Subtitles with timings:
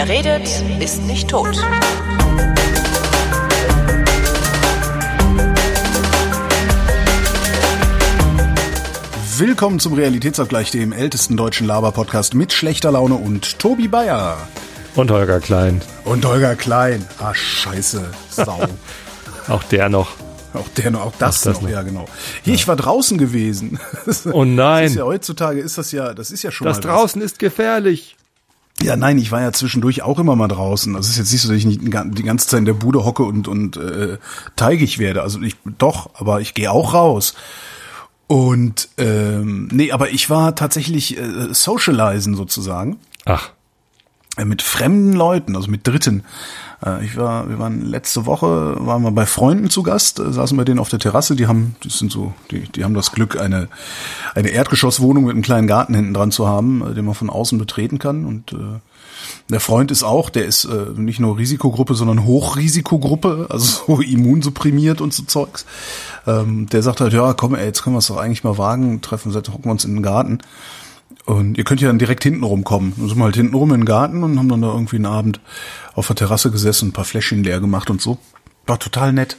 [0.00, 0.48] Wer redet,
[0.78, 1.56] ist nicht tot.
[9.38, 14.36] Willkommen zum Realitätsabgleich, dem ältesten deutschen Laber-Podcast mit schlechter Laune und Tobi Bayer.
[14.94, 15.82] Und Holger Klein.
[16.04, 17.04] Und Holger Klein.
[17.18, 18.08] Ah, scheiße.
[18.30, 18.60] Sau.
[19.48, 20.10] auch der noch.
[20.54, 22.04] Auch der noch, auch das, auch das noch, noch, ja genau.
[22.44, 22.54] Hier, ja.
[22.54, 23.80] ich war draußen gewesen.
[24.32, 24.84] Oh nein.
[24.84, 27.20] Das ist ja, heutzutage ist das ja, das ist ja schon das mal Das draußen
[27.20, 28.14] ist gefährlich.
[28.80, 30.94] Ja, nein, ich war ja zwischendurch auch immer mal draußen.
[30.94, 33.04] Also es ist jetzt nicht so, dass ich nicht die ganze Zeit in der Bude
[33.04, 34.18] hocke und und äh,
[34.54, 35.22] teigig werde.
[35.22, 37.34] Also ich doch, aber ich gehe auch raus.
[38.28, 42.98] Und ähm, nee, aber ich war tatsächlich äh, socializen sozusagen.
[43.24, 43.50] Ach.
[44.38, 46.24] Äh, mit fremden Leuten, also mit Dritten.
[46.84, 50.56] Äh, ich war, wir waren letzte Woche, waren wir bei Freunden zu Gast, äh, saßen
[50.56, 53.38] bei denen auf der Terrasse, die haben, die sind so, die, die haben das Glück,
[53.38, 53.68] eine,
[54.34, 57.98] eine Erdgeschosswohnung mit einem kleinen Garten hinten dran zu haben, den man von außen betreten
[57.98, 58.80] kann und äh,
[59.50, 65.00] der Freund ist auch, der ist äh, nicht nur Risikogruppe, sondern Hochrisikogruppe, also so immunsupprimiert
[65.00, 65.66] und so Zeugs.
[66.26, 69.00] Ähm, der sagt halt, ja, komm, ey, jetzt können wir es doch eigentlich mal wagen,
[69.00, 70.38] treffen, hocken wir uns in den Garten.
[71.28, 72.94] Und ihr könnt ja dann direkt hinten rumkommen.
[72.96, 75.04] Dann sind wir halt hinten rum in den Garten und haben dann da irgendwie einen
[75.04, 75.40] Abend
[75.92, 78.16] auf der Terrasse gesessen, ein paar Fläschchen leer gemacht und so.
[78.66, 79.36] War total nett.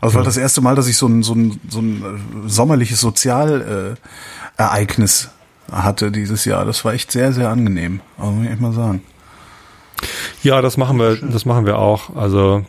[0.00, 0.20] Also ja.
[0.20, 5.28] war das erste Mal, dass ich so ein, so ein, so ein äh, sommerliches Sozialereignis
[5.70, 6.64] hatte dieses Jahr.
[6.64, 8.00] Das war echt sehr, sehr angenehm.
[8.16, 9.02] Also muss ich echt mal sagen.
[10.42, 12.16] Ja, das machen wir, das machen wir auch.
[12.16, 12.64] Also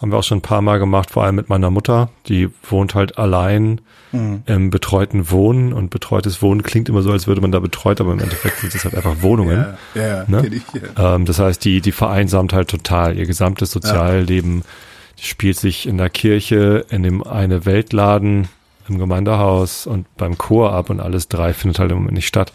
[0.00, 2.10] haben wir auch schon ein paar Mal gemacht, vor allem mit meiner Mutter.
[2.26, 3.80] Die wohnt halt allein
[4.12, 4.42] mhm.
[4.46, 8.12] im betreuten Wohnen und betreutes Wohnen klingt immer so, als würde man da betreut, aber
[8.12, 9.66] im Endeffekt sind es halt einfach Wohnungen.
[9.94, 10.46] Ja, ja ne?
[10.46, 11.14] ich, ja.
[11.14, 13.16] Ähm, das heißt, die, die vereinsamt halt total.
[13.16, 15.24] Ihr gesamtes Sozialleben ja.
[15.24, 18.48] spielt sich in der Kirche, in dem eine Weltladen,
[18.88, 22.52] im Gemeindehaus und beim Chor ab und alles drei findet halt im Moment nicht statt.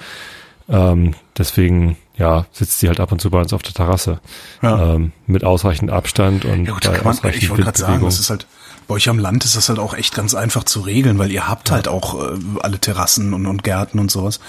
[0.70, 4.20] Ähm, deswegen ja, sitzt sie halt ab und zu bei uns auf der Terrasse.
[4.62, 4.96] Ja.
[4.96, 8.20] Ähm, mit ausreichend Abstand und ja, gut, bei man, ausreichend Ich wollte gerade sagen, das
[8.20, 8.48] ist halt,
[8.88, 11.48] bei euch am Land ist das halt auch echt ganz einfach zu regeln, weil ihr
[11.48, 11.76] habt ja.
[11.76, 14.40] halt auch äh, alle Terrassen und, und Gärten und sowas.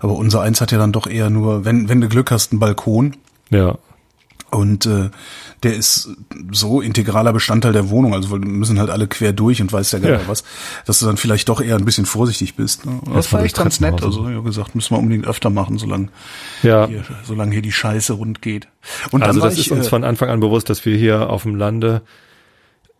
[0.00, 2.60] Aber unser eins hat ja dann doch eher nur, wenn, wenn du Glück hast, einen
[2.60, 3.16] Balkon.
[3.50, 3.78] Ja.
[4.50, 5.10] Und äh,
[5.62, 6.08] der ist
[6.52, 9.98] so integraler Bestandteil der Wohnung, also wir müssen halt alle quer durch und weiß ja
[9.98, 10.42] gar nicht was,
[10.86, 12.86] dass du dann vielleicht doch eher ein bisschen vorsichtig bist.
[12.86, 12.98] Ne?
[13.12, 14.02] Das war echt ganz nett.
[14.02, 16.08] Also ja gesagt, müssen wir unbedingt öfter machen, solange
[16.62, 16.86] ja.
[16.86, 18.68] hier, solange hier die Scheiße rund geht.
[19.10, 21.42] Und also das ich, ist uns äh, von Anfang an bewusst, dass wir hier auf
[21.42, 22.02] dem Lande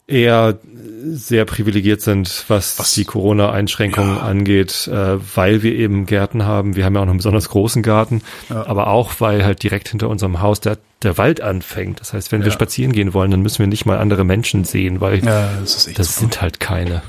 [0.09, 0.59] eher
[1.05, 4.23] sehr privilegiert sind, was, was die Corona-Einschränkungen ja.
[4.23, 6.75] angeht, äh, weil wir eben Gärten haben.
[6.75, 8.67] Wir haben ja auch noch einen besonders großen Garten, ja.
[8.67, 12.01] aber auch, weil halt direkt hinter unserem Haus der, der Wald anfängt.
[12.01, 12.47] Das heißt, wenn ja.
[12.47, 16.17] wir spazieren gehen wollen, dann müssen wir nicht mal andere Menschen sehen, weil das, das
[16.17, 17.03] sind halt keine.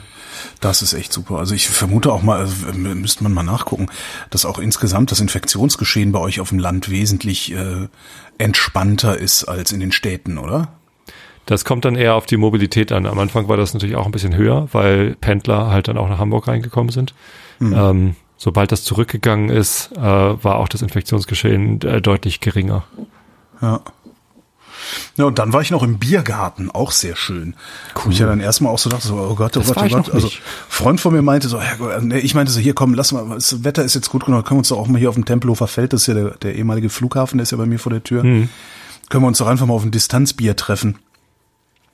[0.59, 1.37] Das ist echt super.
[1.37, 3.87] Also ich vermute auch mal, also müsste man mal nachgucken,
[4.29, 7.87] dass auch insgesamt das Infektionsgeschehen bei euch auf dem Land wesentlich äh,
[8.37, 10.78] entspannter ist als in den Städten, oder?
[11.49, 13.07] Das kommt dann eher auf die Mobilität an.
[13.07, 16.19] Am Anfang war das natürlich auch ein bisschen höher, weil Pendler halt dann auch nach
[16.19, 17.15] Hamburg reingekommen sind.
[17.57, 17.73] Mhm.
[17.75, 22.83] Ähm, sobald das zurückgegangen ist, äh, war auch das Infektionsgeschehen äh, deutlich geringer.
[23.63, 23.81] Ja.
[25.17, 27.55] Ja, und dann war ich noch im Biergarten, auch sehr schön.
[27.95, 28.11] Cool.
[28.11, 30.13] Ich ja dann erstmal auch so dachte, so, oh Gott, oh das Gott, oh Gott.
[30.13, 30.29] Also
[30.67, 33.83] Freund von mir meinte so, ja, ich meinte so, hier komm, lass mal, das Wetter
[33.83, 35.93] ist jetzt gut genug, können wir uns doch auch mal hier auf dem Tempelhofer Feld,
[35.93, 38.23] das ist ja der, der ehemalige Flughafen, der ist ja bei mir vor der Tür,
[38.23, 38.49] mhm.
[39.09, 40.99] können wir uns doch einfach mal auf ein Distanzbier treffen.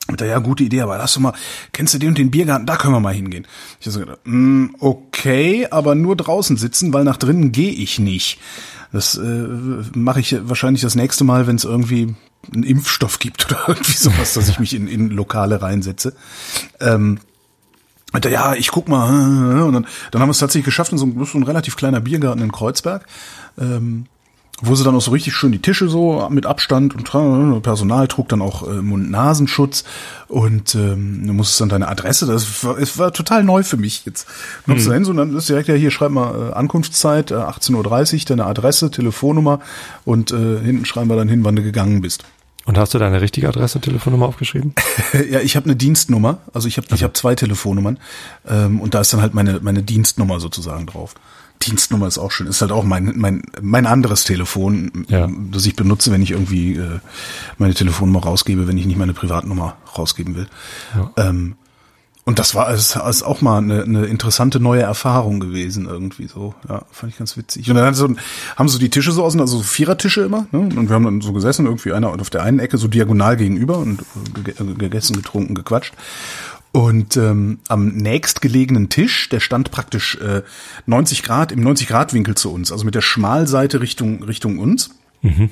[0.08, 1.34] Und ja, gute Idee, aber lass doch mal,
[1.72, 3.48] kennst du den und den Biergarten, da können wir mal hingehen.
[3.80, 8.40] Ich so gedacht, mm, okay, aber nur draußen sitzen, weil nach drinnen gehe ich nicht.
[8.92, 9.48] Das äh,
[9.96, 12.16] mache ich wahrscheinlich das nächste Mal, wenn es irgendwie
[12.54, 16.16] einen Impfstoff gibt oder irgendwie sowas, dass ich mich in, in Lokale reinsetze.
[16.80, 17.20] Ähm,
[18.24, 19.10] ja, ich guck mal.
[19.64, 22.42] Und dann, dann haben wir es tatsächlich geschafft in so, so ein relativ kleiner Biergarten
[22.42, 23.06] in Kreuzberg.
[23.58, 24.06] Ähm,
[24.62, 27.04] wo sie dann auch so richtig schön die Tische so mit Abstand und
[27.62, 29.84] Personal trug dann auch äh, Mund-Nasenschutz
[30.28, 34.06] und ähm, du musstest dann deine Adresse, das war, es war total neu für mich
[34.06, 34.28] jetzt.
[34.66, 34.90] Kommst mhm.
[34.90, 38.14] du hin, so, und dann ist direkt ja hier, schreib mal äh, Ankunftszeit, äh, 18.30
[38.14, 39.59] Uhr, deine Adresse, Telefonnummer
[40.06, 42.24] und äh, hinten schreiben wir dann hin, wann du gegangen bist.
[42.66, 44.74] Und hast du deine richtige Adresse, Telefonnummer aufgeschrieben?
[45.29, 46.96] ja, ich habe eine Dienstnummer, also ich habe also.
[46.96, 48.00] ich hab zwei Telefonnummern
[48.47, 51.14] ähm, und da ist dann halt meine meine Dienstnummer sozusagen drauf.
[51.63, 52.47] Dienstnummer ist auch schön.
[52.47, 55.28] Ist halt auch mein, mein, mein anderes Telefon, ja.
[55.52, 56.99] das ich benutze, wenn ich irgendwie äh,
[57.57, 60.47] meine Telefonnummer rausgebe, wenn ich nicht meine Privatnummer rausgeben will.
[60.96, 61.11] Ja.
[61.17, 61.55] Ähm,
[62.28, 66.55] und das war ist, ist auch mal eine, eine interessante neue Erfahrung gewesen irgendwie so.
[66.67, 67.69] Ja, fand ich ganz witzig.
[67.69, 68.09] Und dann so,
[68.55, 70.47] haben so die Tische so außen, also so Vierertische immer.
[70.52, 70.59] Ne?
[70.59, 73.78] Und wir haben dann so gesessen, irgendwie einer auf der einen Ecke so diagonal gegenüber
[73.78, 74.03] und
[74.79, 75.93] gegessen, getrunken, gequatscht.
[76.76, 80.42] Und ähm, am nächstgelegenen Tisch, der stand praktisch äh,
[80.86, 84.90] 90 Grad im 90 Grad Winkel zu uns, also mit der Schmalseite Richtung Richtung uns.
[85.22, 85.52] Mhm.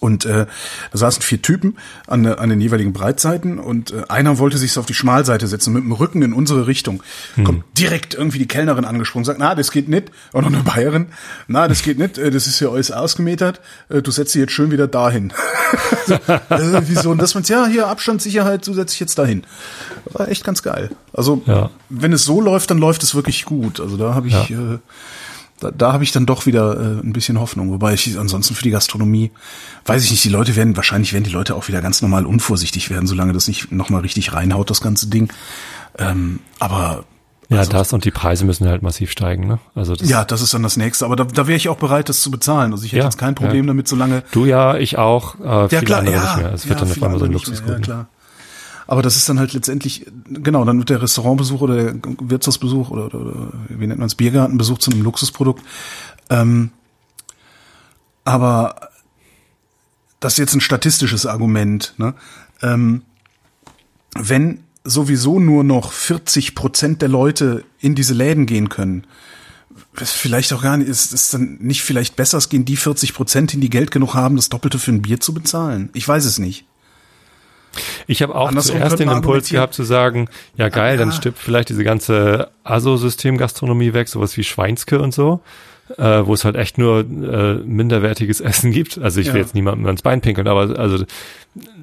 [0.00, 0.46] Und äh,
[0.92, 1.76] da saßen vier Typen
[2.06, 5.84] an, an den jeweiligen Breitseiten und äh, einer wollte sich auf die Schmalseite setzen, mit
[5.84, 7.02] dem Rücken in unsere Richtung.
[7.34, 7.44] Hm.
[7.44, 10.10] Kommt direkt irgendwie die Kellnerin angesprungen, sagt, na, das geht nicht.
[10.32, 11.08] Und noch eine Bayerin,
[11.48, 13.60] na, das geht nicht, äh, das ist ja alles ausgemetert,
[13.90, 15.34] äh, du setzt sie jetzt schön wieder dahin.
[16.06, 17.10] so, äh, wieso?
[17.10, 19.44] Und das man ja, hier Abstand, Sicherheit, du setzt dich jetzt dahin.
[20.06, 20.90] War echt ganz geil.
[21.12, 21.68] Also, ja.
[21.90, 23.80] wenn es so läuft, dann läuft es wirklich gut.
[23.80, 24.48] Also da habe ich...
[24.48, 24.74] Ja.
[24.74, 24.78] Äh,
[25.60, 27.70] da, da habe ich dann doch wieder äh, ein bisschen Hoffnung.
[27.70, 29.30] Wobei ich ansonsten für die Gastronomie,
[29.86, 32.90] weiß ich nicht, die Leute werden, wahrscheinlich werden die Leute auch wieder ganz normal unvorsichtig
[32.90, 35.32] werden, solange das nicht nochmal richtig reinhaut, das ganze Ding.
[35.98, 37.04] Ähm, aber
[37.50, 39.58] ja, also, das und die Preise müssen halt massiv steigen, ne?
[39.74, 41.04] Also das ja, das ist dann das nächste.
[41.04, 42.72] Aber da, da wäre ich auch bereit, das zu bezahlen.
[42.72, 43.68] Also ich hätte ja, jetzt kein Problem ja.
[43.68, 45.34] damit, solange du ja, ich auch.
[45.40, 46.54] Äh, ja viele klar, andere ja, nicht mehr.
[46.54, 47.70] Es wird ja, dann auf einmal so ein Luxusgut.
[47.70, 48.08] Ja, klar.
[48.90, 53.06] Aber das ist dann halt letztendlich, genau, dann wird der Restaurantbesuch oder der Wirtshausbesuch oder,
[53.06, 55.62] oder, oder wie nennt man es, Biergartenbesuch zu einem Luxusprodukt.
[56.28, 56.72] Ähm,
[58.24, 58.90] aber
[60.18, 61.94] das ist jetzt ein statistisches Argument.
[61.98, 62.14] Ne?
[62.62, 63.02] Ähm,
[64.18, 69.06] wenn sowieso nur noch 40 Prozent der Leute in diese Läden gehen können,
[69.94, 73.52] vielleicht auch gar nicht, ist es dann nicht vielleicht besser, es gehen die 40 Prozent
[73.52, 75.90] hin, die Geld genug haben, das Doppelte für ein Bier zu bezahlen?
[75.92, 76.64] Ich weiß es nicht.
[78.06, 80.98] Ich habe auch Andersrum zuerst den Impuls gehabt zu sagen, ja geil, ja.
[80.98, 85.40] dann stirbt vielleicht diese ganze ASO-System-Gastronomie weg, sowas wie Schweinske und so
[85.98, 88.98] äh, wo es halt echt nur äh, minderwertiges Essen gibt.
[88.98, 89.40] Also ich will ja.
[89.40, 91.04] jetzt niemandem ans Bein pinkeln, aber also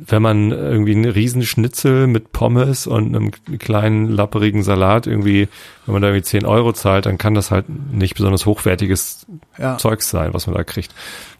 [0.09, 5.49] wenn man irgendwie einen riesen Schnitzel mit Pommes und einem kleinen lapperigen Salat irgendwie,
[5.85, 9.25] wenn man da irgendwie 10 Euro zahlt, dann kann das halt nicht besonders hochwertiges
[9.57, 9.77] ja.
[9.77, 10.93] Zeugs sein, was man da kriegt.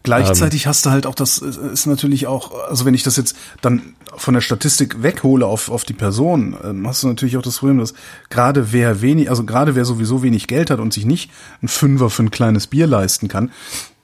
[0.03, 3.37] Gleichzeitig ähm, hast du halt auch, das ist natürlich auch, also wenn ich das jetzt
[3.61, 7.59] dann von der Statistik weghole auf, auf die Person, ähm, hast du natürlich auch das
[7.59, 7.93] Problem, dass
[8.29, 11.31] gerade wer wenig, also gerade wer sowieso wenig Geld hat und sich nicht
[11.61, 13.51] ein Fünfer für ein kleines Bier leisten kann,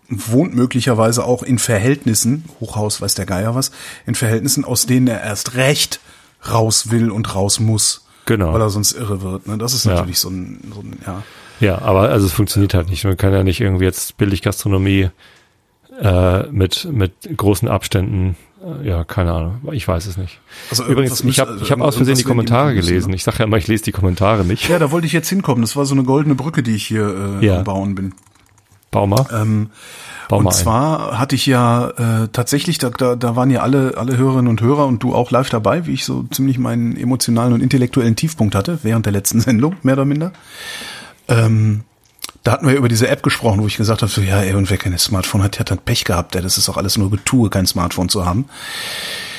[0.09, 3.71] wohnt möglicherweise auch in Verhältnissen, Hochhaus weiß der Geier was,
[4.05, 5.99] in Verhältnissen, aus denen er erst recht
[6.49, 8.05] raus will und raus muss.
[8.25, 8.53] Genau.
[8.53, 9.47] Weil er sonst irre wird.
[9.47, 9.57] Ne?
[9.57, 10.21] Das ist natürlich ja.
[10.21, 11.23] so, ein, so ein, ja.
[11.59, 13.03] Ja, aber also es funktioniert halt nicht.
[13.03, 15.09] Man kann ja nicht irgendwie jetzt Billiggastronomie
[15.99, 18.35] äh, mit, mit großen Abständen
[18.83, 19.61] ja, keine Ahnung.
[19.71, 20.39] Ich weiß es nicht.
[20.69, 23.09] Also Übrigens, ich habe ich hab aus Versehen die Kommentare gelesen.
[23.09, 23.15] Ne?
[23.15, 24.69] Ich sage ja immer, ich lese die Kommentare nicht.
[24.69, 25.61] Ja, da wollte ich jetzt hinkommen.
[25.61, 27.57] Das war so eine goldene Brücke, die ich hier äh, ja.
[27.57, 28.13] am Bauen bin.
[28.91, 29.25] Bau mal.
[29.33, 29.71] Ähm,
[30.29, 31.19] Bau und zwar ein.
[31.19, 34.87] hatte ich ja äh, tatsächlich, da, da, da waren ja alle, alle Hörerinnen und Hörer
[34.87, 38.79] und du auch live dabei, wie ich so ziemlich meinen emotionalen und intellektuellen Tiefpunkt hatte
[38.83, 40.31] während der letzten Sendung, mehr oder minder.
[41.27, 41.83] Ähm,
[42.43, 44.69] da hatten wir über diese App gesprochen, wo ich gesagt habe, so, ja, ey, und
[44.69, 47.09] wer kein Smartphone hat, der hat dann Pech gehabt, ey, das ist auch alles nur
[47.09, 48.45] Getue, kein Smartphone zu haben.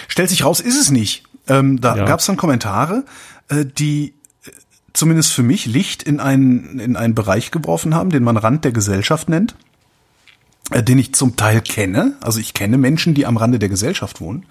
[0.09, 1.25] Stellt sich raus, ist es nicht.
[1.47, 2.05] Ähm, da ja.
[2.07, 3.05] gab es dann Kommentare,
[3.49, 4.15] äh, die
[4.47, 4.51] äh,
[4.95, 8.73] zumindest für mich Licht in einen, in einen Bereich geworfen haben, den man Rand der
[8.73, 9.55] Gesellschaft nennt,
[10.71, 12.17] äh, den ich zum Teil kenne.
[12.23, 14.47] Also ich kenne Menschen, die am Rande der Gesellschaft wohnen.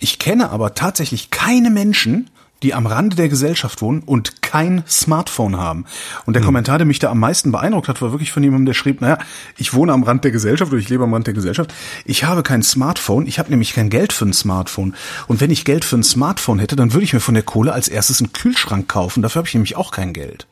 [0.00, 2.30] Ich kenne aber tatsächlich keine Menschen,
[2.62, 5.86] die am Rande der Gesellschaft wohnen und kein Smartphone haben.
[6.26, 6.46] Und der hm.
[6.46, 9.18] Kommentar, der mich da am meisten beeindruckt hat, war wirklich von jemandem, der schrieb, naja,
[9.56, 11.72] ich wohne am Rand der Gesellschaft oder ich lebe am Rand der Gesellschaft.
[12.04, 14.94] Ich habe kein Smartphone, ich habe nämlich kein Geld für ein Smartphone.
[15.26, 17.72] Und wenn ich Geld für ein Smartphone hätte, dann würde ich mir von der Kohle
[17.72, 19.22] als erstes einen Kühlschrank kaufen.
[19.22, 20.46] Dafür habe ich nämlich auch kein Geld.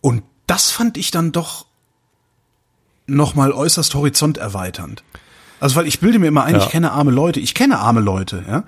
[0.00, 1.66] Und das fand ich dann doch
[3.06, 5.02] nochmal äußerst horizonterweiternd.
[5.58, 6.62] Also weil ich bilde mir immer ein, ja.
[6.62, 8.64] ich kenne arme Leute, ich kenne arme Leute, ja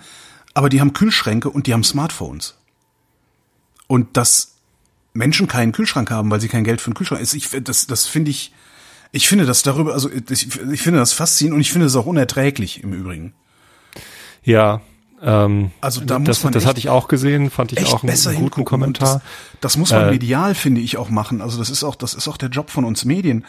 [0.55, 2.57] aber die haben Kühlschränke und die haben Smartphones.
[3.87, 4.55] Und dass
[5.15, 8.07] Menschen keinen Kühlschrank haben, weil sie kein Geld für einen Kühlschrank ist, ich, das, das
[8.07, 8.53] finde ich,
[9.13, 12.07] ich finde das darüber, also ich, ich finde das faszinierend und ich finde es auch
[12.07, 13.35] unerträglich im Übrigen.
[14.43, 14.81] Ja,
[15.25, 18.27] ähm, also da muss das, man das hatte ich auch gesehen, fand ich auch einen,
[18.27, 19.15] einen guten Kommentar.
[19.15, 19.23] Das,
[19.61, 21.41] das, muss man äh, medial, finde ich, auch machen.
[21.41, 23.45] Also das ist auch, das ist auch der Job von uns Medien,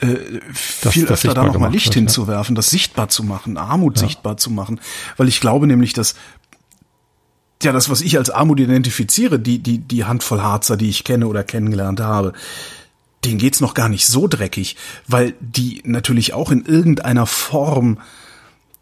[0.00, 0.16] äh,
[0.54, 2.56] viel das, öfter da nochmal Licht wird, hinzuwerfen, ja.
[2.56, 4.06] das sichtbar zu machen, Armut ja.
[4.06, 4.80] sichtbar zu machen,
[5.18, 6.14] weil ich glaube nämlich, dass
[7.62, 11.26] ja, das, was ich als Armut identifiziere, die, die, die Handvoll Harzer, die ich kenne
[11.26, 12.32] oder kennengelernt habe,
[13.24, 17.98] denen geht's noch gar nicht so dreckig, weil die natürlich auch in irgendeiner Form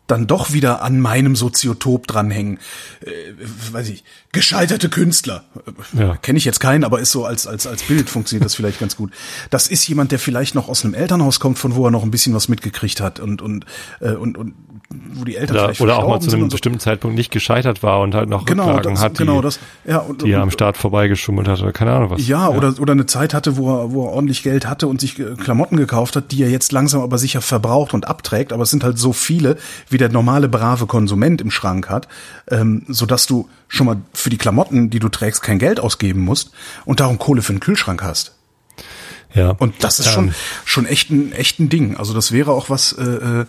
[0.06, 2.58] dann doch wieder an meinem Soziotop dranhängen.
[3.00, 3.12] Äh,
[3.72, 5.44] weiß ich, gescheiterte Künstler.
[5.92, 6.16] Ja.
[6.16, 8.96] Kenne ich jetzt keinen, aber ist so als, als, als Bild funktioniert das vielleicht ganz
[8.96, 9.12] gut.
[9.50, 12.10] Das ist jemand, der vielleicht noch aus einem Elternhaus kommt, von wo er noch ein
[12.10, 13.66] bisschen was mitgekriegt hat und, und,
[14.00, 14.54] äh, und, und
[14.88, 18.14] wo die Eltern oder, oder auch mal zu einem bestimmten Zeitpunkt nicht gescheitert war und
[18.14, 20.76] halt noch genau, Rücklagen das, hat, die, genau das, ja, und, die er am Start
[20.76, 22.26] vorbeigeschummelt hat oder keine Ahnung was.
[22.26, 25.00] Ja, ja, oder oder eine Zeit hatte, wo er, wo er ordentlich Geld hatte und
[25.00, 28.52] sich Klamotten gekauft hat, die er jetzt langsam aber sicher verbraucht und abträgt.
[28.52, 29.56] Aber es sind halt so viele,
[29.88, 32.08] wie der normale brave Konsument im Schrank hat,
[32.50, 36.20] ähm, so dass du schon mal für die Klamotten, die du trägst, kein Geld ausgeben
[36.20, 36.52] musst
[36.84, 38.34] und darum Kohle für den Kühlschrank hast.
[39.34, 39.50] Ja.
[39.50, 41.96] Und das ist ähm, schon schon echt ein echt ein Ding.
[41.96, 42.92] Also das wäre auch was.
[42.92, 43.46] Äh, äh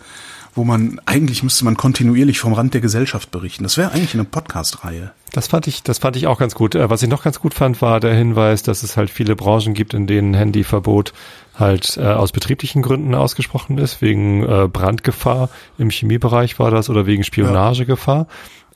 [0.58, 3.64] wo man, eigentlich müsste man kontinuierlich vom Rand der Gesellschaft berichten.
[3.64, 5.12] Das wäre eigentlich eine Podcast-Reihe.
[5.32, 6.76] Das fand ich, das fand ich auch ganz gut.
[6.76, 9.74] Äh, was ich noch ganz gut fand, war der Hinweis, dass es halt viele Branchen
[9.74, 11.14] gibt, in denen Handyverbot
[11.56, 17.06] halt äh, aus betrieblichen Gründen ausgesprochen ist, wegen äh, Brandgefahr im Chemiebereich war das oder
[17.06, 18.18] wegen Spionagegefahr.
[18.18, 18.28] Ja.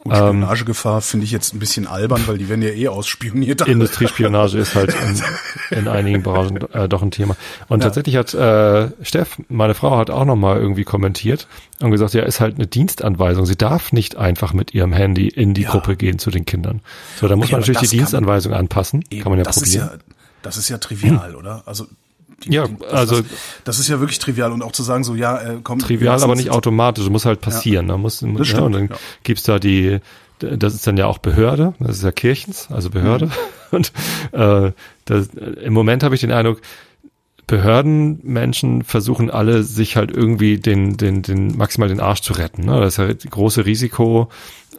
[0.04, 3.62] Spionagegefahr ähm, finde ich jetzt ein bisschen albern, weil die werden ja eh ausspioniert.
[3.68, 4.96] Industriespionage ist halt
[5.70, 7.36] in, in einigen Branchen äh, doch ein Thema.
[7.68, 7.86] Und ja.
[7.86, 11.48] tatsächlich hat äh, Steff, meine Frau, hat auch nochmal irgendwie kommentiert
[11.80, 13.46] und gesagt, ja, ist halt eine Dienstanweisung.
[13.46, 15.72] Sie darf nicht einfach mit ihrem Handy in die ja.
[15.72, 16.82] Gruppe gehen zu den Kindern.
[17.20, 19.04] So, da muss okay, man natürlich die Dienstanweisung anpassen.
[19.10, 19.86] Eben, kann man ja das probieren.
[19.86, 20.00] Ist ja,
[20.42, 21.64] das ist ja trivial, oder?
[21.66, 21.86] Also
[22.44, 23.32] die, ja, die, also das,
[23.64, 26.36] das, ist ja wirklich trivial und auch zu sagen so ja äh, komm trivial, aber
[26.36, 27.88] nicht automatisch, muss halt passieren.
[27.88, 27.94] Ja.
[27.94, 28.96] Da muss, ja, stimmt, und dann ja.
[29.24, 30.00] gibt's da die
[30.40, 33.28] das ist dann ja auch Behörde, das ist ja Kirchens, also Behörde.
[33.28, 33.32] Mhm.
[33.72, 33.94] Und
[34.34, 34.72] äh,
[35.06, 36.62] das, im Moment habe ich den Eindruck,
[37.48, 42.66] Behördenmenschen versuchen alle, sich halt irgendwie den, den, den maximal den Arsch zu retten.
[42.66, 42.80] Ne?
[42.80, 44.30] Das ist ja große Risiko,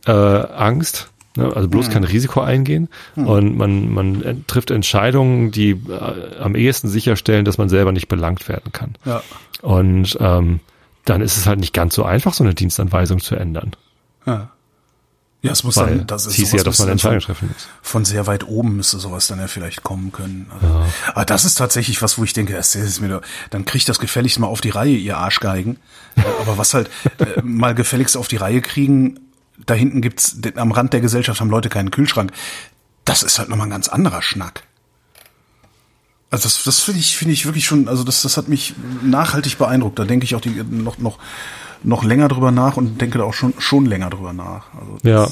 [0.07, 1.12] äh, Angst.
[1.37, 1.51] Ne?
[1.55, 1.93] Also bloß mhm.
[1.93, 2.89] kein Risiko eingehen.
[3.17, 3.27] Mhm.
[3.27, 8.49] Und man, man trifft Entscheidungen, die äh, am ehesten sicherstellen, dass man selber nicht belangt
[8.49, 8.95] werden kann.
[9.05, 9.23] Ja.
[9.63, 10.61] Und ähm,
[11.05, 13.73] dann ist es halt nicht ganz so einfach, so eine Dienstanweisung zu ändern.
[14.27, 14.51] Ja.
[15.45, 17.67] Ja, es muss Weil dann, das ist hieß ja, dass man Entscheidungen treffen muss.
[17.83, 20.47] Von sehr weit oben müsste sowas dann ja vielleicht kommen können.
[20.55, 20.87] Also, ja.
[21.09, 23.99] Aber das ist tatsächlich was, wo ich denke, das ist mir doch, dann kriegt das
[23.99, 25.79] gefälligst mal auf die Reihe, ihr Arschgeigen.
[26.43, 29.19] aber was halt äh, mal gefälligst auf die Reihe kriegen,
[29.67, 32.33] da hinten gibt's, am Rand der Gesellschaft haben Leute keinen Kühlschrank.
[33.05, 34.63] Das ist halt nochmal ein ganz anderer Schnack.
[36.31, 39.59] Also das, das finde ich, finde ich wirklich schon, also das, das hat mich nachhaltig
[39.59, 39.99] beeindruckt.
[39.99, 41.19] Da denke ich auch die, noch, noch,
[41.83, 44.73] noch länger drüber nach und denke da auch schon, schon länger drüber nach.
[44.75, 45.25] Also das, ja.
[45.25, 45.29] Äh,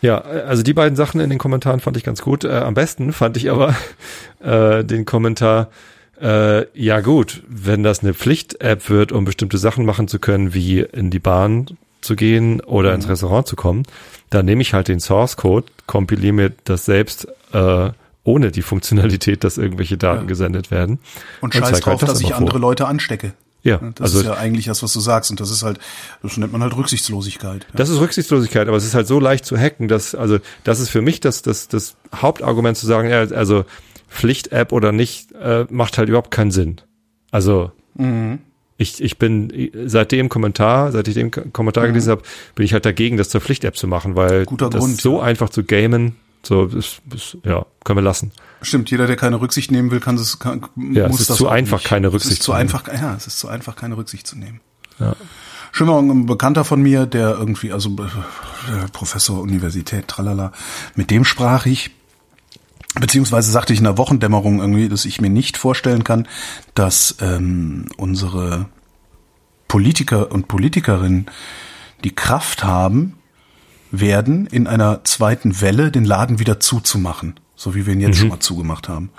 [0.00, 2.44] ja, also die beiden Sachen in den Kommentaren fand ich ganz gut.
[2.44, 3.74] Äh, am besten fand ich aber
[4.40, 5.68] äh, den Kommentar,
[6.20, 10.80] äh, ja gut, wenn das eine Pflicht-App wird, um bestimmte Sachen machen zu können, wie
[10.80, 11.66] in die Bahn
[12.06, 12.96] zu gehen oder mhm.
[12.96, 13.82] ins Restaurant zu kommen,
[14.30, 17.90] dann nehme ich halt den Source Code, kompiliere mir das selbst äh,
[18.24, 20.26] ohne die Funktionalität, dass irgendwelche Daten ja.
[20.26, 20.98] gesendet werden.
[21.40, 22.60] Und, und scheiß drauf, halt dass ich andere vor.
[22.60, 23.34] Leute anstecke.
[23.62, 25.30] Ja, das also, ist ja eigentlich das, was du sagst.
[25.30, 25.80] Und das ist halt,
[26.22, 27.66] das nennt man halt Rücksichtslosigkeit.
[27.74, 30.88] Das ist Rücksichtslosigkeit, aber es ist halt so leicht zu hacken, dass, also, das ist
[30.88, 33.64] für mich das, das, das Hauptargument zu sagen, ja, also,
[34.08, 36.76] Pflicht-App oder nicht, äh, macht halt überhaupt keinen Sinn.
[37.32, 38.38] Also, mhm.
[38.78, 41.88] Ich, ich bin seit dem Kommentar, seit ich den Kommentar mhm.
[41.88, 42.22] gelesen habe,
[42.54, 45.24] bin ich halt dagegen, das zur Pflicht-App zu machen, weil Guter das Grund, so ja.
[45.24, 48.32] einfach zu gamen, so, ist, ist, ja, können wir lassen.
[48.62, 51.48] Stimmt, jeder, der keine Rücksicht nehmen will, kann es kann, ja, muss es ist zu
[51.48, 51.88] einfach, nicht.
[51.88, 52.60] keine Rücksicht es ist zu nehmen.
[52.62, 54.60] einfach, ja, es ist zu einfach, keine Rücksicht zu nehmen.
[54.98, 55.16] Ja.
[55.72, 60.52] Schön mal ein Bekannter von mir, der irgendwie, also äh, Professor Universität, tralala,
[60.94, 61.90] mit dem sprach ich,
[63.00, 66.26] beziehungsweise sagte ich in der Wochendämmerung irgendwie, dass ich mir nicht vorstellen kann,
[66.74, 68.66] dass ähm, unsere
[69.68, 71.26] Politiker und Politikerinnen
[72.04, 73.16] die Kraft haben,
[73.90, 78.20] werden, in einer zweiten Welle den Laden wieder zuzumachen, so wie wir ihn jetzt mhm.
[78.20, 79.10] schon mal zugemacht haben.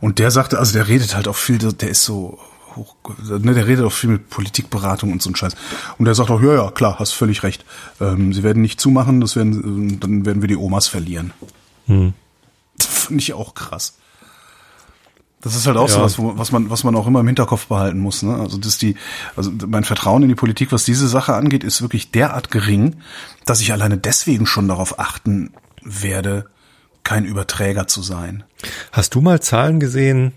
[0.00, 2.38] Und der sagte, also der redet halt auch viel, der ist so
[2.74, 2.96] hoch,
[3.28, 5.54] ne, der redet auch viel mit Politikberatung und so ein Scheiß.
[5.98, 7.64] Und der sagt auch, ja, ja, klar, hast völlig recht.
[8.00, 11.32] Ähm, sie werden nicht zumachen, das werden, dann werden wir die Omas verlieren.
[11.86, 12.14] Mhm.
[12.84, 13.98] Das finde ich auch krass.
[15.42, 16.08] Das ist halt auch ja.
[16.08, 18.22] so was, was man, was man auch immer im Hinterkopf behalten muss.
[18.22, 18.36] Ne?
[18.36, 18.94] Also das die,
[19.34, 22.98] also mein Vertrauen in die Politik, was diese Sache angeht, ist wirklich derart gering,
[23.44, 25.50] dass ich alleine deswegen schon darauf achten
[25.82, 26.46] werde,
[27.02, 28.44] kein Überträger zu sein.
[28.92, 30.32] Hast du mal Zahlen gesehen,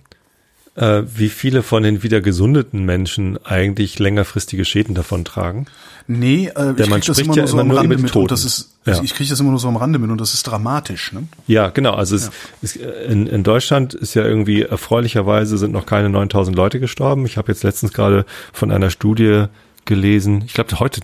[0.74, 5.68] äh, wie viele von den wieder gesundeten Menschen eigentlich längerfristige Schäden davon tragen?
[6.08, 9.02] Nee, äh, ich kriege das immer nur so am Rande mit und das ist, ja.
[9.02, 11.12] ich kriege das immer nur so am Rande mit und das ist dramatisch.
[11.14, 11.24] Ne?
[11.48, 11.94] Ja, genau.
[11.94, 12.32] Also es, ja.
[12.62, 17.26] es, in, in Deutschland ist ja irgendwie erfreulicherweise sind noch keine 9000 Leute gestorben.
[17.26, 19.46] Ich habe jetzt letztens gerade von einer Studie
[19.86, 20.44] gelesen.
[20.46, 21.02] Ich glaube, heute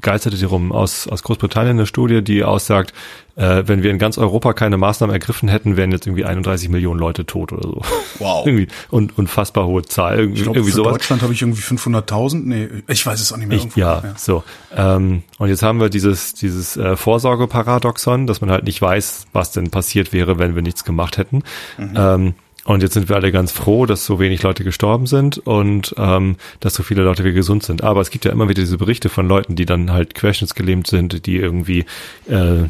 [0.00, 2.92] geisterte sie rum aus, aus Großbritannien eine Studie, die aussagt,
[3.36, 6.98] äh, wenn wir in ganz Europa keine Maßnahmen ergriffen hätten, wären jetzt irgendwie 31 Millionen
[6.98, 7.82] Leute tot oder so.
[8.18, 8.46] Wow.
[8.46, 10.18] irgendwie und unfassbar hohe Zahl.
[10.18, 10.92] Irgendwie, ich glaub, irgendwie für sowas.
[10.94, 12.42] Deutschland habe ich irgendwie 500.000.
[12.44, 13.58] Nee, ich weiß es auch nicht mehr.
[13.58, 14.42] Ich, ja, ja, so.
[14.74, 19.52] Ähm, und jetzt haben wir dieses dieses äh, Vorsorgeparadoxon, dass man halt nicht weiß, was
[19.52, 21.42] denn passiert wäre, wenn wir nichts gemacht hätten.
[21.78, 21.94] Mhm.
[21.96, 22.34] Ähm,
[22.66, 26.36] und jetzt sind wir alle ganz froh, dass so wenig Leute gestorben sind und ähm,
[26.58, 27.84] dass so viele Leute wieder gesund sind.
[27.84, 31.26] Aber es gibt ja immer wieder diese Berichte von Leuten, die dann halt querschnittsgelähmt sind,
[31.26, 31.84] die irgendwie
[32.28, 32.64] äh,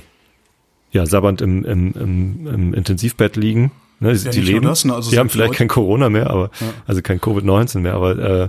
[0.92, 3.72] ja sabbernd im, im, im, im Intensivbett liegen.
[3.98, 4.94] Ne, die, ja, leben, das, ne?
[4.94, 5.58] also die haben vielleicht Leute.
[5.58, 6.66] kein Corona mehr, aber ja.
[6.86, 8.48] also kein Covid-19 mehr, aber äh,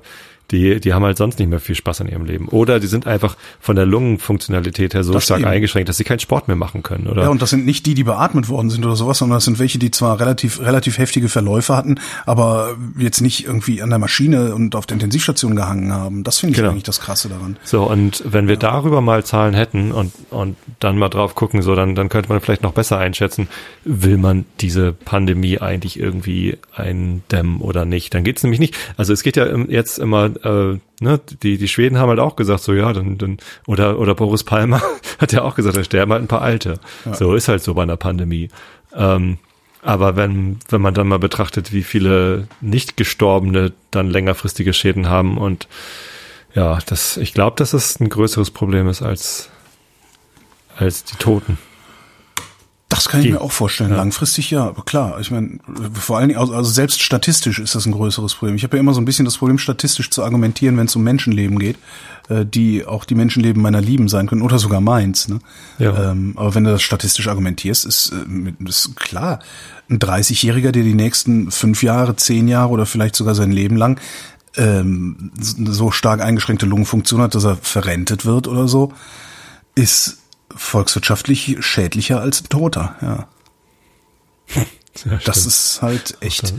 [0.51, 2.48] die, die haben halt sonst nicht mehr viel Spaß an ihrem Leben.
[2.48, 5.50] Oder die sind einfach von der Lungenfunktionalität her so das stark eben.
[5.50, 7.24] eingeschränkt, dass sie keinen Sport mehr machen können, oder?
[7.24, 9.60] Ja, und das sind nicht die, die beatmet worden sind oder sowas, sondern das sind
[9.60, 14.56] welche, die zwar relativ, relativ heftige Verläufe hatten, aber jetzt nicht irgendwie an der Maschine
[14.56, 16.24] und auf der Intensivstation gehangen haben.
[16.24, 16.72] Das finde ich genau.
[16.72, 17.58] eigentlich das Krasse daran.
[17.63, 18.60] So, und wenn wir ja.
[18.60, 22.39] darüber mal Zahlen hätten und, und dann mal drauf gucken, so, dann, dann könnte man
[22.39, 23.50] vielleicht noch besser einschätzen,
[23.84, 28.13] will man diese Pandemie eigentlich irgendwie eindämmen oder nicht.
[28.13, 28.75] Dann geht es nämlich nicht.
[28.96, 32.62] Also es geht ja jetzt immer äh, ne, die, die Schweden haben halt auch gesagt,
[32.62, 34.82] so ja, dann, dann oder, oder Boris Palmer
[35.20, 36.79] hat ja auch gesagt, da sterben halt ein paar Alte.
[37.06, 37.13] Ja.
[37.13, 38.50] So ist halt so bei einer Pandemie.
[38.94, 39.38] Ähm,
[39.82, 45.38] aber wenn, wenn man dann mal betrachtet, wie viele nicht gestorbene dann längerfristige Schäden haben
[45.38, 45.67] und
[46.53, 49.50] ja, das, ich glaube, dass es ein größeres Problem ist als,
[50.75, 51.58] als die Toten.
[53.07, 53.91] Das kann ich mir auch vorstellen.
[53.91, 53.95] Ja.
[53.95, 55.17] Langfristig ja, aber klar.
[55.21, 55.59] Ich meine,
[55.93, 58.55] vor allen Dingen, also, also selbst statistisch ist das ein größeres Problem.
[58.55, 61.03] Ich habe ja immer so ein bisschen das Problem, statistisch zu argumentieren, wenn es um
[61.03, 61.77] Menschenleben geht,
[62.27, 65.29] äh, die auch die Menschenleben meiner Lieben sein können oder sogar meins.
[65.29, 65.39] Ne?
[65.79, 66.11] Ja.
[66.11, 69.39] Ähm, aber wenn du das statistisch argumentierst, ist, äh, ist klar,
[69.89, 74.01] ein 30-Jähriger, der die nächsten fünf Jahre, zehn Jahre oder vielleicht sogar sein Leben lang
[74.57, 78.91] ähm, so stark eingeschränkte Lungenfunktion hat, dass er verrentet wird oder so,
[79.75, 80.17] ist
[80.57, 83.27] volkswirtschaftlich schädlicher als ein Toter, ja.
[85.05, 86.53] ja das ist halt echt,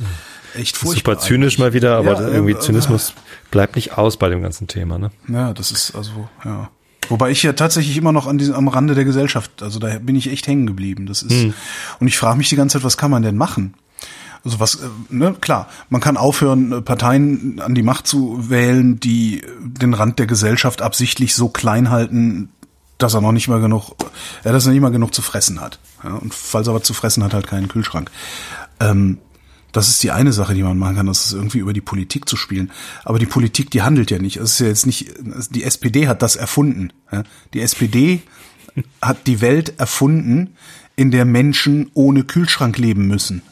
[0.55, 1.15] echt furchtbar.
[1.15, 1.59] Super zynisch eigentlich.
[1.59, 3.15] mal wieder, aber ja, irgendwie äh, Zynismus
[3.51, 5.11] bleibt nicht aus bei dem ganzen Thema, ne?
[5.29, 6.71] Ja, das ist also, ja.
[7.09, 10.15] Wobei ich ja tatsächlich immer noch an diesem, am Rande der Gesellschaft, also da bin
[10.15, 11.07] ich echt hängen geblieben.
[11.07, 11.55] Das ist, hm.
[12.01, 13.75] und ich frage mich die ganze Zeit, was kann man denn machen?
[14.45, 19.01] Also was, äh, ne, klar, man kann aufhören, äh, Parteien an die Macht zu wählen,
[19.01, 22.51] die den Rand der Gesellschaft absichtlich so klein halten,
[22.99, 23.95] dass er noch nicht mal genug,
[24.45, 25.79] ja, dass er nicht mal genug zu fressen hat.
[26.05, 28.11] Ja, und falls er was zu fressen hat, halt keinen Kühlschrank.
[28.81, 29.19] Ähm,
[29.73, 32.29] das ist die eine Sache, die man machen kann, das ist irgendwie über die Politik
[32.29, 32.71] zu spielen.
[33.05, 34.37] Aber die Politik, die handelt ja nicht.
[34.39, 35.13] Es ist ja jetzt nicht,
[35.51, 36.93] die SPD hat das erfunden.
[37.13, 37.23] Ja?
[37.55, 38.23] Die SPD
[39.03, 40.57] hat die Welt erfunden,
[40.97, 43.43] in der Menschen ohne Kühlschrank leben müssen.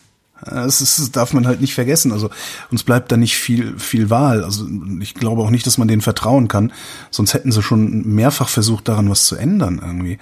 [0.44, 2.12] Das, ist, das darf man halt nicht vergessen.
[2.12, 2.30] Also
[2.70, 4.44] uns bleibt da nicht viel, viel Wahl.
[4.44, 4.66] Also
[5.00, 6.72] ich glaube auch nicht, dass man denen vertrauen kann.
[7.10, 10.18] Sonst hätten sie schon mehrfach versucht, daran was zu ändern irgendwie.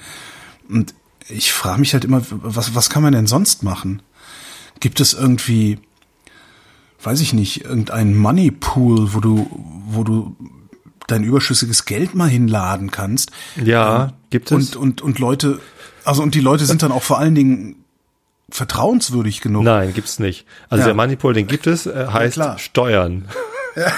[0.69, 0.95] Und
[1.29, 4.03] ich frage mich halt immer, was, was kann man denn sonst machen?
[4.81, 5.79] Gibt es irgendwie,
[7.03, 9.49] weiß ich nicht, irgendeinen Money Pool, wo du,
[9.87, 10.37] wo du
[11.07, 13.31] dein überschüssiges Geld mal hinladen kannst?
[13.63, 14.75] Ja, gibt es.
[14.75, 15.61] Und, und, und Leute,
[16.05, 17.84] also und die Leute sind dann auch vor allen Dingen
[18.55, 19.65] vertrauenswürdig genug.
[19.65, 20.47] Nein, gibt's nicht.
[20.69, 20.87] Also ja.
[20.87, 23.25] der Moneypool, den gibt es, äh, heißt ja, Steuern.
[23.75, 23.93] Ja.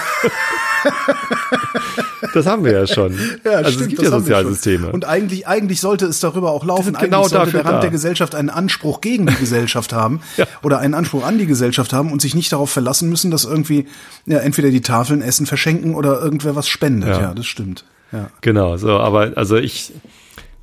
[2.33, 3.13] das haben wir ja schon.
[3.43, 4.91] Ja, also stimmt, es gibt ja Sozialsysteme.
[4.91, 6.95] Und eigentlich, eigentlich sollte es darüber auch laufen.
[6.95, 7.81] Eigentlich genau sollte der Rand da.
[7.81, 10.47] der Gesellschaft einen Anspruch gegen die Gesellschaft haben ja.
[10.63, 13.85] oder einen Anspruch an die Gesellschaft haben und sich nicht darauf verlassen müssen, dass irgendwie
[14.25, 17.09] ja entweder die Tafeln Essen verschenken oder irgendwer was spendet.
[17.09, 17.85] Ja, ja das stimmt.
[18.11, 18.31] Ja.
[18.41, 19.93] Genau, so, aber also ich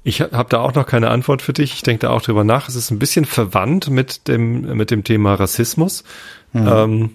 [0.05, 1.73] ich habe da auch noch keine Antwort für dich.
[1.73, 2.69] Ich denke da auch drüber nach.
[2.69, 6.05] Es ist ein bisschen verwandt mit dem, mit dem Thema Rassismus.
[6.53, 6.69] Mhm.
[6.69, 7.11] Ähm,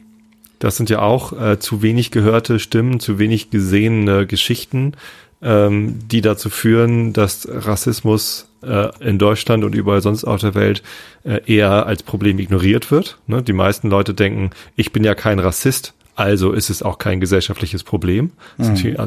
[0.57, 4.93] das sind ja auch äh, zu wenig gehörte Stimmen, zu wenig gesehene Geschichten,
[5.41, 10.81] ähm, die dazu führen, dass Rassismus äh, in Deutschland und überall sonst auf der Welt
[11.23, 13.19] äh, eher als Problem ignoriert wird.
[13.27, 13.43] Ne?
[13.43, 17.83] Die meisten Leute denken, ich bin ja kein Rassist, also ist es auch kein gesellschaftliches
[17.83, 18.31] Problem.
[18.57, 18.97] Mhm.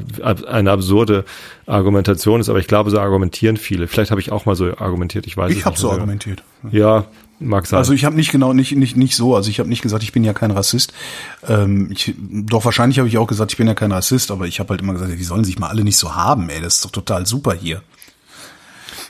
[0.48, 1.26] eine absurde
[1.66, 3.86] Argumentation ist, aber ich glaube, so argumentieren viele.
[3.86, 5.60] Vielleicht habe ich auch mal so argumentiert, ich weiß ich es nicht.
[5.60, 6.42] Ich habe so argumentiert.
[6.70, 7.04] Ja,
[7.38, 7.76] mag sein.
[7.76, 9.36] Also ich habe nicht genau, nicht, nicht, nicht so.
[9.36, 10.94] Also ich habe nicht gesagt, ich bin ja kein Rassist.
[11.46, 14.58] Ähm, ich, doch wahrscheinlich habe ich auch gesagt, ich bin ja kein Rassist, aber ich
[14.58, 16.62] habe halt immer gesagt, die sollen sich mal alle nicht so haben, ey.
[16.62, 17.82] Das ist doch total super hier.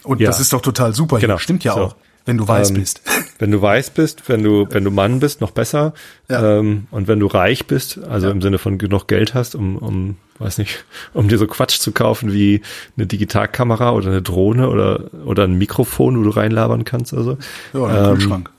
[0.03, 0.27] Und ja.
[0.27, 1.35] das ist doch total super genau.
[1.35, 1.38] hier.
[1.38, 1.81] Stimmt ja so.
[1.81, 1.97] auch.
[2.25, 3.03] Wenn du weiß ähm, bist.
[3.39, 5.95] Wenn du weiß bist, wenn du, wenn du Mann bist, noch besser.
[6.29, 6.59] Ja.
[6.59, 8.33] Ähm, und wenn du reich bist, also ja.
[8.33, 11.91] im Sinne von genug Geld hast, um, um, weiß nicht, um dir so Quatsch zu
[11.91, 12.63] kaufen wie
[12.97, 17.37] eine Digitalkamera oder eine Drohne oder, oder ein Mikrofon, wo du reinlabern kannst, also.
[17.73, 18.51] Ja, oder ein ähm, Kühlschrank.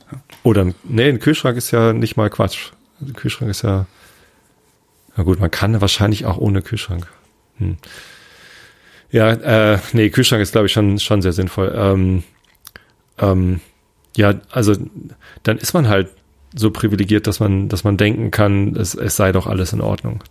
[0.43, 2.71] Oder, nee, ein Kühlschrank ist ja nicht mal Quatsch.
[2.99, 3.85] Ein Kühlschrank ist ja,
[5.15, 7.07] na gut, man kann wahrscheinlich auch ohne Kühlschrank.
[7.59, 7.77] Hm.
[9.11, 11.73] Ja, äh, nee, Kühlschrank ist, glaube ich, schon, schon sehr sinnvoll.
[11.73, 12.23] Ähm,
[13.19, 13.59] ähm,
[14.15, 14.75] ja, also
[15.43, 16.09] dann ist man halt
[16.55, 20.23] so privilegiert, dass man, dass man denken kann, es, es sei doch alles in Ordnung.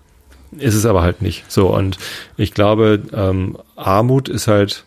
[0.59, 1.51] Ist es aber halt nicht.
[1.51, 1.99] So, und
[2.37, 4.85] ich glaube, ähm, Armut ist halt,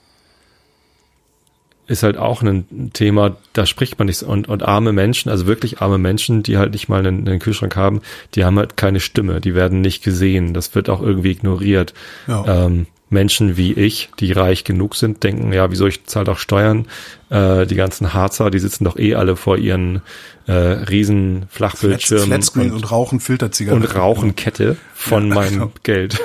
[1.87, 4.23] ist halt auch ein Thema, da spricht man nicht.
[4.23, 7.75] Und, und arme Menschen, also wirklich arme Menschen, die halt nicht mal einen, einen Kühlschrank
[7.75, 8.01] haben,
[8.35, 10.53] die haben halt keine Stimme, die werden nicht gesehen.
[10.53, 11.93] Das wird auch irgendwie ignoriert.
[12.27, 12.65] Ja.
[12.65, 16.87] Ähm, Menschen wie ich, die reich genug sind, denken, ja, wieso ich zahle doch Steuern?
[17.29, 20.01] Äh, die ganzen Harzer, die sitzen doch eh alle vor ihren
[20.47, 23.85] äh, riesen Flachbildschirmen und, und, rauchen Filterzigaretten.
[23.85, 25.71] Und rauchen Kette von ja, meinem genau.
[25.83, 26.19] Geld.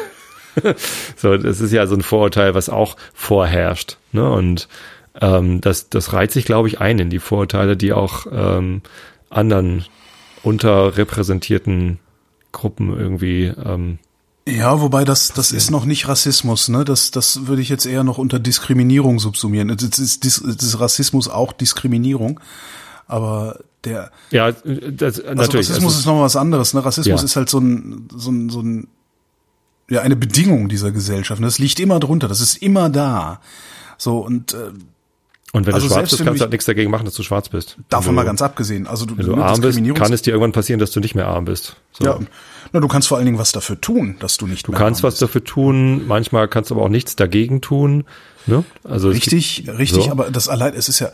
[1.16, 3.98] so, das ist ja so ein Vorurteil, was auch vorherrscht.
[4.12, 4.30] Ne?
[4.30, 4.68] Und
[5.20, 8.82] ähm, das, das reiht sich, glaube ich, ein in die Vorurteile, die auch ähm,
[9.28, 9.84] anderen
[10.42, 11.98] unterrepräsentierten
[12.52, 13.98] Gruppen irgendwie ähm,
[14.48, 16.84] ja, wobei das das ist noch nicht Rassismus, ne?
[16.84, 19.68] Das das würde ich jetzt eher noch unter Diskriminierung subsumieren.
[19.68, 22.40] Das ist, das ist Rassismus auch Diskriminierung,
[23.06, 26.74] aber der ja das, also natürlich Rassismus also, ist noch was anderes.
[26.74, 26.84] Ne?
[26.84, 27.24] Rassismus ja.
[27.24, 28.88] ist halt so ein so ein so ein
[29.88, 31.40] ja eine Bedingung dieser Gesellschaft.
[31.40, 31.46] Ne?
[31.46, 32.28] Das liegt immer drunter.
[32.28, 33.40] Das ist immer da.
[33.98, 34.70] So und äh,
[35.52, 37.48] und wenn also du schwarz bist, kannst du halt nichts dagegen machen, dass du schwarz
[37.48, 37.76] bist.
[37.88, 38.86] Davon mal ganz abgesehen.
[38.86, 41.26] Also du, wenn du arm bist, kann es dir irgendwann passieren, dass du nicht mehr
[41.26, 41.76] arm bist.
[41.92, 42.04] So.
[42.04, 42.18] Ja,
[42.72, 44.84] na, du kannst vor allen Dingen was dafür tun, dass du nicht du mehr Du
[44.84, 45.22] kannst was bist.
[45.22, 48.04] dafür tun, manchmal kannst du aber auch nichts dagegen tun.
[48.46, 48.64] Ne?
[48.84, 50.10] Also richtig, gibt, richtig, so.
[50.10, 51.10] aber das allein, es ist ja,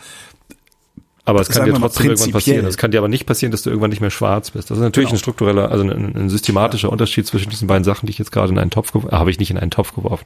[1.25, 2.67] aber es kann dir trotzdem irgendwann passieren.
[2.67, 4.71] Es kann dir aber nicht passieren, dass du irgendwann nicht mehr schwarz bist.
[4.71, 5.17] Das ist natürlich genau.
[5.17, 6.93] ein struktureller, also ein, ein systematischer ja.
[6.93, 9.41] Unterschied zwischen diesen beiden Sachen, die ich jetzt gerade in einen Topf geworfen, habe ich
[9.41, 10.25] nicht in einen Topf geworfen,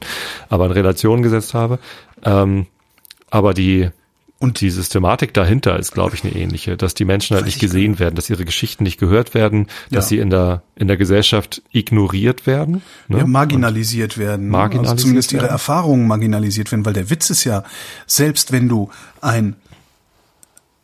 [0.49, 1.79] aber in Relation gesetzt habe.
[2.23, 2.67] Ähm,
[3.31, 3.89] aber die,
[4.41, 7.99] und die Systematik dahinter ist, glaube ich, eine ähnliche, dass die Menschen halt nicht gesehen
[7.99, 10.09] werden, dass ihre Geschichten nicht gehört werden, dass ja.
[10.09, 12.81] sie in der, in der Gesellschaft ignoriert werden.
[13.07, 13.19] Ne?
[13.19, 14.49] Ja, marginalisiert Und werden.
[14.49, 17.63] Marginalisiert also zumindest ihre Erfahrungen marginalisiert werden, weil der Witz ist ja,
[18.07, 18.89] selbst wenn du
[19.21, 19.57] ein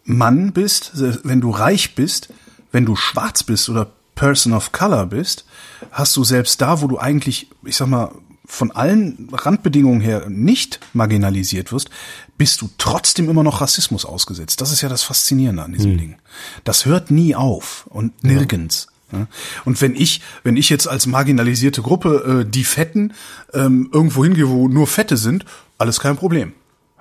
[0.04, 0.91] Mann bist,
[1.24, 2.32] wenn du reich bist,
[2.72, 5.46] wenn du schwarz bist oder Person of Color bist,
[5.91, 8.12] hast du selbst da, wo du eigentlich, ich sag mal,
[8.48, 11.90] von allen Randbedingungen her nicht marginalisiert wirst,
[12.38, 14.62] bist du trotzdem immer noch Rassismus ausgesetzt.
[14.62, 15.98] Das ist ja das Faszinierende an diesem hm.
[15.98, 16.16] Ding.
[16.64, 18.88] Das hört nie auf und nirgends.
[19.12, 19.28] Ja.
[19.66, 23.14] Und wenn ich, wenn ich jetzt als marginalisierte Gruppe äh, die Fetten
[23.54, 25.46] ähm, irgendwo hingehe, wo nur Fette sind,
[25.78, 26.54] alles kein Problem.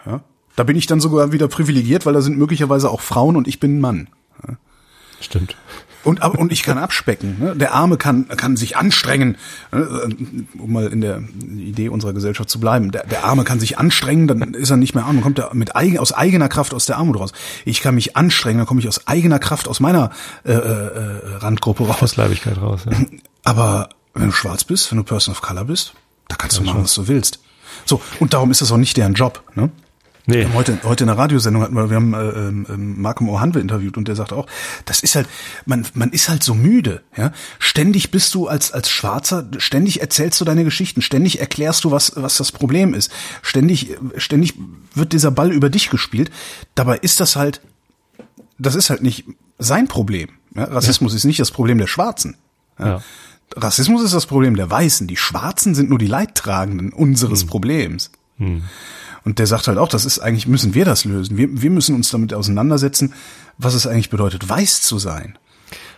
[0.04, 0.22] Ja.
[0.56, 3.60] Da bin ich dann sogar wieder privilegiert, weil da sind möglicherweise auch Frauen und ich
[3.60, 4.08] bin ein Mann.
[4.46, 4.56] Ja.
[5.20, 5.56] Stimmt.
[6.06, 7.36] Und, und ich kann abspecken.
[7.40, 7.56] Ne?
[7.56, 9.36] Der Arme kann, kann sich anstrengen,
[9.72, 10.08] ne?
[10.56, 11.20] um mal in der
[11.58, 12.92] Idee unserer Gesellschaft zu bleiben.
[12.92, 15.52] Der, der Arme kann sich anstrengen, dann ist er nicht mehr arm, dann kommt er
[15.52, 17.32] mit eigen, aus eigener Kraft aus der Armut raus.
[17.64, 20.10] Ich kann mich anstrengen, dann komme ich aus eigener Kraft aus meiner
[20.44, 22.00] äh, äh, Randgruppe raus.
[22.00, 22.96] Aus Leibigkeit raus, ja.
[23.42, 25.94] Aber wenn du schwarz bist, wenn du Person of Color bist,
[26.28, 26.84] da kannst ja, du machen, schon.
[26.84, 27.40] was du willst.
[27.84, 29.42] So, und darum ist das auch nicht deren Job.
[29.56, 29.70] Ne?
[30.28, 30.38] Nee.
[30.38, 33.60] Wir haben heute, heute in der Radiosendung hatten wir, wir haben äh, äh, Markham O'Hanwe
[33.60, 34.46] interviewt und der sagt auch,
[34.84, 35.28] das ist halt,
[35.66, 37.32] man, man ist halt so müde, ja.
[37.60, 42.12] Ständig bist du als, als Schwarzer, ständig erzählst du deine Geschichten, ständig erklärst du, was,
[42.16, 43.12] was das Problem ist.
[43.40, 44.54] Ständig, ständig
[44.94, 46.30] wird dieser Ball über dich gespielt.
[46.74, 47.60] Dabei ist das halt,
[48.58, 49.26] das ist halt nicht
[49.58, 50.30] sein Problem.
[50.56, 50.64] Ja?
[50.64, 51.18] Rassismus ja.
[51.18, 52.36] ist nicht das Problem der Schwarzen.
[52.80, 52.86] Ja?
[52.86, 53.02] ja.
[53.54, 55.06] Rassismus ist das Problem der Weißen.
[55.06, 57.48] Die Schwarzen sind nur die Leidtragenden unseres hm.
[57.48, 58.10] Problems.
[58.38, 58.64] Hm.
[59.26, 61.36] Und der sagt halt auch, das ist eigentlich, müssen wir das lösen.
[61.36, 63.12] Wir, wir müssen uns damit auseinandersetzen,
[63.58, 65.36] was es eigentlich bedeutet, weiß zu sein.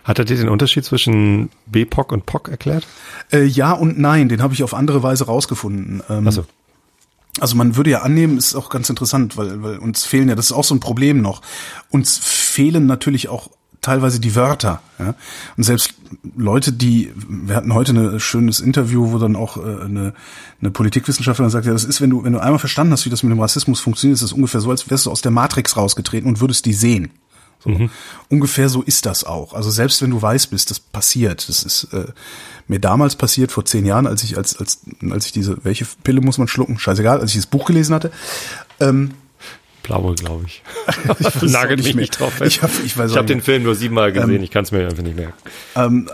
[0.03, 2.87] Hat er dir den Unterschied zwischen BPOC und POC erklärt?
[3.31, 6.01] Äh, ja und nein, den habe ich auf andere Weise rausgefunden.
[6.09, 6.45] Ähm, Ach so.
[7.39, 10.47] Also man würde ja annehmen, ist auch ganz interessant, weil, weil uns fehlen ja, das
[10.47, 11.43] ist auch so ein Problem noch.
[11.91, 14.81] Uns fehlen natürlich auch teilweise die Wörter.
[14.97, 15.15] Ja?
[15.57, 15.93] Und selbst
[16.35, 20.13] Leute, die, wir hatten heute ein schönes Interview, wo dann auch äh, eine,
[20.61, 23.23] eine Politikwissenschaftlerin sagt, ja, das ist, wenn du, wenn du einmal verstanden hast, wie das
[23.23, 26.27] mit dem Rassismus funktioniert, ist das ungefähr so, als wärst du aus der Matrix rausgetreten
[26.27, 27.11] und würdest die sehen.
[27.63, 27.69] So.
[27.69, 27.89] Mhm.
[28.29, 29.53] Ungefähr so ist das auch.
[29.53, 31.47] Also selbst wenn du weiß bist, das passiert.
[31.49, 32.05] Das ist äh,
[32.67, 36.21] mir damals passiert, vor zehn Jahren, als ich, als, als, als ich diese, welche Pille
[36.21, 36.79] muss man schlucken?
[36.79, 38.11] Scheißegal, als ich das Buch gelesen hatte.
[38.79, 39.11] Ähm,
[39.89, 40.61] Blaue, glaube ich.
[41.43, 42.41] ich Nagel mich nicht drauf.
[42.41, 44.87] Ich habe ich ich hab den Film nur siebenmal gesehen, ähm, ich kann es mir
[44.87, 45.33] einfach nicht merken.
[45.75, 46.07] Ähm,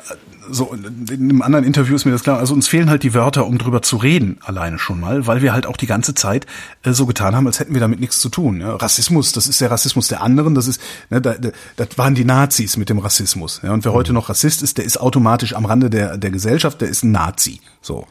[0.50, 2.40] so in einem anderen Interview ist mir das klar.
[2.40, 5.52] Also uns fehlen halt die Wörter, um drüber zu reden, alleine schon mal, weil wir
[5.52, 6.46] halt auch die ganze Zeit
[6.84, 8.62] äh, so getan haben, als hätten wir damit nichts zu tun.
[8.62, 12.16] Ja, Rassismus, das ist der Rassismus der anderen, das ist, ne, da, da, das waren
[12.16, 13.60] die Nazis mit dem Rassismus.
[13.62, 13.96] Ja, und wer mhm.
[13.98, 17.12] heute noch Rassist ist, der ist automatisch am Rande der der Gesellschaft, der ist ein
[17.12, 17.60] Nazi.
[17.82, 18.08] So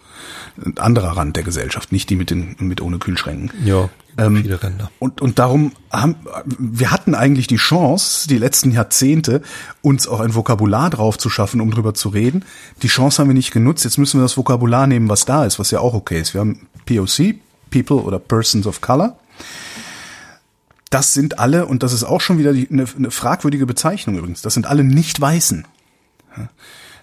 [0.63, 3.51] ein anderer Rand der Gesellschaft, nicht die mit den mit ohne Kühlschränken.
[3.65, 4.91] Ja, ähm, viele Ränder.
[4.99, 6.17] Und, und darum haben,
[6.59, 9.43] wir hatten eigentlich die Chance, die letzten Jahrzehnte,
[9.83, 12.45] uns auch ein Vokabular drauf zu schaffen, um drüber zu reden.
[12.83, 13.85] Die Chance haben wir nicht genutzt.
[13.85, 16.35] Jetzt müssen wir das Vokabular nehmen, was da ist, was ja auch okay ist.
[16.35, 17.37] Wir haben POC,
[17.71, 19.19] People oder Persons of Color.
[20.91, 24.43] Das sind alle, und das ist auch schon wieder die, eine, eine fragwürdige Bezeichnung übrigens,
[24.43, 25.67] das sind alle Nicht-Weißen.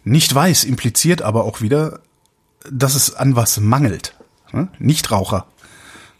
[0.04, 2.00] Nicht weiß impliziert aber auch wieder,
[2.69, 4.15] dass es an was mangelt.
[4.80, 5.45] Nichtraucher.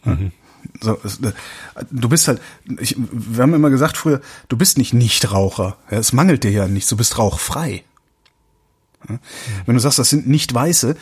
[0.04, 0.32] Mhm.
[0.80, 1.32] So, äh,
[1.90, 2.40] du bist halt,
[2.78, 5.76] ich, wir haben immer gesagt früher, du bist nicht Nichtraucher.
[5.90, 7.84] Ja, es mangelt dir ja nichts, du bist rauchfrei.
[9.08, 9.18] Ja?
[9.66, 10.96] Wenn du sagst, das sind nicht Weiße,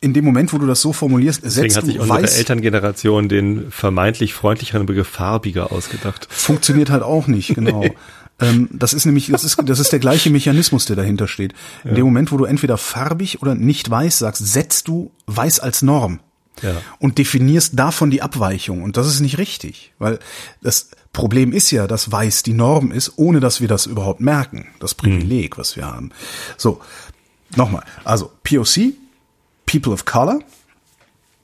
[0.00, 3.28] in dem Moment, wo du das so formulierst, Deswegen setzt hat sich unsere weiß, Elterngeneration
[3.28, 6.26] den vermeintlich freundlicheren Begriff farbiger ausgedacht.
[6.30, 7.80] Funktioniert halt auch nicht, genau.
[7.80, 7.92] nee.
[8.40, 11.52] Ähm, das ist nämlich, das ist, das ist der gleiche Mechanismus, der dahinter steht.
[11.84, 11.96] In ja.
[11.96, 16.20] dem Moment, wo du entweder farbig oder nicht weiß sagst, setzt du weiß als Norm.
[16.62, 16.80] Ja.
[16.98, 18.82] Und definierst davon die Abweichung.
[18.82, 20.18] Und das ist nicht richtig, weil
[20.62, 24.68] das Problem ist ja, dass weiß die Norm ist, ohne dass wir das überhaupt merken.
[24.78, 26.10] Das Privileg, was wir haben.
[26.56, 26.80] So,
[27.56, 27.84] nochmal.
[28.04, 28.94] Also, POC,
[29.66, 30.40] People of Color,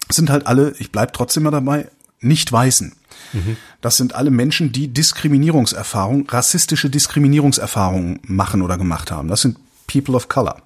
[0.09, 1.89] sind halt alle, ich bleib trotzdem mal dabei,
[2.21, 2.95] nicht Weißen.
[3.33, 3.57] Mhm.
[3.81, 9.29] Das sind alle Menschen, die Diskriminierungserfahrung, rassistische Diskriminierungserfahrungen machen oder gemacht haben.
[9.29, 10.63] Das sind People of Color.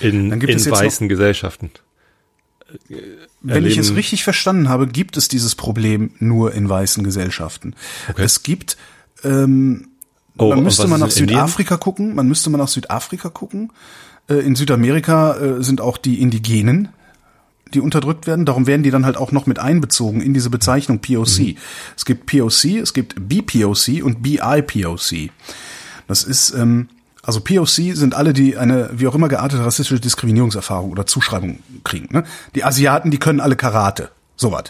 [0.00, 1.70] In, in weißen noch, Gesellschaften.
[3.40, 7.74] Wenn ich es richtig verstanden habe, gibt es dieses Problem nur in weißen Gesellschaften.
[8.08, 8.22] Okay.
[8.22, 8.76] Es gibt,
[9.24, 9.88] ähm,
[10.36, 11.80] oh, man müsste mal nach Südafrika Indien?
[11.80, 13.72] gucken, man müsste mal nach Südafrika gucken.
[14.28, 16.90] Äh, in Südamerika äh, sind auch die Indigenen
[17.74, 18.44] die unterdrückt werden.
[18.46, 21.38] Darum werden die dann halt auch noch mit einbezogen in diese Bezeichnung POC.
[21.38, 21.56] Mhm.
[21.96, 25.30] Es gibt POC, es gibt BPOC und BIPOC.
[26.06, 26.88] Das ist, ähm,
[27.22, 32.08] also POC sind alle, die eine wie auch immer geartete rassistische Diskriminierungserfahrung oder Zuschreibung kriegen.
[32.12, 32.24] Ne?
[32.54, 34.10] Die Asiaten, die können alle Karate.
[34.36, 34.64] Sowas.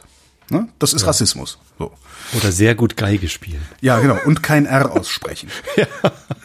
[0.50, 0.68] Ne?
[0.78, 1.08] Das ist ja.
[1.08, 1.58] Rassismus.
[1.78, 1.92] So.
[2.36, 3.62] Oder sehr gut Geige spielen.
[3.80, 4.18] Ja, genau.
[4.24, 5.48] Und kein R aussprechen.
[5.76, 5.86] ja.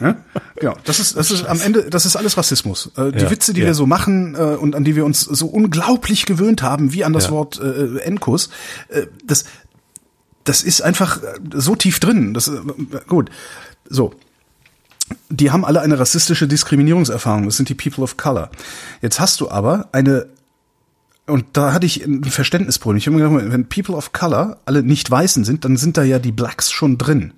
[0.00, 0.16] ja.
[0.56, 0.76] Genau.
[0.84, 2.90] Das ist, das ist am Ende, das ist alles Rassismus.
[2.96, 3.30] Äh, die ja.
[3.30, 6.92] Witze, die wir so machen äh, und an die wir uns so unglaublich gewöhnt haben,
[6.92, 8.50] wie an das Wort äh, Enkus,
[8.88, 9.44] äh, das,
[10.44, 12.34] das ist einfach äh, so tief drin.
[12.34, 12.60] Das, äh,
[13.06, 13.30] gut.
[13.88, 14.14] So.
[15.28, 17.44] Die haben alle eine rassistische Diskriminierungserfahrung.
[17.44, 18.50] Das sind die People of Color.
[19.02, 20.26] Jetzt hast du aber eine
[21.26, 22.98] und da hatte ich ein Verständnisproblem.
[22.98, 26.02] Ich habe mir gedacht, wenn People of Color alle nicht Weißen sind, dann sind da
[26.02, 27.32] ja die Blacks schon drin.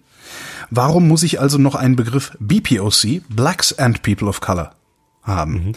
[0.71, 4.75] Warum muss ich also noch einen Begriff BPOC, Blacks and People of Color,
[5.23, 5.53] haben?
[5.53, 5.73] Mhm.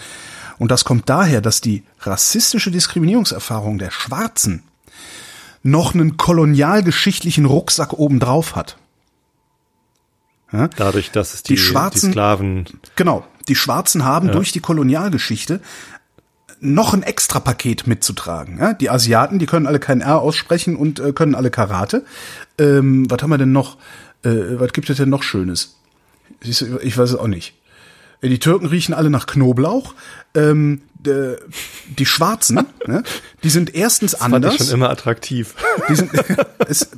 [0.58, 4.63] Und das kommt daher, dass die rassistische Diskriminierungserfahrung der Schwarzen
[5.62, 8.78] noch einen kolonialgeschichtlichen Rucksack obendrauf hat.
[10.52, 10.68] Ja?
[10.68, 12.66] Dadurch, dass es die, die Schwarzen, die Sklaven.
[12.96, 13.26] Genau.
[13.48, 14.34] Die Schwarzen haben ja.
[14.34, 15.62] durch die Kolonialgeschichte
[16.62, 18.58] noch ein extra Paket mitzutragen.
[18.60, 18.74] Ja?
[18.74, 22.06] Die Asiaten, die können alle kein R aussprechen und äh, können alle Karate.
[22.58, 23.78] Ähm, was haben wir denn noch?
[24.24, 25.78] Äh, was gibt es denn noch Schönes?
[26.42, 27.56] Ich, weiß es auch nicht.
[28.22, 29.94] Die Türken riechen alle nach Knoblauch.
[30.36, 33.04] Ähm, die Schwarzen, ne,
[33.44, 34.52] die sind erstens das anders.
[34.52, 35.56] Fand ich schon immer attraktiv.
[35.88, 36.12] Die, sind,
[36.68, 36.92] es,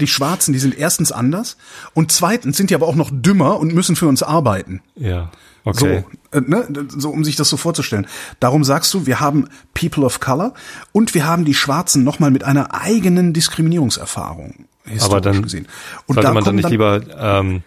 [0.00, 1.56] die Schwarzen, die sind erstens anders
[1.92, 4.80] und zweitens sind die aber auch noch dümmer und müssen für uns arbeiten.
[4.94, 5.30] Ja.
[5.64, 6.04] Okay.
[6.32, 8.06] So, äh, ne, so, um sich das so vorzustellen.
[8.40, 10.54] Darum sagst du, wir haben People of Color
[10.92, 14.66] und wir haben die Schwarzen nochmal mit einer eigenen Diskriminierungserfahrung.
[15.00, 15.68] Aber dann gesehen.
[16.06, 17.62] Und sollte da man dann nicht dann, lieber ähm,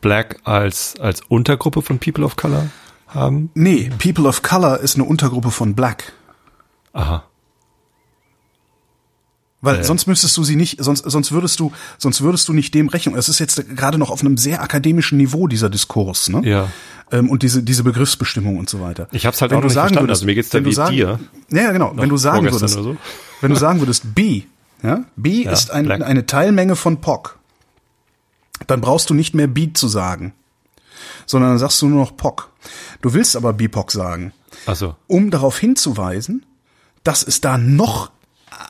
[0.00, 2.68] Black als als Untergruppe von People of Color
[3.14, 3.50] haben?
[3.54, 6.12] Nee, People of Color ist eine Untergruppe von Black.
[6.92, 7.24] Aha.
[9.62, 9.84] Weil äh.
[9.84, 13.14] sonst müsstest du sie nicht, sonst, sonst würdest du, sonst würdest du nicht dem Rechnung.
[13.16, 16.40] Es ist jetzt gerade noch auf einem sehr akademischen Niveau dieser Diskurs, ne?
[16.48, 16.68] Ja.
[17.12, 19.08] Ähm, und diese diese Begriffsbestimmung und so weiter.
[19.12, 20.04] Ich habe es halt wenn auch nicht verstanden.
[20.04, 21.20] Würdest, also mir geht's da wie sagen, dir.
[21.50, 21.92] Ja, genau.
[21.94, 22.96] Wenn du sagen würdest, so.
[23.40, 24.44] wenn du sagen würdest, B,
[24.82, 27.38] ja, B ja, ist ein, eine Teilmenge von POC,
[28.66, 30.32] dann brauchst du nicht mehr Beat zu sagen,
[31.26, 32.50] sondern dann sagst du nur noch POC.
[33.00, 34.32] Du willst aber BIPOC sagen,
[34.66, 34.96] Ach so.
[35.06, 36.44] um darauf hinzuweisen,
[37.04, 38.10] dass es da noch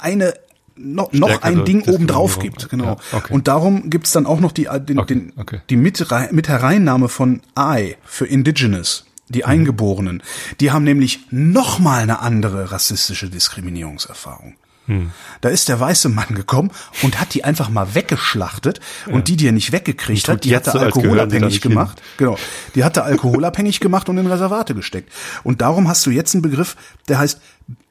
[0.00, 0.34] eine
[0.76, 2.84] noch, noch ein Ding oben drauf gibt, genau.
[2.84, 3.34] Ja, okay.
[3.34, 5.60] Und darum gibt's dann auch noch die, den, okay, den, okay.
[5.68, 9.44] die mit, mit Hereinnahme von I für Indigenous, die mhm.
[9.50, 10.22] Eingeborenen.
[10.58, 14.56] Die haben nämlich noch mal eine andere rassistische Diskriminierungserfahrung.
[14.86, 15.12] Hm.
[15.40, 16.70] Da ist der weiße Mann gekommen
[17.02, 19.12] und hat die einfach mal weggeschlachtet ja.
[19.12, 21.98] und die, die er nicht weggekriegt hat, die hat er so, alkoholabhängig gemacht.
[21.98, 22.08] Hin.
[22.18, 22.38] Genau.
[22.74, 25.12] Die hat er alkoholabhängig gemacht und in Reservate gesteckt.
[25.44, 26.76] Und darum hast du jetzt einen Begriff,
[27.08, 27.40] der heißt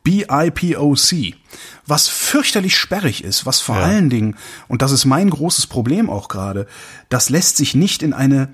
[0.04, 1.36] BIPOC,
[1.86, 3.84] was fürchterlich sperrig ist, was vor ja.
[3.84, 4.36] allen Dingen,
[4.68, 6.68] und das ist mein großes Problem auch gerade,
[7.10, 8.50] das lässt sich nicht in eine,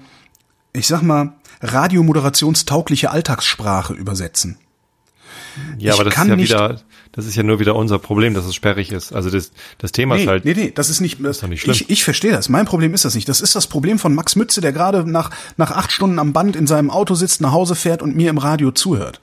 [0.73, 4.57] ich sag mal, radiomoderationstaugliche Alltagssprache übersetzen.
[5.77, 6.81] Ja, ich aber das ist ja wieder,
[7.15, 9.13] das ist ja nur wieder unser Problem, dass es sperrig ist.
[9.13, 10.43] Also das, das Thema nee, ist halt.
[10.43, 11.73] Nee, nee, das ist nicht, das, ist doch nicht schlimm.
[11.73, 12.49] Ich, ich verstehe das.
[12.49, 13.29] Mein Problem ist das nicht.
[13.29, 16.57] Das ist das Problem von Max Mütze, der gerade nach, nach acht Stunden am Band
[16.57, 19.21] in seinem Auto sitzt, nach Hause fährt und mir im Radio zuhört.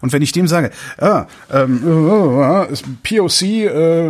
[0.00, 4.08] Und wenn ich dem sage, ah, ähm, äh, ist POC, äh,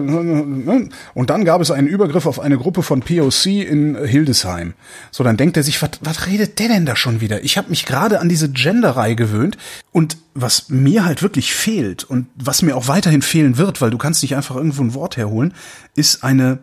[1.14, 4.74] und dann gab es einen Übergriff auf eine Gruppe von POC in Hildesheim.
[5.10, 7.44] So, dann denkt er sich, was redet der denn da schon wieder?
[7.44, 9.58] Ich habe mich gerade an diese Genderei gewöhnt
[9.92, 13.98] und was mir halt wirklich fehlt und was mir auch weiterhin fehlen wird, weil du
[13.98, 15.54] kannst nicht einfach irgendwo ein Wort herholen,
[15.94, 16.58] ist eine,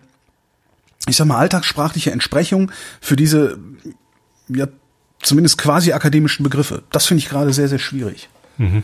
[1.07, 2.71] ich sag mal, alltagssprachliche Entsprechung
[3.01, 3.59] für diese,
[4.47, 4.67] ja,
[5.21, 6.83] zumindest quasi akademischen Begriffe.
[6.91, 8.29] Das finde ich gerade sehr, sehr schwierig.
[8.59, 8.83] Mhm.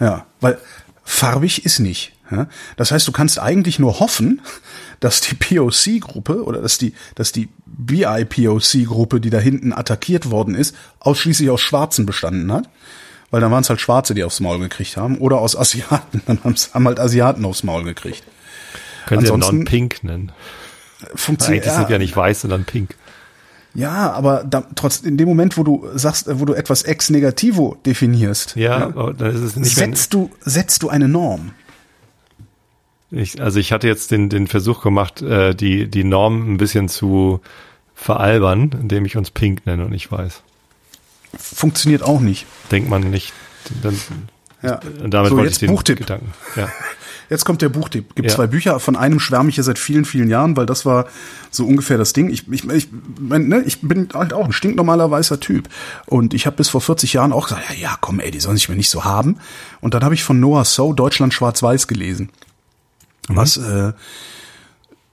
[0.00, 0.58] Ja, weil
[1.04, 2.12] farbig ist nicht.
[2.30, 2.48] Ja?
[2.76, 4.40] Das heißt, du kannst eigentlich nur hoffen,
[5.00, 10.74] dass die POC-Gruppe oder dass die, dass die BIPOC-Gruppe, die da hinten attackiert worden ist,
[11.00, 12.68] ausschließlich aus Schwarzen bestanden hat.
[13.30, 15.18] Weil dann waren es halt Schwarze, die aufs Maul gekriegt haben.
[15.18, 16.22] Oder aus Asiaten.
[16.26, 18.22] Dann haben halt Asiaten aufs Maul gekriegt.
[19.06, 20.30] Können Sie ja non-pink nennen.
[21.16, 21.64] Funktioniert.
[21.64, 22.94] Eigentlich ja, sind ja nicht weiß, sondern pink.
[23.74, 27.76] Ja, aber da, trotz in dem Moment, wo du sagst, wo du etwas ex negativo
[27.84, 31.50] definierst, ja, ja dann ist es nicht setzt du setzt du eine Norm.
[33.10, 36.88] Ich, also ich hatte jetzt den den Versuch gemacht, äh, die die Norm ein bisschen
[36.88, 37.40] zu
[37.94, 40.42] veralbern, indem ich uns pink nenne und ich weiß.
[41.36, 42.46] Funktioniert auch nicht.
[42.70, 43.32] Denkt man nicht.
[43.82, 44.00] Dann,
[44.62, 44.80] ja.
[45.08, 45.98] Damit so, wollte jetzt ich den Buchtipp.
[45.98, 46.32] Gedanken.
[46.54, 46.68] Ja.
[47.30, 48.14] Jetzt kommt der Buchtipp.
[48.14, 48.34] Gibt Ja.
[48.34, 51.06] zwei Bücher, von einem schwärme ich ja seit vielen, vielen Jahren, weil das war
[51.50, 52.30] so ungefähr das Ding.
[52.30, 55.68] Ich, ich, ich, mein, ne, ich bin halt auch ein stinknormaler weißer Typ.
[56.06, 58.56] Und ich habe bis vor 40 Jahren auch gesagt, ja, ja, komm, ey, die sollen
[58.56, 59.38] sich mir nicht so haben.
[59.80, 62.30] Und dann habe ich von Noah So Deutschland schwarz-weiß gelesen.
[63.28, 63.92] Was äh,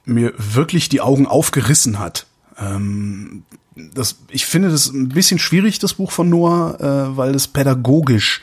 [0.06, 2.26] mir wirklich die Augen aufgerissen hat.
[2.60, 3.43] Ähm,
[3.76, 8.41] das, ich finde das ein bisschen schwierig, das Buch von Noah, äh, weil es pädagogisch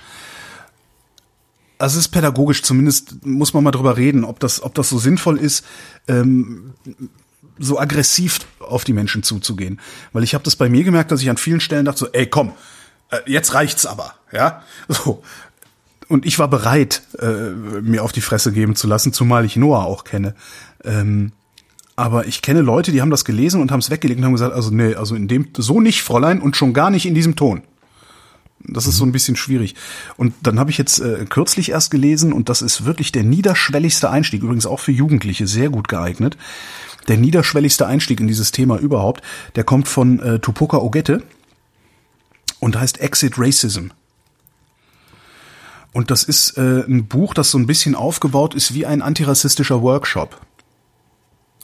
[1.79, 4.99] also es ist pädagogisch, zumindest muss man mal drüber reden, ob das, ob das so
[4.99, 5.65] sinnvoll ist,
[6.09, 6.75] ähm,
[7.59, 9.81] so aggressiv auf die Menschen zuzugehen.
[10.13, 12.27] Weil ich habe das bei mir gemerkt, dass ich an vielen Stellen dachte so, ey,
[12.27, 12.53] komm,
[13.11, 15.23] äh, jetzt reicht's aber, ja, so.
[16.09, 17.51] Und ich war bereit, äh,
[17.83, 20.35] mir auf die Fresse geben zu lassen, zumal ich Noah auch kenne.
[20.83, 21.33] Ähm,
[21.97, 24.55] aber ich kenne Leute, die haben das gelesen und haben es weggelegt und haben gesagt,
[24.55, 27.63] also nee, also in dem so nicht, Fräulein, und schon gar nicht in diesem Ton.
[28.65, 29.75] Das ist so ein bisschen schwierig.
[30.17, 34.11] Und dann habe ich jetzt äh, kürzlich erst gelesen und das ist wirklich der niederschwelligste
[34.11, 36.37] Einstieg, übrigens auch für Jugendliche sehr gut geeignet.
[37.07, 39.23] Der niederschwelligste Einstieg in dieses Thema überhaupt,
[39.57, 41.23] der kommt von äh, Tupoka Ogette
[42.61, 43.89] und heißt Exit Racism.
[45.93, 49.83] Und das ist äh, ein Buch, das so ein bisschen aufgebaut ist wie ein antirassistischer
[49.83, 50.41] Workshop.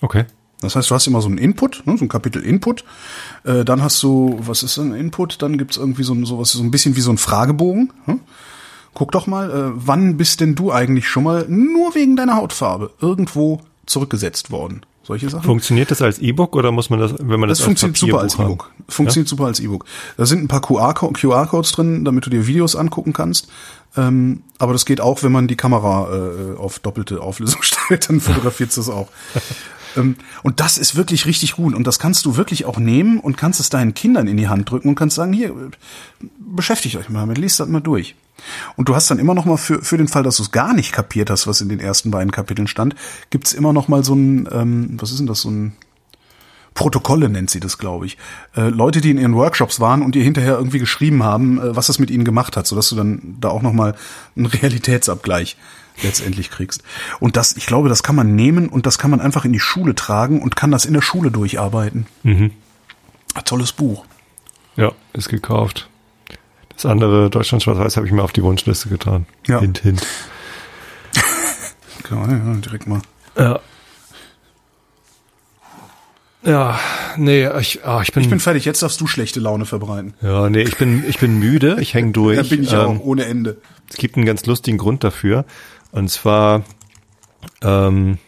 [0.00, 0.24] Okay.
[0.64, 2.84] Das heißt, du hast immer so einen Input, ne, so ein Kapitel Input.
[3.44, 5.42] Äh, dann hast du, was ist ein Input?
[5.42, 7.92] Dann gibt's irgendwie so ein, sowas, so ein bisschen wie so ein Fragebogen.
[8.06, 8.20] Hm?
[8.94, 12.90] Guck doch mal, äh, wann bist denn du eigentlich schon mal nur wegen deiner Hautfarbe
[13.00, 14.82] irgendwo zurückgesetzt worden?
[15.02, 15.44] Solche Sachen.
[15.44, 18.36] Funktioniert das als E-Book oder muss man das, wenn man das, Das funktioniert super als
[18.36, 18.84] Papierbuch E-Book.
[18.88, 19.84] Funktioniert super als E-Book.
[20.16, 23.48] Da sind ein paar QR-Codes drin, damit du dir Videos angucken kannst.
[23.98, 28.20] Ähm, aber das geht auch, wenn man die Kamera äh, auf doppelte Auflösung stellt, dann
[28.20, 29.08] fotografiert es auch.
[29.96, 31.74] Ähm, und das ist wirklich richtig gut.
[31.74, 34.70] Und das kannst du wirklich auch nehmen und kannst es deinen Kindern in die Hand
[34.70, 35.52] drücken und kannst sagen, hier,
[36.38, 38.14] beschäftigt euch mal damit, liest das mal durch.
[38.76, 40.74] Und du hast dann immer noch mal für, für den Fall, dass du es gar
[40.74, 42.94] nicht kapiert hast, was in den ersten beiden Kapiteln stand,
[43.30, 45.72] gibt's immer noch mal so ein, ähm, was ist denn das, so ein
[46.74, 48.18] Protokolle nennt sie das, glaube ich.
[48.56, 51.86] Äh, Leute, die in ihren Workshops waren und dir hinterher irgendwie geschrieben haben, äh, was
[51.86, 53.94] das mit ihnen gemacht hat, sodass du dann da auch noch mal
[54.36, 55.56] einen Realitätsabgleich
[56.02, 56.82] letztendlich kriegst.
[57.20, 59.60] Und das, ich glaube, das kann man nehmen und das kann man einfach in die
[59.60, 62.06] Schule tragen und kann das in der Schule durcharbeiten.
[62.24, 62.50] Mhm.
[63.34, 64.04] Ein tolles Buch.
[64.76, 65.88] Ja, ist gekauft.
[66.74, 69.26] Das andere Deutschland Schwarz-Weiß habe ich mir auf die Wunschliste getan.
[69.46, 69.60] Ja.
[69.60, 70.06] Hint, hint.
[72.06, 73.00] Genau, ja, direkt mal.
[73.38, 73.60] Ja.
[76.44, 76.78] Ja,
[77.16, 80.14] nee, ich, ah, ich bin, Ich bin fertig, jetzt darfst du schlechte Laune verbreiten.
[80.20, 82.36] ja, nee, ich bin, ich bin müde, ich häng durch.
[82.36, 83.56] Da bin ich Ähm, auch, ohne Ende.
[83.88, 85.44] Es gibt einen ganz lustigen Grund dafür.
[85.92, 86.64] Und zwar
[87.62, 88.18] ähm,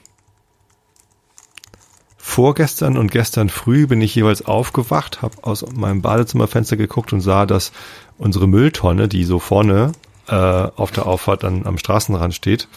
[2.16, 7.46] vorgestern und gestern früh bin ich jeweils aufgewacht, habe aus meinem Badezimmerfenster geguckt und sah,
[7.46, 7.72] dass
[8.18, 9.92] unsere Mülltonne, die so vorne
[10.29, 12.68] äh, auf der Auffahrt dann am Straßenrand steht,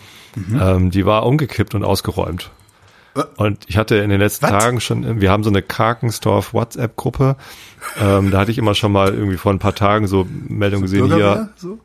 [0.60, 2.52] ähm, die war umgekippt und ausgeräumt.
[3.20, 3.42] Äh.
[3.42, 4.64] Und ich hatte in den letzten Was?
[4.64, 7.36] Tagen schon, wir haben so eine Karkensdorf WhatsApp-Gruppe,
[8.00, 11.06] ähm, da hatte ich immer schon mal irgendwie vor ein paar Tagen so Meldungen gesehen,
[11.06, 11.50] hier, Bürgerwehr?
[11.56, 11.80] So?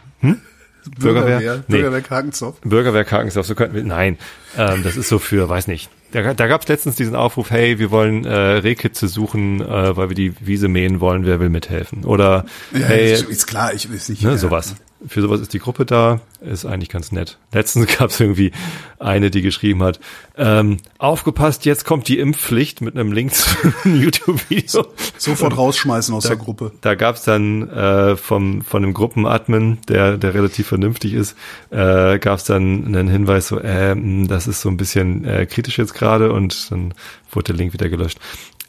[0.99, 1.65] Bürgerwehr?
[1.69, 1.77] Nee.
[1.77, 2.61] Bürgerwehr Kagensdorf.
[2.63, 4.19] Bürgerwehr Karkensdorf, so könnten wir, nein,
[4.57, 5.91] ähm, das ist so für, weiß nicht.
[6.13, 10.11] Da, da gab es letztens diesen Aufruf, hey, wir wollen äh, Rehkitze suchen, äh, weil
[10.11, 12.05] wir die Wiese mähen wollen, wer will mithelfen?
[12.05, 14.23] Oder Ja, hey, ist, ist klar, ich weiß nicht.
[14.23, 14.37] ne, ja.
[14.37, 14.77] sowas.
[15.07, 17.39] Für sowas ist die Gruppe da, ist eigentlich ganz nett.
[17.53, 18.53] Letztens gab es irgendwie
[18.99, 20.01] eine, die geschrieben hat,
[20.37, 23.51] ähm, aufgepasst, jetzt kommt die Impfpflicht mit einem Link zu
[23.85, 24.87] einem YouTube-Video.
[25.19, 26.73] Sofort rausschmeißen aus der Gruppe.
[26.81, 31.37] Da gab's dann äh, vom von dem Gruppenadmin, der der relativ vernünftig ist,
[31.71, 35.79] äh, gab's dann einen Hinweis so, äh, mh, das ist so ein bisschen äh, kritisch
[35.79, 36.95] jetzt gerade und dann
[37.31, 38.19] wurde der Link wieder gelöscht.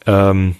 [0.06, 0.56] Ähm,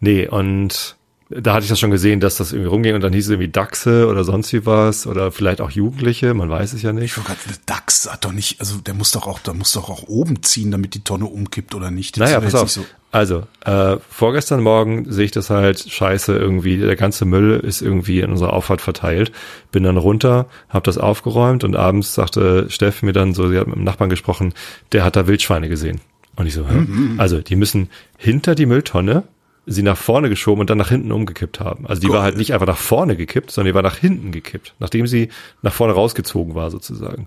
[0.00, 0.96] nee und
[1.28, 3.50] da hatte ich das schon gesehen, dass das irgendwie rumging und dann hieß es irgendwie
[3.50, 7.16] Dachse oder sonst wie was oder vielleicht auch Jugendliche, man weiß es ja nicht.
[7.16, 10.04] Ich grad, Dachs hat doch nicht, also der muss doch auch, der muss doch auch
[10.04, 12.16] oben ziehen, damit die Tonne umkippt oder nicht.
[12.16, 12.70] Das naja, pass auf.
[12.70, 12.86] So.
[13.10, 18.20] Also, äh, vorgestern Morgen sehe ich das halt scheiße irgendwie, der ganze Müll ist irgendwie
[18.20, 19.32] in unserer Auffahrt verteilt.
[19.72, 23.66] Bin dann runter, habe das aufgeräumt und abends sagte Steff mir dann so, sie hat
[23.66, 24.54] mit dem Nachbarn gesprochen,
[24.92, 26.00] der hat da Wildschweine gesehen.
[26.36, 27.14] Und ich so, mhm.
[27.18, 29.24] also die müssen hinter die Mülltonne
[29.66, 31.86] sie nach vorne geschoben und dann nach hinten umgekippt haben.
[31.86, 32.18] Also die Gold.
[32.18, 35.28] war halt nicht einfach nach vorne gekippt, sondern die war nach hinten gekippt, nachdem sie
[35.62, 37.26] nach vorne rausgezogen war sozusagen.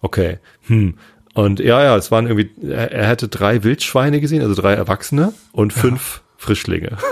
[0.00, 0.94] Okay, hm.
[1.34, 5.32] Und ja, ja, es waren irgendwie, er, er hätte drei Wildschweine gesehen, also drei Erwachsene
[5.52, 6.22] und fünf ja.
[6.38, 6.96] Frischlinge.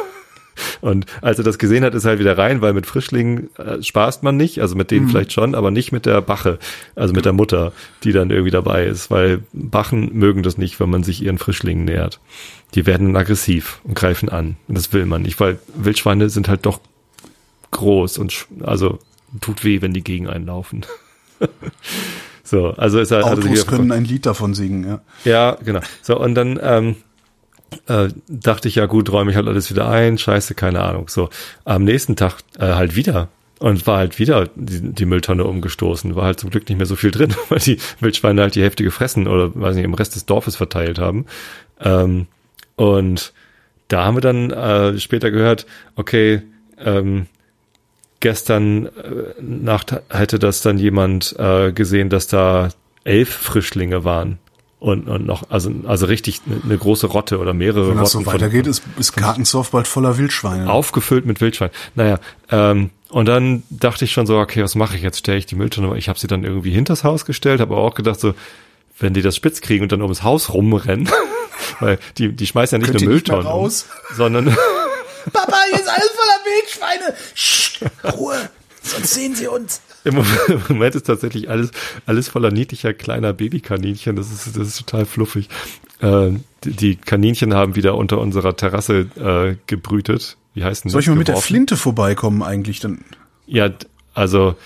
[0.81, 3.83] Und als er das gesehen hat, ist er halt wieder rein, weil mit Frischlingen äh,
[3.83, 5.11] spaßt man nicht, also mit denen mhm.
[5.11, 6.59] vielleicht schon, aber nicht mit der Bache,
[6.97, 7.73] also mit der Mutter,
[8.05, 11.85] die dann irgendwie dabei ist, weil Bachen mögen das nicht, wenn man sich ihren Frischlingen
[11.85, 12.21] nähert.
[12.75, 14.57] Die werden dann aggressiv und greifen an.
[14.69, 16.81] Und das will man nicht, weil Wildschweine sind halt doch
[17.71, 18.99] groß und also
[19.41, 20.85] tut weh, wenn die gegen einen laufen.
[22.43, 23.25] so, also ist er.
[23.25, 25.01] Autos können ein Lied davon singen, ja.
[25.25, 25.81] Ja, genau.
[26.03, 26.97] So, und dann ähm,
[27.87, 31.09] äh, dachte ich, ja gut, räume ich halt alles wieder ein, scheiße, keine Ahnung.
[31.09, 31.29] So,
[31.65, 36.25] am nächsten Tag äh, halt wieder und war halt wieder die, die Mülltonne umgestoßen, war
[36.25, 39.27] halt zum Glück nicht mehr so viel drin, weil die Wildschweine halt die Hälfte gefressen
[39.27, 41.27] oder weiß nicht, im Rest des Dorfes verteilt haben.
[41.81, 42.27] Ähm,
[42.79, 43.33] und
[43.89, 45.67] da haben wir dann äh, später gehört,
[45.97, 46.43] okay,
[46.79, 47.27] ähm,
[48.21, 48.91] gestern äh,
[49.41, 52.69] Nacht hätte das dann jemand äh, gesehen, dass da
[53.03, 54.39] elf Frischlinge waren
[54.79, 58.33] und, und noch, also, also richtig eine große Rotte oder mehrere Wenn das Rotten so
[58.33, 60.71] weitergeht, von, ist, ist Karkensdorf bald voller Wildschweine.
[60.71, 61.75] Aufgefüllt mit Wildschweinen.
[61.97, 62.21] Naja,
[62.53, 65.19] ähm, und dann dachte ich schon so, okay, was mache ich jetzt?
[65.19, 68.21] Stelle ich die Mülltonne, ich habe sie dann irgendwie hinters Haus gestellt, habe auch gedacht
[68.21, 68.35] so,
[69.01, 71.09] wenn die das spitz kriegen und dann ums Haus rumrennen,
[71.81, 73.87] weil die, die schmeißen ja nicht Könnt nur Mülltonnen, nicht raus?
[74.11, 74.45] Um, sondern
[75.33, 77.15] Papa, hier ist alles voller Wildschweine.
[77.35, 77.81] Sch,
[78.17, 78.51] Ruhe,
[78.83, 79.83] sonst sehen sie uns.
[80.05, 80.25] Im
[80.69, 81.71] Moment ist tatsächlich alles,
[82.07, 84.17] alles voller niedlicher kleiner Babykaninchen.
[84.17, 85.49] Das ist, das ist total fluffig.
[86.01, 86.31] Äh,
[86.65, 90.37] die, die, Kaninchen haben wieder unter unserer Terrasse äh, gebrütet.
[90.55, 93.05] Wie heißt denn Soll ich mal mit der Flinte vorbeikommen eigentlich dann?
[93.47, 93.71] Ja,
[94.15, 94.57] also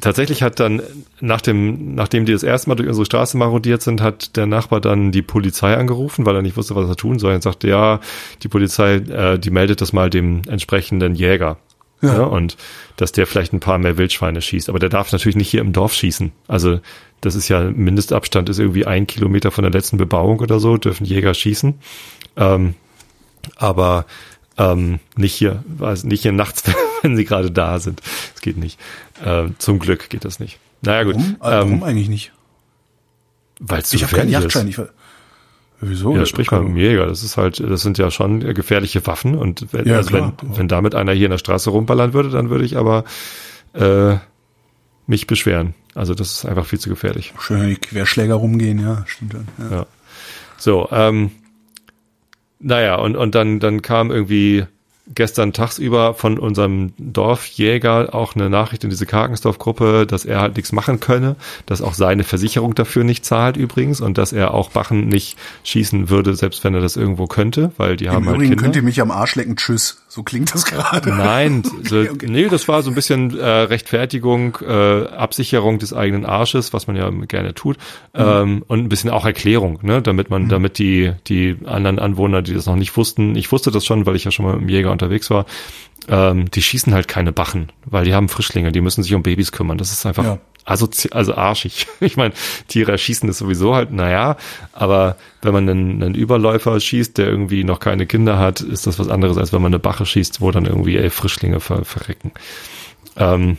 [0.00, 0.82] tatsächlich hat dann
[1.20, 4.80] nach dem, nachdem die das erste Mal durch unsere Straße marodiert sind, hat der Nachbar
[4.80, 7.32] dann die Polizei angerufen, weil er nicht wusste, was er tun soll.
[7.32, 8.00] Er sagte, ja,
[8.42, 11.58] die Polizei, äh, die meldet das mal dem entsprechenden Jäger.
[12.00, 12.14] Ja.
[12.14, 12.24] ja.
[12.24, 12.56] Und
[12.96, 14.68] dass der vielleicht ein paar mehr Wildschweine schießt.
[14.68, 16.32] Aber der darf natürlich nicht hier im Dorf schießen.
[16.46, 16.80] Also
[17.20, 21.04] das ist ja, Mindestabstand ist irgendwie ein Kilometer von der letzten Bebauung oder so, dürfen
[21.04, 21.74] Jäger schießen.
[22.36, 22.74] Ähm,
[23.56, 24.06] aber
[24.58, 26.64] ähm, nicht hier, also nicht hier nachts,
[27.02, 28.02] wenn sie gerade da sind.
[28.34, 28.78] Es geht nicht.
[29.24, 30.58] Ähm, zum Glück geht das nicht.
[30.82, 31.14] Naja gut.
[31.16, 32.32] Warum, warum ähm, eigentlich nicht?
[33.60, 34.68] Weil es Ich habe keinen Jagdschein.
[34.68, 34.78] Ich,
[35.80, 36.16] Wieso?
[36.16, 37.06] Ja, sprich mal mit dem Jäger.
[37.06, 40.66] Das ist halt, das sind ja schon gefährliche Waffen und wenn, ja, also wenn, wenn
[40.66, 43.04] damit einer hier in der Straße rumballern würde, dann würde ich aber
[43.74, 44.16] äh,
[45.06, 45.74] mich beschweren.
[45.94, 47.32] Also das ist einfach viel zu gefährlich.
[47.40, 49.48] Schön, wenn die Querschläger rumgehen, ja, stimmt dann.
[49.58, 49.76] Ja.
[49.76, 49.86] ja.
[50.56, 51.30] So, ähm,
[52.60, 54.66] naja, und, und dann, dann kam irgendwie
[55.14, 60.72] gestern tagsüber von unserem Dorfjäger auch eine Nachricht in diese Karkensdorf-Gruppe, dass er halt nichts
[60.72, 61.36] machen könne,
[61.66, 66.10] dass auch seine Versicherung dafür nicht zahlt übrigens und dass er auch Bachen nicht schießen
[66.10, 68.62] würde, selbst wenn er das irgendwo könnte, weil die Im haben halt Übrigen halt Kinder.
[68.62, 70.02] könnt ihr mich am Arsch lecken, tschüss.
[70.08, 71.10] So klingt das gerade.
[71.10, 72.26] Nein, so, okay, okay.
[72.28, 76.96] nee, das war so ein bisschen äh, Rechtfertigung, äh, Absicherung des eigenen Arsches, was man
[76.96, 77.76] ja gerne tut,
[78.14, 78.22] mhm.
[78.22, 80.48] ähm, und ein bisschen auch Erklärung, ne, damit man, mhm.
[80.48, 84.16] damit die die anderen Anwohner, die das noch nicht wussten, ich wusste das schon, weil
[84.16, 85.46] ich ja schon mal dem Jäger unterwegs war,
[86.08, 89.52] ähm, die schießen halt keine Bachen, weil die haben Frischlinge, die müssen sich um Babys
[89.52, 89.78] kümmern.
[89.78, 90.38] Das ist einfach ja.
[90.64, 91.86] also, also arschig.
[92.00, 92.32] Ich meine,
[92.68, 94.36] Tiere schießen ist sowieso halt, naja,
[94.72, 98.98] aber wenn man einen, einen Überläufer schießt, der irgendwie noch keine Kinder hat, ist das
[98.98, 102.32] was anderes, als wenn man eine Bache schießt, wo dann irgendwie elf Frischlinge ver verrecken.
[103.16, 103.58] Ähm,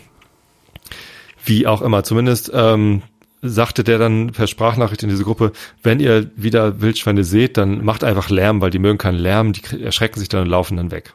[1.45, 3.03] wie auch immer, zumindest ähm,
[3.41, 5.51] sagte der dann per Sprachnachricht in diese Gruppe,
[5.83, 9.81] wenn ihr wieder Wildschweine seht, dann macht einfach Lärm, weil die mögen keinen Lärm, die
[9.81, 11.13] erschrecken sich dann und laufen dann weg.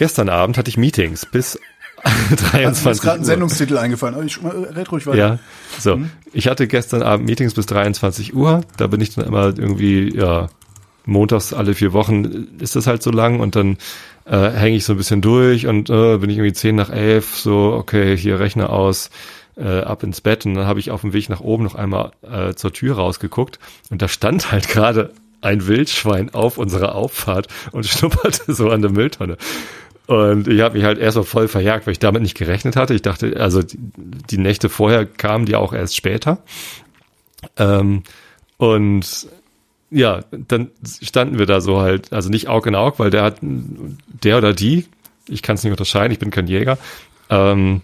[0.00, 1.60] Gestern Abend hatte ich Meetings bis
[2.02, 5.18] 23 Mir ist gerade ein Sendungstitel eingefallen, aber ich red ruhig weiter.
[5.18, 5.38] Ja,
[5.78, 5.92] so.
[5.92, 6.08] Hm?
[6.32, 8.62] Ich hatte gestern Abend Meetings bis 23 Uhr.
[8.78, 10.48] Da bin ich dann immer irgendwie, ja,
[11.04, 13.76] montags alle vier Wochen ist das halt so lang und dann
[14.24, 17.36] äh, hänge ich so ein bisschen durch und äh, bin ich irgendwie zehn nach elf,
[17.36, 19.10] so, okay, hier Rechner aus,
[19.58, 22.12] äh, ab ins Bett und dann habe ich auf dem Weg nach oben noch einmal
[22.22, 23.58] äh, zur Tür rausgeguckt
[23.90, 28.90] und da stand halt gerade ein Wildschwein auf unserer Auffahrt und schnupperte so an der
[28.90, 29.36] Mülltonne.
[30.10, 32.94] Und ich habe mich halt erst so voll verjagt, weil ich damit nicht gerechnet hatte.
[32.94, 33.78] Ich dachte, also die,
[34.28, 36.38] die Nächte vorher kamen die auch erst später.
[37.56, 38.02] Ähm,
[38.56, 39.28] und
[39.92, 43.36] ja, dann standen wir da so halt, also nicht Aug in Aug, weil der hat,
[43.40, 44.86] der oder die,
[45.28, 46.76] ich kann es nicht unterscheiden, ich bin kein Jäger,
[47.28, 47.82] ähm,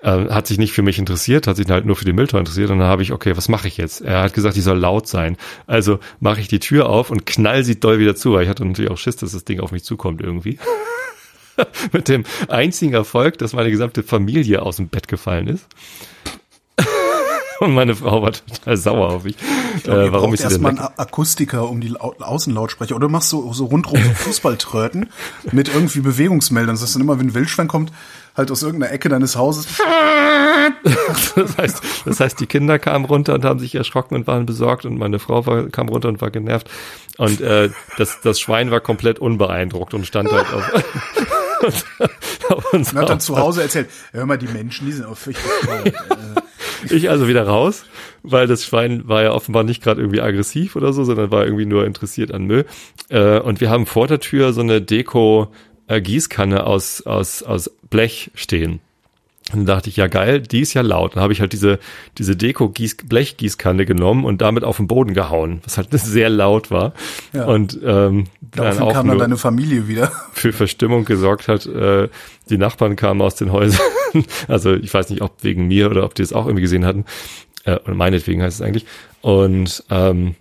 [0.00, 2.70] äh, hat sich nicht für mich interessiert, hat sich halt nur für die Mülltonne interessiert
[2.70, 4.00] und dann habe ich, okay, was mache ich jetzt?
[4.00, 5.36] Er hat gesagt, die soll laut sein.
[5.68, 8.64] Also mache ich die Tür auf und knall sie doll wieder zu, weil ich hatte
[8.64, 10.58] natürlich auch Schiss, dass das Ding auf mich zukommt irgendwie.
[11.92, 15.66] Mit dem einzigen Erfolg, dass meine gesamte Familie aus dem Bett gefallen ist.
[17.60, 19.36] Und meine Frau war total sauer auf mich.
[19.76, 23.30] Ich glaub, äh, warum ich sie erstmal einen Akustiker um die Außenlautsprecher oder du machst
[23.30, 25.10] so, so rundrum so Fußballtröten
[25.52, 26.74] mit irgendwie Bewegungsmeldern.
[26.74, 27.92] Das heißt dann immer, wenn ein Wildschwein kommt,
[28.36, 29.66] halt aus irgendeiner Ecke deines Hauses.
[30.84, 34.84] das heißt, das heißt, die Kinder kamen runter und haben sich erschrocken und waren besorgt
[34.84, 36.68] und meine Frau war, kam runter und war genervt.
[37.16, 40.84] Und äh, das, das Schwein war komplett unbeeindruckt und stand halt auf.
[42.72, 45.94] und hat dann zu Hause erzählt, hör mal, die Menschen, die sind auch fürchterlich.
[46.90, 47.84] ich also wieder raus,
[48.22, 51.66] weil das Schwein war ja offenbar nicht gerade irgendwie aggressiv oder so, sondern war irgendwie
[51.66, 52.66] nur interessiert an Müll.
[53.08, 55.52] Äh, und wir haben vor der Tür so eine Deko
[55.86, 58.80] äh, Gießkanne aus, aus, aus Blech stehen.
[59.54, 61.14] Und dann dachte ich, ja geil, die ist ja laut.
[61.14, 61.78] Dann habe ich halt diese,
[62.18, 66.92] diese Deko-Blechgießkanne genommen und damit auf den Boden gehauen, was halt sehr laut war.
[67.32, 67.44] Ja.
[67.46, 70.10] Und ähm, dann auch kam dann deine Familie wieder.
[70.32, 71.66] Für Verstimmung gesorgt hat.
[71.66, 72.08] Äh,
[72.50, 73.86] die Nachbarn kamen aus den Häusern.
[74.48, 77.04] also ich weiß nicht, ob wegen mir oder ob die es auch irgendwie gesehen hatten.
[77.64, 78.86] Äh, oder meinetwegen heißt es eigentlich.
[79.20, 80.34] Und ähm,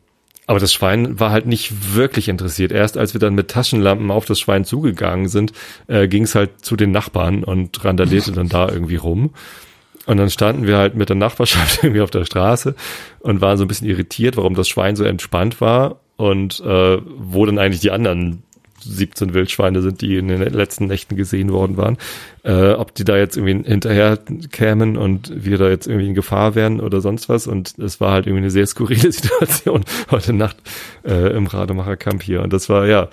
[0.46, 2.72] aber das Schwein war halt nicht wirklich interessiert.
[2.72, 5.54] Erst als wir dann mit Taschenlampen auf das Schwein zugegangen sind,
[5.88, 9.32] äh, ging es halt zu den Nachbarn und randalierte dann da irgendwie rum.
[10.06, 12.76] Und dann standen wir halt mit der Nachbarschaft irgendwie auf der Straße
[13.20, 17.46] und waren so ein bisschen irritiert, warum das Schwein so entspannt war und äh, wo
[17.46, 18.43] dann eigentlich die anderen
[18.84, 21.98] 17 Wildschweine sind, die in den letzten Nächten gesehen worden waren,
[22.44, 24.20] äh, ob die da jetzt irgendwie hinterher
[24.52, 27.48] kämen und wir da jetzt irgendwie in Gefahr wären oder sonst was.
[27.48, 30.58] Und es war halt irgendwie eine sehr skurrile Situation heute Nacht
[31.06, 32.42] äh, im Rademacher Camp hier.
[32.42, 33.10] Und das war ja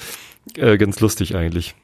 [0.57, 1.75] äh, ganz lustig eigentlich.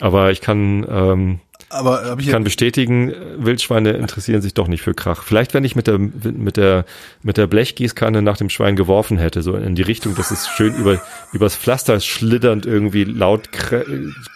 [0.00, 4.94] Aber ich kann ähm, aber hab ich kann bestätigen, Wildschweine interessieren sich doch nicht für
[4.94, 5.24] Krach.
[5.24, 6.84] Vielleicht, wenn ich mit der mit der
[7.22, 10.76] mit der Blechgießkanne nach dem Schwein geworfen hätte, so in die Richtung, dass es schön
[10.76, 11.02] über
[11.32, 13.48] übers Pflaster schlitternd irgendwie laut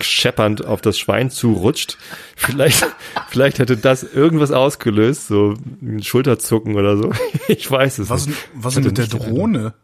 [0.01, 1.99] scheppernd auf das Schwein zurutscht.
[2.35, 2.85] Vielleicht
[3.29, 7.13] vielleicht hätte das irgendwas ausgelöst, so ein Schulterzucken oder so.
[7.49, 8.39] Ich weiß es was, nicht.
[8.55, 9.75] Was ist mit der Drohne?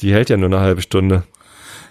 [0.00, 1.24] Die hält ja nur eine halbe Stunde.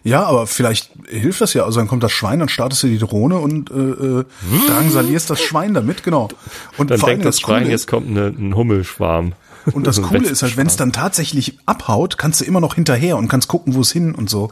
[0.06, 1.66] Ja, aber vielleicht hilft das ja.
[1.66, 4.26] Also dann kommt das Schwein, dann startest du die Drohne und äh, äh,
[4.68, 6.30] drangsalierst das Schwein damit, genau.
[6.78, 9.34] Und dann denkt das, das Schwein, jetzt kommt eine, ein Hummelschwarm.
[9.74, 13.18] Und das Coole ist halt, wenn es dann tatsächlich abhaut, kannst du immer noch hinterher
[13.18, 14.52] und kannst gucken, wo es hin und so.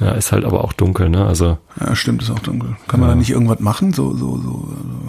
[0.00, 1.24] Ja, ist halt aber auch dunkel, ne?
[1.24, 1.56] Also.
[1.80, 2.76] Ja, stimmt, ist auch dunkel.
[2.88, 3.94] Kann man da nicht irgendwas machen?
[3.94, 4.68] So, so, so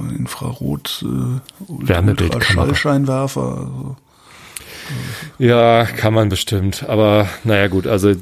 [0.09, 2.67] äh, Infrarot, äh, Wärmebildkamera.
[2.67, 3.57] Schallscheinwerfer.
[3.57, 3.95] So.
[5.39, 6.83] Ja, kann man bestimmt.
[6.87, 8.13] Aber naja gut, also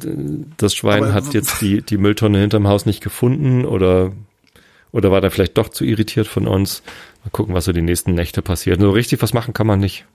[0.58, 4.12] das Schwein aber, hat jetzt die, die Mülltonne hinterm Haus nicht gefunden oder,
[4.92, 6.84] oder war da vielleicht doch zu irritiert von uns.
[7.24, 8.80] Mal gucken, was so die nächsten Nächte passiert.
[8.80, 10.06] So richtig was machen kann man nicht.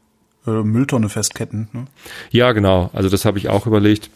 [0.45, 1.69] Mülltonne festketten.
[1.73, 1.87] Ne?
[2.31, 2.91] Ja, genau.
[2.93, 4.11] Also das habe ich auch überlegt.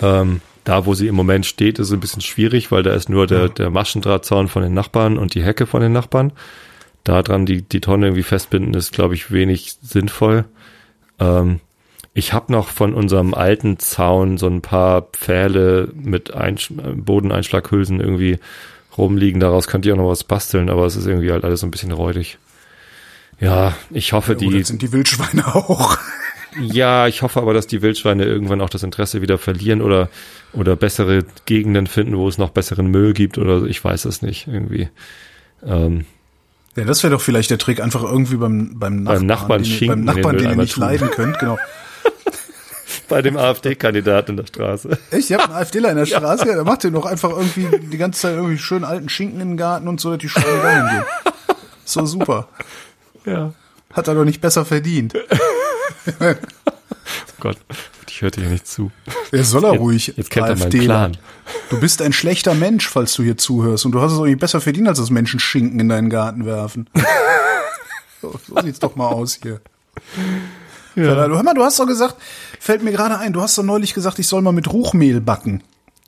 [0.00, 3.08] Ähm, da, wo sie im Moment steht, ist es ein bisschen schwierig, weil da ist
[3.08, 6.32] nur der, der Maschendrahtzaun von den Nachbarn und die Hecke von den Nachbarn.
[7.04, 10.44] Da dran die, die Tonne irgendwie festbinden, ist, glaube ich, wenig sinnvoll.
[11.18, 11.60] Ähm,
[12.14, 18.38] ich habe noch von unserem alten Zaun so ein paar Pfähle mit Einsch Bodeneinschlaghülsen irgendwie
[18.96, 19.40] rumliegen.
[19.40, 21.70] Daraus könnte ich auch noch was basteln, aber es ist irgendwie halt alles so ein
[21.70, 22.38] bisschen räudig.
[23.38, 24.62] Ja, ich hoffe, ja, die.
[24.62, 25.98] sind die Wildschweine auch.
[26.58, 30.08] ja, ich hoffe aber, dass die Wildschweine irgendwann auch das Interesse wieder verlieren oder,
[30.54, 34.46] oder bessere Gegenden finden, wo es noch besseren Müll gibt oder ich weiß es nicht
[34.46, 34.88] irgendwie.
[35.62, 36.06] Ähm,
[36.76, 39.88] ja, das wäre doch vielleicht der Trick, einfach irgendwie beim, beim Nachbarn, beim Nachbarn, den,
[39.88, 40.82] beim Nachbarn den, den ihr nicht tun.
[40.84, 41.58] leiden könnt, genau.
[43.08, 44.98] Bei dem AfD-Kandidaten in der Straße.
[45.10, 45.30] Echt?
[45.30, 46.48] Ihr habt einen AfDler in der Straße?
[46.48, 49.56] Ja, da macht ihr doch einfach irgendwie die ganze Zeit irgendwie schön alten Schinken im
[49.56, 51.04] Garten und so, dass die Schweine dahin gehen.
[51.88, 52.48] So super.
[53.26, 53.52] Ja.
[53.92, 55.14] Hat er doch nicht besser verdient.
[57.46, 57.58] Gott,
[58.08, 58.90] ich hörte hier nicht zu.
[59.30, 60.14] Wer soll er ruhig?
[60.16, 61.16] Jetzt kennt er meinen Plan.
[61.70, 63.86] Du bist ein schlechter Mensch, falls du hier zuhörst.
[63.86, 66.44] Und du hast es auch nicht besser verdient, als das Menschen Schinken in deinen Garten
[66.44, 66.90] werfen.
[68.20, 69.60] so, so sieht's doch mal aus hier.
[70.96, 71.04] Ja.
[71.04, 72.16] Hör mal, du hast doch gesagt,
[72.58, 75.62] fällt mir gerade ein, du hast doch neulich gesagt, ich soll mal mit Ruchmehl backen.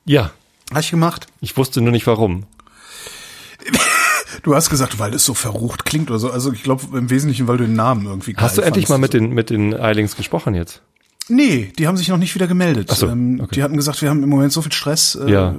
[0.06, 0.32] Ja.
[0.74, 1.28] Hast ich gemacht?
[1.40, 2.46] Ich wusste nur nicht warum.
[4.42, 6.30] Du hast gesagt, weil es so verrucht klingt oder so.
[6.30, 8.90] Also ich glaube im Wesentlichen, weil du den Namen irgendwie Hast du endlich fandst.
[8.90, 10.80] mal mit den, mit den Eilings gesprochen jetzt?
[11.28, 12.88] Nee, die haben sich noch nicht wieder gemeldet.
[12.90, 13.56] Ach so, ähm, okay.
[13.56, 15.14] Die hatten gesagt, wir haben im Moment so viel Stress.
[15.14, 15.54] Äh, Ja.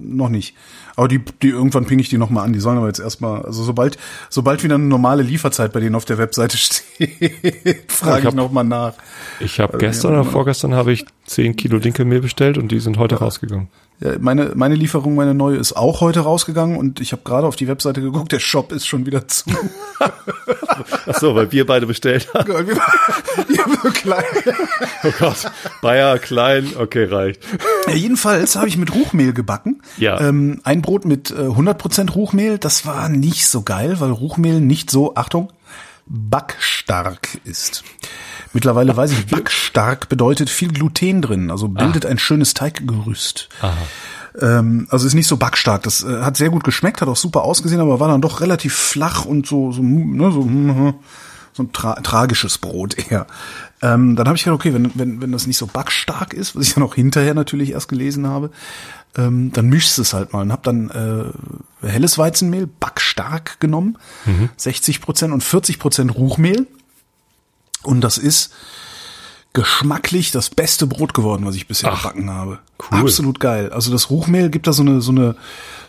[0.00, 0.54] Noch nicht.
[0.96, 2.52] Aber die, die irgendwann ping ich die nochmal an.
[2.52, 3.96] Die sollen aber jetzt erstmal, also sobald,
[4.30, 8.64] sobald wieder eine normale Lieferzeit bei denen auf der Webseite steht, frage Ich ich, nochmal
[8.64, 8.94] nach.
[9.40, 12.98] Ich habe Also, gestern oder vorgestern habe ich 10 Kilo Dinkelmehl bestellt und die sind
[12.98, 13.68] heute rausgegangen.
[14.00, 17.56] Ja, meine, meine Lieferung, meine neue, ist auch heute rausgegangen und ich habe gerade auf
[17.56, 19.50] die Webseite geguckt, der Shop ist schon wieder zu.
[21.06, 22.46] Ach so, weil wir beide bestellt haben.
[23.48, 24.24] Die haben so klein.
[25.02, 25.50] Oh Gott.
[25.82, 27.42] Bayer, klein, okay, reicht.
[27.88, 29.82] Ja, jedenfalls habe ich mit Ruchmehl gebacken.
[29.96, 30.20] Ja.
[30.20, 34.90] Ähm, ein Brot mit äh, 100% Ruchmehl, das war nicht so geil, weil Ruchmehl nicht
[34.90, 35.52] so, Achtung,
[36.08, 37.84] backstark ist.
[38.52, 43.48] Mittlerweile weiß ich, backstark bedeutet viel Gluten drin, also bildet ein schönes Teiggerüst.
[44.40, 45.82] Ähm, also ist nicht so backstark.
[45.82, 48.74] Das äh, hat sehr gut geschmeckt, hat auch super ausgesehen, aber war dann doch relativ
[48.74, 50.42] flach und so, so, ne, so,
[51.52, 53.26] so ein tra tragisches Brot eher.
[53.80, 56.66] Ähm, dann habe ich gedacht, okay, wenn, wenn, wenn das nicht so backstark ist, was
[56.66, 58.50] ich dann auch hinterher natürlich erst gelesen habe,
[59.16, 60.90] ähm, dann mischst es halt mal und habe dann
[61.82, 63.96] äh, helles Weizenmehl, backstark genommen,
[64.56, 66.66] 60 Prozent und 40 Prozent Ruchmehl.
[67.84, 68.52] Und das ist
[69.54, 72.58] geschmacklich das beste Brot geworden, was ich bisher Ach, gebacken habe.
[72.92, 72.98] cool.
[73.00, 73.70] Absolut geil.
[73.72, 75.34] Also das Ruchmehl gibt da so eine, so eine,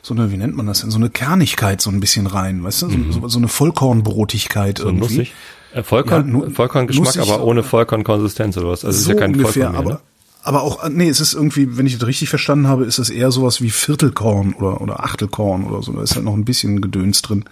[0.02, 2.84] so eine, wie nennt man das denn, so eine Kernigkeit so ein bisschen rein, weißt
[2.84, 5.00] du, so, so, so eine Vollkornbrotigkeit irgendwie.
[5.18, 5.34] Nussig.
[5.74, 8.86] Äh, Vollkorn, Ja, nu- Vollkorngeschmack, nussig, aber so- ohne Vollkornkonsistenz oder was?
[8.86, 10.09] Also es so ist ja kein ungefähr, Vollkornmehl, aber, ne?
[10.44, 13.32] Aber auch, nee, es ist irgendwie, wenn ich das richtig verstanden habe, ist es eher
[13.32, 15.92] sowas wie Viertelkorn oder, oder Achtelkorn oder so.
[15.92, 17.46] Da ist halt noch ein bisschen Gedöns drin.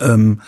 [0.00, 0.40] Ähm,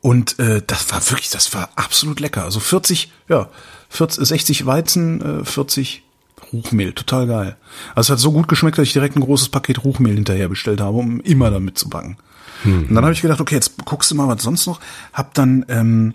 [0.00, 2.44] und äh, das war wirklich, das war absolut lecker.
[2.44, 3.48] Also 40, ja,
[3.88, 6.02] 40, 60 Weizen, äh, 40
[6.52, 7.56] Ruchmehl, total geil.
[7.94, 10.80] Also es hat so gut geschmeckt, dass ich direkt ein großes Paket Ruchmehl hinterher bestellt
[10.80, 12.18] habe, um immer damit zu backen.
[12.64, 14.80] Und dann habe ich gedacht, okay, jetzt guckst du mal, was sonst noch.
[15.12, 16.14] Hab dann ähm,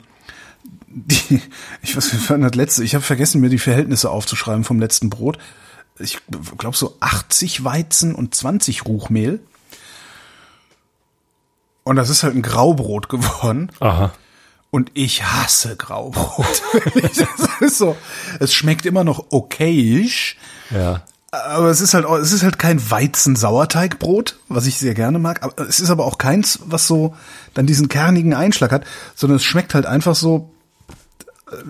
[0.92, 1.42] die,
[1.82, 5.10] ich weiß, wir fanden das letzte, ich habe vergessen, mir die Verhältnisse aufzuschreiben vom letzten
[5.10, 5.38] Brot.
[6.00, 6.20] Ich
[6.58, 9.40] glaube so 80 Weizen und 20 Ruchmehl.
[11.84, 13.72] Und das ist halt ein Graubrot geworden.
[13.80, 14.12] Aha.
[14.72, 16.62] Und ich hasse Graubrot.
[17.02, 17.98] das ist so,
[18.40, 20.38] es schmeckt immer noch okayisch,
[20.70, 21.02] Ja.
[21.32, 25.42] aber es ist halt, es ist halt kein Weizen-Sauerteigbrot, was ich sehr gerne mag.
[25.44, 27.16] Aber es ist aber auch keins, was so
[27.56, 28.86] dann diesen kernigen Einschlag hat,
[29.16, 30.52] sondern es schmeckt halt einfach so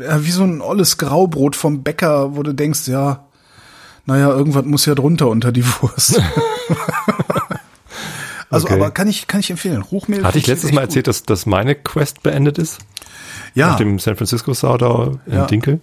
[0.02, 3.26] ja, wie so ein olles Graubrot vom Bäcker, wo du denkst, ja,
[4.06, 6.22] naja, irgendwas muss ja drunter unter die Wurst.
[8.50, 8.76] also, Okay.
[8.76, 9.82] aber kann ich, kann ich empfehlen.
[9.82, 10.24] Ruchmehl.
[10.24, 10.90] Hatte ich letztes Mal gut.
[10.90, 12.80] erzählt, dass, dass meine Quest beendet ist?
[13.56, 15.46] Ja, Nach dem San Francisco Sourdough in Ja.
[15.46, 15.80] Dinkel?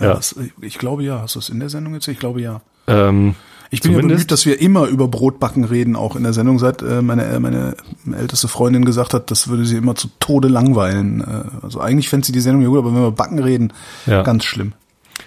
[0.00, 0.06] ja.
[0.08, 0.14] ja.
[0.14, 1.20] Das, ich glaube ja.
[1.22, 2.08] Hast du es in der Sendung jetzt?
[2.08, 2.60] Ich glaube ja.
[2.86, 3.34] Ähm,
[3.70, 6.58] Ich bin ja Zumindest- bemüht, dass wir immer über Brotbacken reden, auch in der Sendung,
[6.58, 7.74] seit äh, meine, äh, meine
[8.16, 11.20] älteste Freundin gesagt hat, das würde sie immer zu Tode langweilen.
[11.20, 13.72] Äh, also eigentlich fände sie die Sendung ja gut, aber wenn wir über Backen reden,
[14.06, 14.22] Ja.
[14.22, 14.72] ganz schlimm.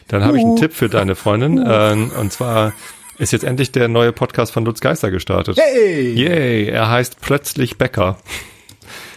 [0.08, 0.56] Dann habe ich einen.
[0.56, 1.64] Tipp für deine Freundin.
[1.66, 2.74] Ähm, und zwar
[3.18, 5.58] ist jetzt endlich der neue Podcast von Lutz Geister gestartet.
[5.60, 6.14] Hey!
[6.16, 8.18] Yay, er heißt Plötzlich Bäcker.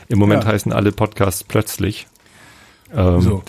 [0.08, 0.50] Im Moment Ja.
[0.50, 2.06] heißen alle Podcasts plötzlich.
[2.94, 3.42] Ähm, So.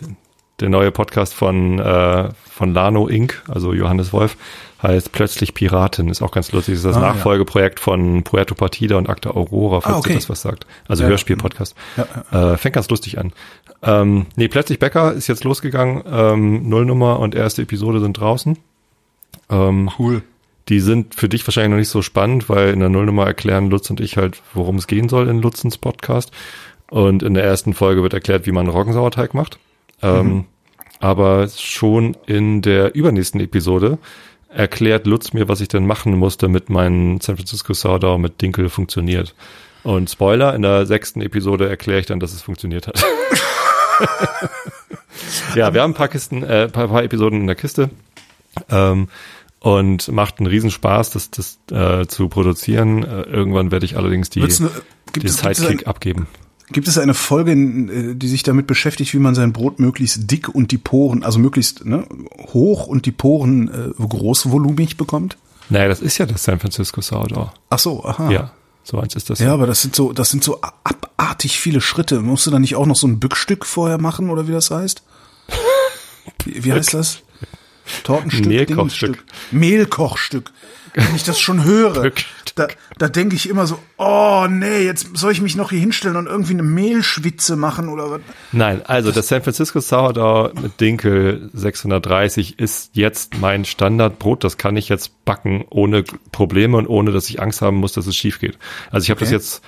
[0.62, 4.38] Der neue Podcast von, äh, von Lano Inc., also Johannes Wolf,
[4.82, 6.08] heißt Plötzlich Piratin.
[6.10, 6.76] Ist auch ganz lustig.
[6.76, 7.14] Das ist das Ah, ja.
[7.14, 10.14] Nachfolgeprojekt von Puerto Partida und Acta Aurora, falls Ah, okay.
[10.16, 10.66] das was sagt.
[10.88, 11.10] Also Ja.
[11.10, 11.76] Hörspiel-Podcast.
[12.32, 13.34] Ja, Äh, fängt ganz lustig an.
[13.84, 16.04] Ähm, nee, Plötzlich Bäcker ist jetzt losgegangen.
[16.10, 18.58] Ähm, Nullnummer und erste Episode sind draußen.
[19.50, 20.22] Ähm, Cool.
[20.70, 23.90] die sind für dich wahrscheinlich noch nicht so spannend, weil in der Nullnummer erklären Lutz
[23.90, 26.32] und ich halt, worum es gehen soll in Lutzens Podcast.
[26.90, 29.60] Und in der ersten Folge wird erklärt, wie man Roggensauerteig macht.
[30.02, 30.46] Ähm,
[31.00, 33.98] aber schon in der übernächsten Episode
[34.50, 38.70] erklärt Lutz mir, was ich denn machen muss, damit mein San Francisco Sourdough mit Dinkel
[38.70, 39.36] funktioniert.
[39.84, 43.04] Und Spoiler, in der sechsten Episode erkläre ich dann, dass es funktioniert hat.
[45.56, 47.90] ja, wir haben ein paar Kisten, äh, paar, paar Episoden in der Kiste.
[48.70, 49.10] Ähm,
[49.60, 53.04] und macht einen Riesenspaß, das, das äh, zu produzieren.
[53.04, 54.72] Äh, irgendwann werde ich allerdings die, ne-
[55.12, 56.28] gibt den Sidekick abgeben.
[56.72, 60.50] Gibt es eine Folge, äh, die sich damit beschäftigt, wie man sein Brot möglichst dick
[60.50, 62.08] und die Poren, also möglichst ne,
[62.54, 65.38] hoch und die Poren äh, großvolumig bekommt?
[65.70, 67.52] Naja, das ist ja das San Francisco Sourdough.
[67.70, 68.32] Ach so, aha.
[68.32, 68.52] Ja,
[68.84, 69.40] so eins ist das.
[69.40, 72.22] Ja, aber das sind so, das sind so abartig viele Schritte.
[72.22, 75.04] Musst du da nicht auch noch so ein Bückstück vorher machen oder wie das heißt?
[76.44, 77.22] Wie, wie heißt das?
[78.04, 79.24] Tortenstück, Mehlkochstück.
[79.52, 80.52] Mehlkochstück.
[80.94, 82.10] Wenn ich das schon höre,
[82.56, 82.68] da,
[82.98, 86.28] da denke ich immer so, oh nee, jetzt soll ich mich noch hier hinstellen und
[86.28, 88.22] irgendwie eine Mehlschwitze machen oder was?
[88.54, 94.46] Nein, also das San Francisco Sourdough mit Dinkel 630 ist jetzt mein Standardbrot.
[94.46, 98.08] Das kann ich jetzt backen ohne Probleme und ohne, dass ich Angst haben muss, dass
[98.08, 98.58] es schief geht.
[98.90, 99.36] Also ich habe das Okay.
[99.36, 99.62] jetzt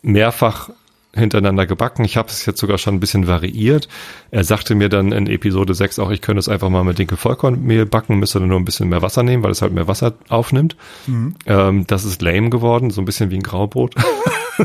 [0.00, 0.70] mehrfach
[1.14, 2.04] hintereinander gebacken.
[2.04, 3.88] Ich habe es jetzt sogar schon ein bisschen variiert.
[4.30, 7.86] Er sagte mir dann in Episode 6 auch, ich könnte es einfach mal mit Dinkel-Vollkornmehl
[7.86, 10.76] backen, müsste dann nur ein bisschen mehr Wasser nehmen, weil es halt mehr Wasser aufnimmt.
[11.06, 11.34] Mhm.
[11.46, 13.94] Ähm, das ist lame geworden, so ein bisschen wie ein Graubrot.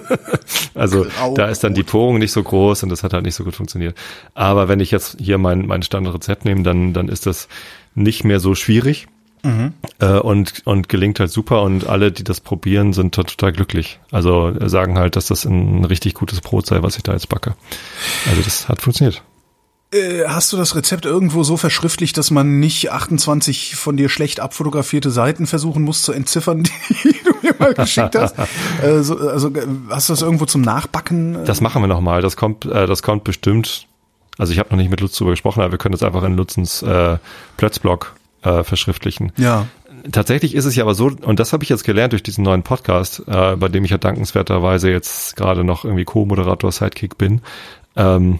[0.75, 1.37] also Graubrot.
[1.37, 3.55] da ist dann die Porung nicht so groß und das hat halt nicht so gut
[3.55, 3.97] funktioniert.
[4.35, 7.47] Aber wenn ich jetzt hier mein, mein Standardrezept nehme, dann, dann ist das
[7.95, 9.07] nicht mehr so schwierig.
[9.45, 9.73] Mhm.
[9.99, 13.99] Äh, und, und gelingt halt super und alle, die das probieren, sind total glücklich.
[14.11, 17.55] Also sagen halt, dass das ein richtig gutes Brot sei, was ich da jetzt backe.
[18.27, 19.21] Also das hat funktioniert.
[19.93, 24.39] Äh, hast du das Rezept irgendwo so verschriftlicht, dass man nicht 28 von dir schlecht
[24.39, 26.63] abfotografierte Seiten versuchen muss zu entziffern,
[27.03, 28.35] die du mir mal geschickt hast?
[28.81, 29.51] also, also
[29.89, 31.45] hast du das irgendwo zum Nachbacken?
[31.45, 32.21] Das machen wir nochmal.
[32.21, 33.87] Das kommt, äh, das kommt bestimmt.
[34.37, 36.35] Also ich habe noch nicht mit Lutz darüber gesprochen, aber wir können das einfach in
[36.35, 37.17] Lutzens äh,
[37.57, 38.15] Plötzblog
[38.45, 39.31] äh, verschriftlichen.
[39.37, 39.67] Ja.
[40.11, 42.63] Tatsächlich ist es ja aber so, und das habe ich jetzt gelernt durch diesen neuen
[42.63, 47.41] Podcast, äh, bei dem ich ja dankenswerterweise jetzt gerade noch irgendwie Co-Moderator Sidekick bin.
[47.95, 48.39] Ähm,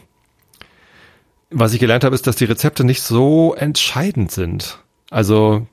[1.49, 4.79] was ich gelernt habe, ist, dass die Rezepte nicht so entscheidend sind.
[5.09, 5.67] Also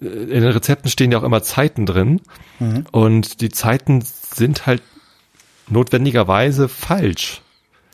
[0.00, 2.20] äh, in den Rezepten stehen ja auch immer Zeiten drin
[2.60, 2.86] mhm.
[2.92, 4.82] und die Zeiten sind halt
[5.68, 7.40] notwendigerweise falsch.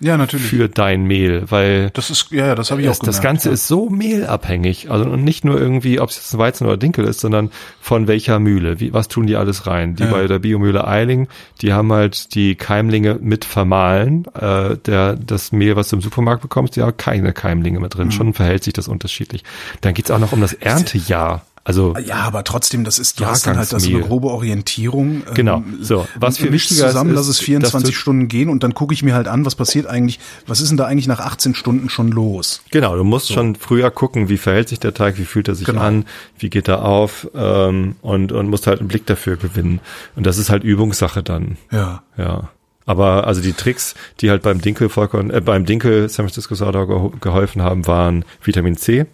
[0.01, 0.46] Ja, natürlich.
[0.46, 3.48] Für dein Mehl, weil das ist ja, ja das habe ich auch gemerkt, Das Ganze
[3.48, 3.55] ja.
[3.55, 7.05] ist so mehlabhängig, also und nicht nur irgendwie, ob es jetzt ein Weizen oder Dinkel
[7.05, 8.80] ist, sondern von welcher Mühle.
[8.80, 9.96] Wie, was tun die alles rein?
[9.96, 10.11] Die ja.
[10.11, 11.28] bei der Biomühle Eiling,
[11.61, 14.24] die haben halt die Keimlinge mit vermahlen.
[14.34, 18.07] Äh, der das Mehl, was du im Supermarkt bekommst, die haben keine Keimlinge mit drin.
[18.07, 18.12] Mhm.
[18.12, 19.44] Schon verhält sich das unterschiedlich.
[19.82, 21.44] Dann geht's auch noch um das Erntejahr.
[21.63, 25.23] Also ja, aber trotzdem, das ist du hast dann halt das eine grobe Orientierung.
[25.29, 25.63] Ähm, genau.
[25.81, 29.03] So, was für wichtiger zusammen, ist, lass es 24 Stunden gehen und dann gucke ich
[29.03, 32.09] mir halt an, was passiert eigentlich, was ist denn da eigentlich nach 18 Stunden schon
[32.09, 32.63] los?
[32.71, 33.35] Genau, du musst so.
[33.35, 35.83] schon früher gucken, wie verhält sich der Teig, wie fühlt er sich genau.
[35.83, 36.07] an,
[36.39, 39.81] wie geht er auf ähm, und und musst halt einen Blick dafür gewinnen.
[40.17, 41.59] Und das ist halt Übungssache dann.
[41.71, 42.03] Ja.
[42.17, 42.51] Ja.
[42.87, 47.13] Aber also die Tricks, die halt beim Dinkel Vollkorn, äh, beim Dinkel San Francisco Sourdough
[47.21, 49.07] geholfen haben, waren Vitamin C,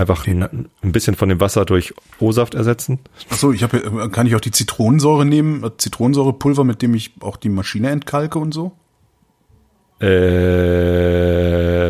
[0.00, 2.98] einfach ein, ein, bisschen von dem Wasser durch O-Saft ersetzen.
[3.30, 7.36] Ach so, ich habe kann ich auch die Zitronensäure nehmen, Zitronensäurepulver, mit dem ich auch
[7.36, 8.72] die Maschine entkalke und so?
[10.00, 10.06] Äh,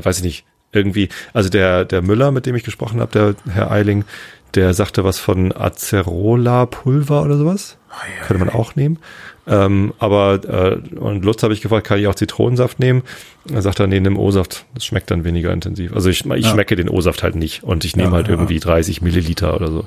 [0.05, 0.45] weiß ich nicht.
[0.71, 4.05] Irgendwie, also der der Müller, mit dem ich gesprochen habe, der Herr Eiling,
[4.55, 7.77] der sagte was von Acerola Pulver oder sowas.
[7.91, 8.99] Ja, Könnte man auch nehmen.
[9.47, 13.03] Ähm, aber äh, und Lutz habe ich gefragt, kann ich auch Zitronensaft nehmen?
[13.51, 14.67] Er sagt dann, nee, nimm O-Saft.
[14.75, 15.95] Das schmeckt dann weniger intensiv.
[15.95, 16.51] Also ich, ich ja.
[16.51, 19.85] schmecke den O-Saft halt nicht und ich nehme ja, halt irgendwie 30 Milliliter oder so.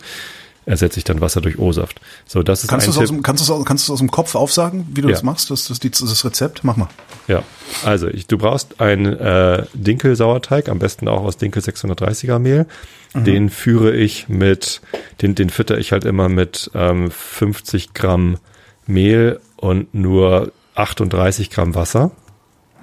[0.65, 1.99] Ersetze ich dann Wasser durch O-Saft.
[2.27, 3.07] So, das ist kannst ein Tipp.
[3.07, 5.49] Dem, kannst du es aus dem Kopf aufsagen, wie du das machst?
[5.49, 6.63] Das, das, das, das Rezept?
[6.63, 6.87] Mach mal.
[7.27, 7.41] Ja,
[7.83, 12.67] also ich, du brauchst einen äh, Dinkel-Sauerteig, am besten auch aus Dinkel 630er Mehl.
[13.13, 13.23] Mhm.
[13.23, 14.81] Den führe ich mit,
[15.21, 18.37] den, den fütter ich halt immer mit ähm, 50 Gramm
[18.85, 22.11] Mehl und nur 38 Gramm Wasser.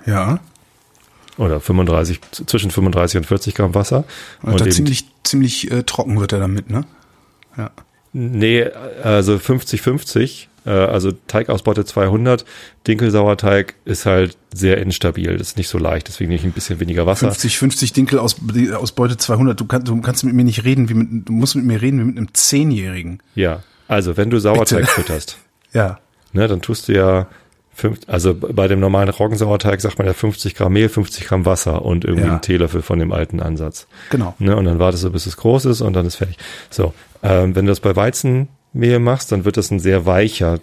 [0.05, 0.41] Ja.
[1.37, 4.05] Oder 35, zwischen 35 und 40 Gramm Wasser.
[4.43, 6.85] Und, und ziemlich, ziemlich äh, trocken wird er damit, ne?
[7.59, 7.71] Ja.
[8.15, 8.65] Nee,
[9.03, 12.47] also 50-50, äh, also Teigausbeute 200,
[12.87, 16.81] Dinkelsauerteig ist halt sehr instabil, das ist nicht so leicht, deswegen nehme ich ein bisschen
[16.81, 17.31] weniger Wasser.
[17.31, 21.55] 50-50 Dinkelausbeute 200, du, kann, du kannst mit mir nicht reden, wie mit, du musst
[21.55, 23.21] mit mir reden wie mit einem Zehnjährigen.
[23.35, 24.93] Ja, also wenn du Sauerteig Bitte.
[24.93, 25.37] fütterst.
[25.75, 25.99] ja
[26.33, 27.27] ne, dann tust du ja
[27.73, 31.85] fünf, also bei dem normalen Roggensauerteig sagt man ja 50 Gramm Mehl, 50 Gramm Wasser
[31.85, 32.33] und irgendwie ja.
[32.33, 33.87] einen Teelöffel von dem alten Ansatz.
[34.11, 34.35] Genau.
[34.39, 36.39] Ne, und dann wartest du, bis es groß ist und dann ist fertig.
[36.71, 36.93] So,
[37.23, 40.61] ähm, wenn du das bei Weizenmehl machst, dann wird das ein sehr weicher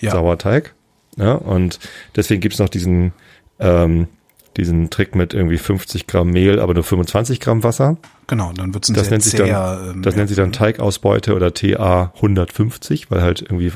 [0.00, 0.10] ja.
[0.10, 0.74] Sauerteig.
[1.16, 1.78] Ja, und
[2.16, 3.12] deswegen gibt's noch diesen
[3.60, 4.08] ähm,
[4.56, 7.96] diesen Trick mit irgendwie 50 Gramm Mehl, aber nur 25 Gramm Wasser.
[8.26, 9.48] Genau, dann wird's ein das nennt sich dann,
[9.94, 13.72] ähm, Das nennt sich dann Teigausbeute oder TA 150, weil halt irgendwie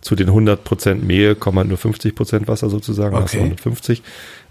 [0.00, 3.24] zu den 100 Prozent Mehl kommen halt nur 50 Prozent Wasser sozusagen, okay.
[3.24, 4.02] hast du 150.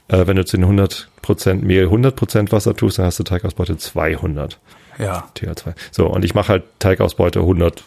[0.07, 3.23] Äh, wenn du zu den 100 Prozent Mehl 100 Prozent Wasser tust, dann hast du
[3.23, 4.59] Teigausbeute 200.
[5.01, 5.29] Ja.
[5.37, 5.73] TA2.
[5.91, 7.83] So, und ich mache halt Teigausbeute 100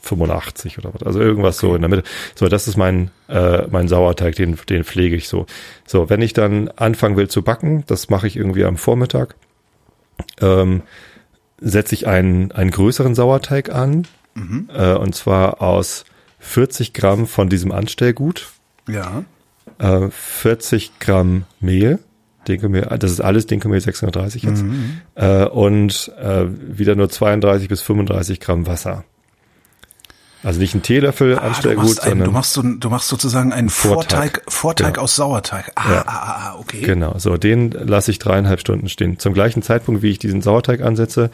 [0.00, 1.02] 85 oder was.
[1.02, 1.66] Also irgendwas okay.
[1.66, 2.04] so in der Mitte.
[2.34, 5.46] So, das ist mein, äh, mein Sauerteig, den, den pflege ich so.
[5.86, 9.34] So, wenn ich dann anfangen will zu backen, das mache ich irgendwie am Vormittag,
[10.40, 10.82] ähm,
[11.60, 14.06] setze ich einen, einen größeren Sauerteig an.
[14.34, 14.68] Mhm.
[14.72, 16.04] Äh, und zwar aus
[16.38, 18.48] 40 Gramm von diesem Anstellgut.
[18.88, 19.24] Ja.
[19.78, 21.98] Äh, 40 Gramm Mehl.
[22.48, 24.62] Dinkelmehl, das ist alles Dinkelmehl 630 jetzt.
[24.62, 25.00] Mhm.
[25.14, 29.04] Äh, und äh, wieder nur 32 bis 35 Gramm Wasser.
[30.42, 34.42] Also nicht ein Teelöffel ah, Anstellgut, sondern du machst, so, du machst sozusagen einen Vorteig,
[34.46, 35.04] Vorteig, Vorteig genau.
[35.04, 35.72] aus Sauerteig.
[35.74, 36.04] Ah, ja.
[36.06, 36.82] ah, ah, okay.
[36.82, 39.18] Genau, so den lasse ich dreieinhalb Stunden stehen.
[39.18, 41.30] Zum gleichen Zeitpunkt, wie ich diesen Sauerteig ansetze,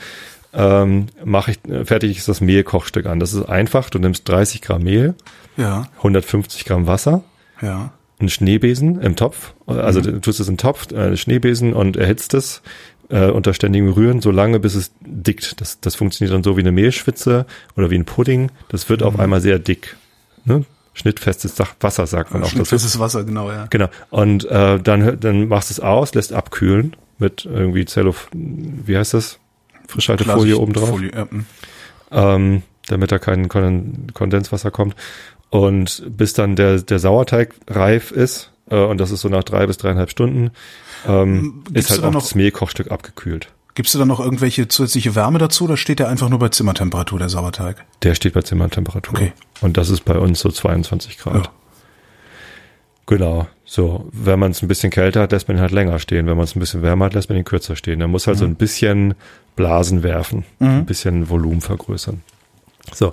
[0.54, 3.20] ähm, mache ich äh, fertig ist das Mehlkochstück an.
[3.20, 3.90] Das ist einfach.
[3.90, 5.14] Du nimmst 30 Gramm Mehl,
[5.56, 7.22] ja, 150 Gramm Wasser,
[7.60, 9.54] ja, einen Schneebesen im Topf.
[9.66, 10.04] Also mhm.
[10.04, 12.62] du tust es in den Topf, äh, Schneebesen und erhitzt es
[13.10, 15.60] äh, unter ständigem Rühren, so lange bis es dickt.
[15.60, 17.46] Das, das funktioniert dann so wie eine Mehlschwitze
[17.76, 18.50] oder wie ein Pudding.
[18.68, 19.06] Das wird mhm.
[19.06, 19.96] auf einmal sehr dick.
[20.44, 20.64] Ne?
[20.94, 22.48] Schnittfestes Wasser, sagt man auch.
[22.48, 23.66] Schnittfestes Wasser, genau, ja.
[23.68, 23.88] Genau.
[24.10, 29.14] Und äh, dann, dann machst du es aus, lässt abkühlen mit irgendwie Zello, wie heißt
[29.14, 29.38] das?
[29.88, 30.88] Frischhaltefolie oben drauf.
[30.88, 31.28] Folie, ja.
[31.30, 31.46] Hm.
[32.10, 34.94] ähm, damit da kein Kondenswasser kommt.
[35.50, 39.66] Und bis dann der, der Sauerteig reif ist, äh, und das ist so nach drei
[39.66, 40.50] bis dreieinhalb Stunden,
[41.06, 43.48] ähm, ist halt auch noch, das Mehlkochstück abgekühlt.
[43.74, 47.18] Gibst du da noch irgendwelche zusätzliche Wärme dazu oder steht der einfach nur bei Zimmertemperatur,
[47.18, 47.84] der Sauerteig?
[48.02, 49.14] Der steht bei Zimmertemperatur.
[49.14, 49.32] Okay.
[49.60, 51.46] Und das ist bei uns so 22 Grad.
[51.46, 51.52] Ja.
[53.06, 53.48] Genau.
[53.64, 56.26] So, wenn man es ein bisschen kälter hat, lässt man ihn halt länger stehen.
[56.26, 58.00] Wenn man es ein bisschen wärmer hat, lässt man ihn kürzer stehen.
[58.00, 58.40] Er muss halt mhm.
[58.40, 59.14] so ein bisschen
[59.56, 60.68] Blasen werfen, mhm.
[60.68, 62.22] ein bisschen Volumen vergrößern.
[62.92, 63.12] So.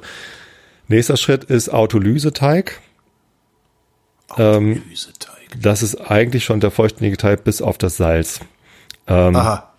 [0.91, 2.81] Nächster Schritt ist Autolyseteig.
[4.27, 5.37] Autolyseteig.
[5.53, 8.41] Ähm, das ist eigentlich schon der vollständige Teig bis auf das Salz.
[9.07, 9.71] Ähm, Aha.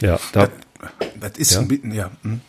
[0.00, 0.50] Ja, da, das,
[1.20, 1.60] das ist ja.
[1.60, 2.10] ein bisschen, ja.
[2.22, 2.40] Hm.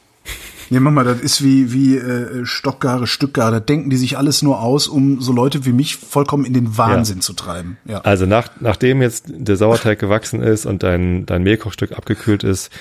[0.71, 3.51] Nee, mach mal, das ist wie, wie äh, Stockgare, Stückgare.
[3.51, 6.75] Da denken die sich alles nur aus, um so Leute wie mich vollkommen in den
[6.75, 7.21] Wahnsinn ja.
[7.21, 7.77] zu treiben.
[7.85, 8.01] Ja.
[8.01, 12.71] Also nach, nachdem jetzt der Sauerteig gewachsen ist und dein, dein Mehlkochstück abgekühlt ist,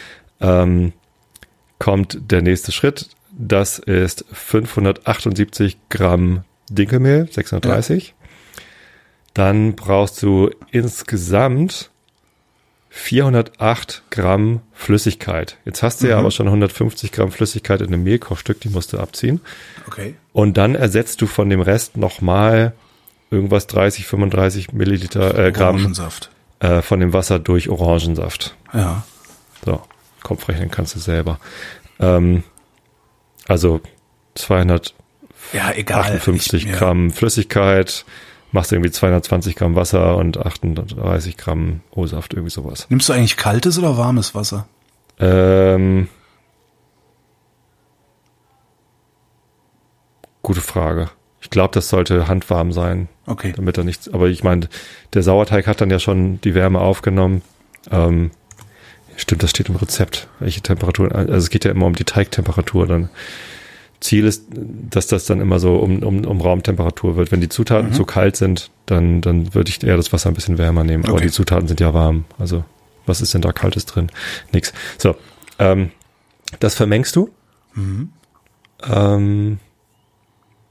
[0.40, 0.94] ähm,
[1.78, 3.10] kommt der nächste Schritt.
[3.38, 8.08] Das ist 578 Gramm Dinkelmehl, 630.
[8.08, 8.26] Ja.
[9.34, 11.90] Dann brauchst du insgesamt
[12.88, 15.58] 408 Gramm Flüssigkeit.
[15.66, 16.10] Jetzt hast du mhm.
[16.12, 19.42] ja aber schon 150 Gramm Flüssigkeit in einem Mehlkochstück, die musst du abziehen.
[19.86, 20.14] Okay.
[20.32, 22.72] Und dann ersetzt du von dem Rest nochmal
[23.30, 26.30] irgendwas 30, 35 Milliliter äh, Gramm Orangensaft.
[26.60, 28.56] Äh, von dem Wasser durch Orangensaft.
[28.72, 29.04] Ja.
[29.62, 29.82] So,
[30.22, 31.38] Kopfrechnen kannst du selber.
[32.00, 32.44] Ähm,
[33.48, 33.80] also
[34.34, 34.94] 258
[35.52, 36.20] ja, egal.
[36.72, 38.04] Gramm Flüssigkeit,
[38.52, 42.86] machst du irgendwie 220 Gramm Wasser und 38 Gramm O-Saft, irgendwie sowas.
[42.88, 44.66] Nimmst du eigentlich kaltes oder warmes Wasser?
[45.18, 46.08] Ähm,
[50.42, 51.10] gute Frage.
[51.40, 53.08] Ich glaube, das sollte handwarm sein.
[53.26, 53.52] Okay.
[53.54, 54.68] Damit er nichts, aber ich meine,
[55.14, 57.42] der Sauerteig hat dann ja schon die Wärme aufgenommen.
[57.90, 58.30] Ähm,
[59.16, 60.28] stimmt, das steht im Rezept.
[60.40, 63.08] Welche Temperatur, also es geht ja immer um die Teigtemperatur dann.
[64.00, 67.32] Ziel ist, dass das dann immer so um, um, um Raumtemperatur wird.
[67.32, 67.94] Wenn die Zutaten mhm.
[67.94, 71.04] zu kalt sind, dann, dann würde ich eher das Wasser ein bisschen wärmer nehmen.
[71.04, 71.12] Okay.
[71.12, 72.24] Aber die Zutaten sind ja warm.
[72.38, 72.64] Also
[73.06, 74.10] was ist denn da Kaltes drin?
[74.52, 74.72] Nix.
[74.98, 75.16] So,
[75.58, 75.90] ähm,
[76.60, 77.30] das vermengst du.
[77.74, 78.10] Mhm.
[78.84, 79.58] Ähm,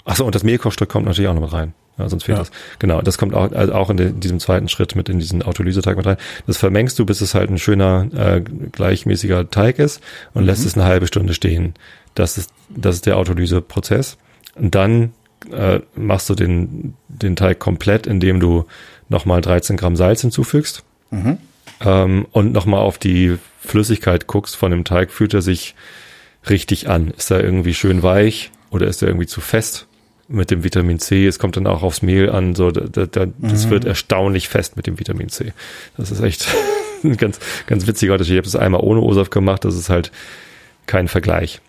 [0.04, 1.74] achso, und das Mehlkochstück kommt natürlich auch noch mit rein.
[1.98, 2.44] Ja, sonst fehlt ja.
[2.44, 2.52] das.
[2.80, 5.96] Genau, das kommt auch, also auch in, de, diesem zweiten Schritt mit in diesen Autolyseteig
[5.96, 6.18] mit rein.
[6.46, 10.02] Das vermengst du, bis es halt ein schöner, äh, gleichmäßiger Teig ist
[10.34, 10.48] und mhm.
[10.48, 11.74] lässt es eine halbe Stunde stehen.
[12.14, 14.18] Das ist, das ist der Autolyseprozess.
[14.56, 15.14] Und dann
[15.52, 18.66] äh, machst du den, den Teig komplett, indem du
[19.10, 21.38] nochmal 13 Gramm Salz hinzufügst mhm.
[21.82, 25.12] ähm, und nochmal auf die Flüssigkeit guckst von dem Teig.
[25.12, 25.76] Fühlt er sich
[26.50, 27.12] richtig an?
[27.12, 29.88] Ist er irgendwie schön weich oder ist er irgendwie zu fest?
[30.28, 31.28] Mit dem Vitamin C.
[31.28, 32.56] Es kommt dann auch aufs Mehl an.
[32.56, 33.70] So, da, da, das mhm.
[33.70, 35.54] wird erstaunlich fest mit dem Vitamin C.
[35.98, 36.48] Das ist echt
[37.04, 38.34] ein ganz, ganz witziger Unterschied.
[38.34, 39.66] Ich habe das einmal ohne OSAF gemacht.
[39.66, 40.12] Das ist halt
[40.88, 41.62] kein Vergleich.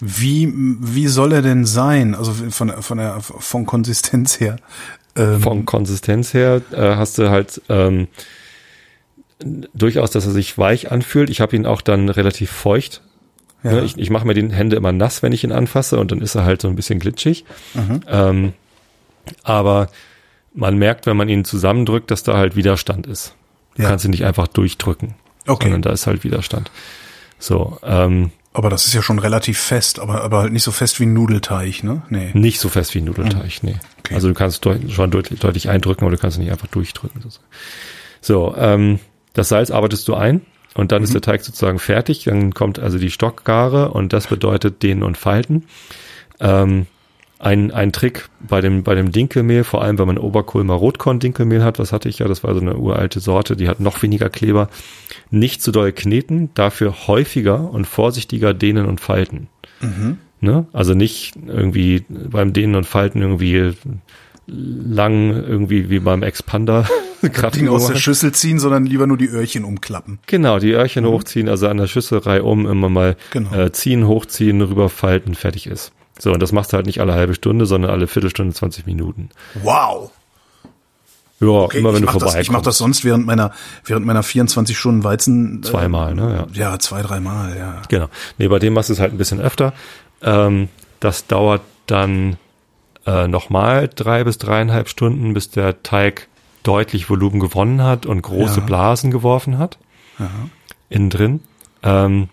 [0.00, 2.14] Wie, wie soll er denn sein?
[2.14, 4.56] Also von, von der, von Konsistenz her.
[5.14, 5.40] Ähm.
[5.40, 8.08] Von Konsistenz her äh, hast du halt ähm,
[9.74, 11.30] durchaus, dass er sich weich anfühlt.
[11.30, 13.02] Ich habe ihn auch dann relativ feucht.
[13.62, 13.72] Ja.
[13.72, 16.20] Ne, ich, ich mache mir die Hände immer nass, wenn ich ihn anfasse und dann
[16.20, 17.44] ist er halt so ein bisschen glitschig.
[17.74, 18.00] Mhm.
[18.08, 18.52] Ähm,
[19.44, 19.88] aber
[20.54, 23.34] man merkt, wenn man ihn zusammendrückt, dass da halt Widerstand ist.
[23.76, 23.88] Du ja.
[23.88, 25.14] kannst ihn nicht einfach durchdrücken,
[25.46, 25.64] okay.
[25.64, 26.70] sondern da ist halt Widerstand.
[27.38, 31.00] So, ähm, aber das ist ja schon relativ fest, aber, aber halt nicht so fest
[31.00, 32.02] wie ein Nudelteig, ne?
[32.10, 32.32] Nee.
[32.34, 33.70] Nicht so fest wie ein Nudelteig, mhm.
[33.70, 33.76] nee.
[34.00, 34.14] Okay.
[34.14, 37.22] Also du kannst schon deutlich, deutlich eindrücken, aber du kannst ihn nicht einfach durchdrücken.
[38.20, 38.98] So, ähm,
[39.32, 40.42] das Salz arbeitest du ein
[40.74, 41.04] und dann mhm.
[41.04, 42.24] ist der Teig sozusagen fertig.
[42.24, 45.64] Dann kommt also die Stockgare und das bedeutet Dehnen und Falten.
[46.40, 46.86] Ähm,
[47.38, 51.80] ein, ein Trick bei dem, bei dem Dinkelmehl, vor allem wenn man Oberkulmer Rotkorn-Dinkelmehl hat,
[51.80, 54.68] was hatte ich ja, das war so eine uralte Sorte, die hat noch weniger Kleber,
[55.30, 59.48] nicht zu doll kneten, dafür häufiger und vorsichtiger dehnen und falten.
[59.80, 60.18] Mhm.
[60.40, 60.66] Ne?
[60.72, 63.72] Also nicht irgendwie beim Dehnen und Falten irgendwie
[64.46, 66.88] lang irgendwie wie beim Expander
[67.54, 70.18] Ding aus der Schüssel ziehen, sondern lieber nur die Öhrchen umklappen.
[70.26, 71.08] Genau, die Öhrchen mhm.
[71.08, 73.54] hochziehen, also an der Schüsselreihe um immer mal genau.
[73.54, 75.92] äh, ziehen, hochziehen, rüberfalten, fertig ist.
[76.18, 79.30] So, und das machst du halt nicht alle halbe Stunde, sondern alle Viertelstunde, 20 Minuten.
[79.62, 80.10] Wow.
[81.40, 82.40] Ja, okay, immer wenn du vorbeikommst.
[82.40, 83.50] Ich mache das sonst während meiner
[83.84, 85.58] während meiner 24 Stunden Weizen.
[85.58, 86.46] Äh, Zweimal, ne?
[86.54, 86.70] Ja.
[86.70, 87.82] ja, zwei, dreimal, ja.
[87.88, 88.06] Genau.
[88.38, 89.72] Nee, bei dem machst du es halt ein bisschen öfter.
[90.22, 90.68] Ähm,
[91.00, 92.36] das dauert dann
[93.06, 96.28] äh, nochmal drei bis dreieinhalb Stunden, bis der Teig
[96.62, 98.66] deutlich Volumen gewonnen hat und große Ja.
[98.66, 99.78] Blasen geworfen hat.
[100.88, 101.40] Innen drin.
[101.82, 102.28] Ähm,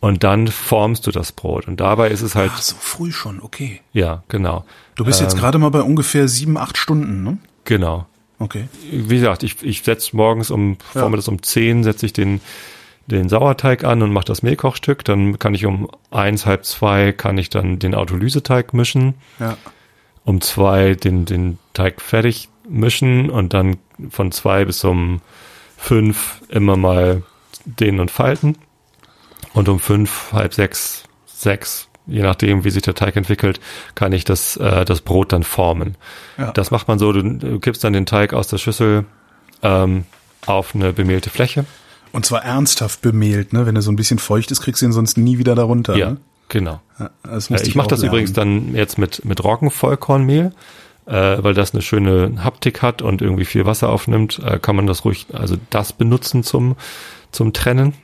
[0.00, 1.66] und dann formst du das Brot.
[1.66, 3.80] Und dabei ist es halt, Ach, so früh schon, okay.
[3.92, 4.64] ja, genau.
[4.94, 7.38] Du bist jetzt gerade mal bei ungefähr sieben, acht Stunden, ne?
[7.64, 8.06] Genau.
[8.38, 8.68] Okay.
[8.90, 11.00] Wie gesagt, ich, ich setze morgens um, Ja.
[11.00, 12.40] vormittags um 10 setze ich den,
[13.08, 15.04] den Sauerteig an und mache das Mehlkochstück.
[15.04, 19.14] Dann kann ich um eins, halb zwei kann ich dann den Autolyseteig mischen.
[19.40, 19.56] Ja.
[20.24, 23.76] um zwei den, den Teig fertig mischen und dann
[24.10, 25.20] von zwei bis um
[25.76, 27.22] fünf immer mal
[27.64, 28.56] dehnen und falten.
[29.54, 33.60] Und um fünf, halb sechs, sechs, je nachdem, wie sich der Teig entwickelt,
[33.94, 35.96] kann ich das, äh, das Brot dann formen.
[36.36, 36.52] Ja.
[36.52, 39.04] Das macht man so, du, du kippst dann den Teig aus der Schüssel
[39.62, 40.04] ähm,
[40.46, 41.64] auf eine bemehlte Fläche.
[42.12, 43.66] Und zwar ernsthaft bemehlt, ne?
[43.66, 45.96] Wenn er so ein bisschen feucht ist, kriegst du ihn sonst nie wieder darunter.
[45.96, 46.16] Ja, Ne?
[46.48, 46.80] genau.
[46.98, 48.12] Ja, musste ich mache das lernen.
[48.14, 50.52] übrigens dann jetzt mit, mit Roggenvollkornmehl,
[51.08, 54.86] äh, weil das eine schöne Haptik hat und irgendwie viel Wasser aufnimmt, äh, kann man
[54.86, 56.76] das ruhig, also das benutzen zum,
[57.32, 57.94] zum Trennen.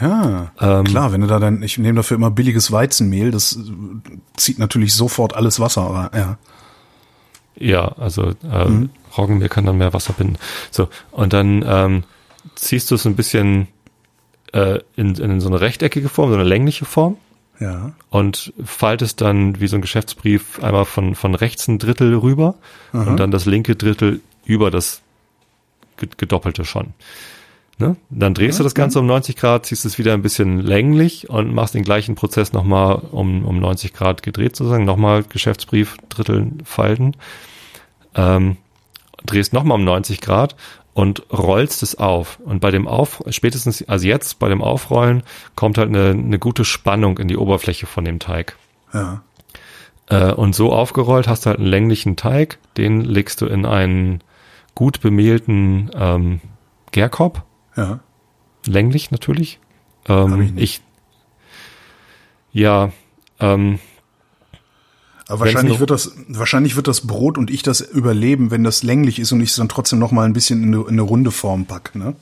[0.00, 3.60] Ja, Ähm, klar, wenn du da dann, ich nehme dafür immer billiges Weizenmehl, das äh,
[4.36, 6.10] zieht natürlich sofort alles Wasser rein.
[6.14, 6.38] Ja.
[7.60, 10.36] Ja, also ähm, Roggenmehl kann dann mehr Wasser binden.
[10.70, 12.04] So, und dann ähm,
[12.54, 13.66] ziehst du es ein bisschen
[14.52, 17.16] äh, in, in so eine rechteckige Form, so eine längliche Form
[17.60, 17.92] Ja.
[18.10, 22.54] und faltest dann wie so ein Geschäftsbrief einmal von, von rechts ein Drittel rüber
[22.92, 25.02] und dann das linke Drittel über das
[25.96, 26.94] ge- gedoppelte schon.
[27.78, 27.96] Ne?
[28.10, 31.52] Dann drehst du das Ganze um 90 Grad, ziehst es wieder ein bisschen länglich und
[31.54, 37.14] machst den gleichen Prozess nochmal um, um 90 Grad gedreht sozusagen, nochmal Geschäftsbrief, Drittel falten,
[38.14, 38.56] ähm,
[39.24, 40.56] drehst nochmal um 90 Grad
[40.98, 42.40] und rollst es auf.
[42.40, 45.22] Und bei dem Auf, spätestens, also jetzt bei dem Aufrollen,
[45.54, 48.56] kommt halt eine, eine gute Spannung in die Oberfläche von dem Teig.
[48.92, 49.22] Ja.
[50.08, 54.24] Äh, und so aufgerollt hast du halt einen länglichen Teig, den legst du in einen
[54.74, 56.40] gut bemehlten ähm,
[56.90, 57.44] Gärkorb,
[57.76, 58.00] Ja.
[58.66, 59.60] länglich natürlich.
[60.08, 60.82] Ähm, ich ich,
[62.50, 62.90] ja,
[63.38, 63.78] ähm,
[65.28, 68.82] Aber Wenn's wahrscheinlich wird das, wahrscheinlich wird das Brot und ich das überleben, wenn das
[68.82, 71.02] länglich ist und ich es dann trotzdem noch mal ein bisschen in eine, in eine
[71.02, 72.16] runde Form pack, ne?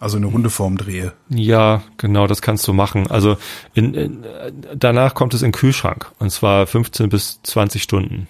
[0.00, 1.12] Also in eine runde Form drehe.
[1.28, 3.08] ja, genau, das kannst du machen.
[3.08, 3.36] Also
[3.72, 4.24] in, in,
[4.74, 8.26] danach kommt es in den Kühlschrank und zwar 15 bis 20 Stunden.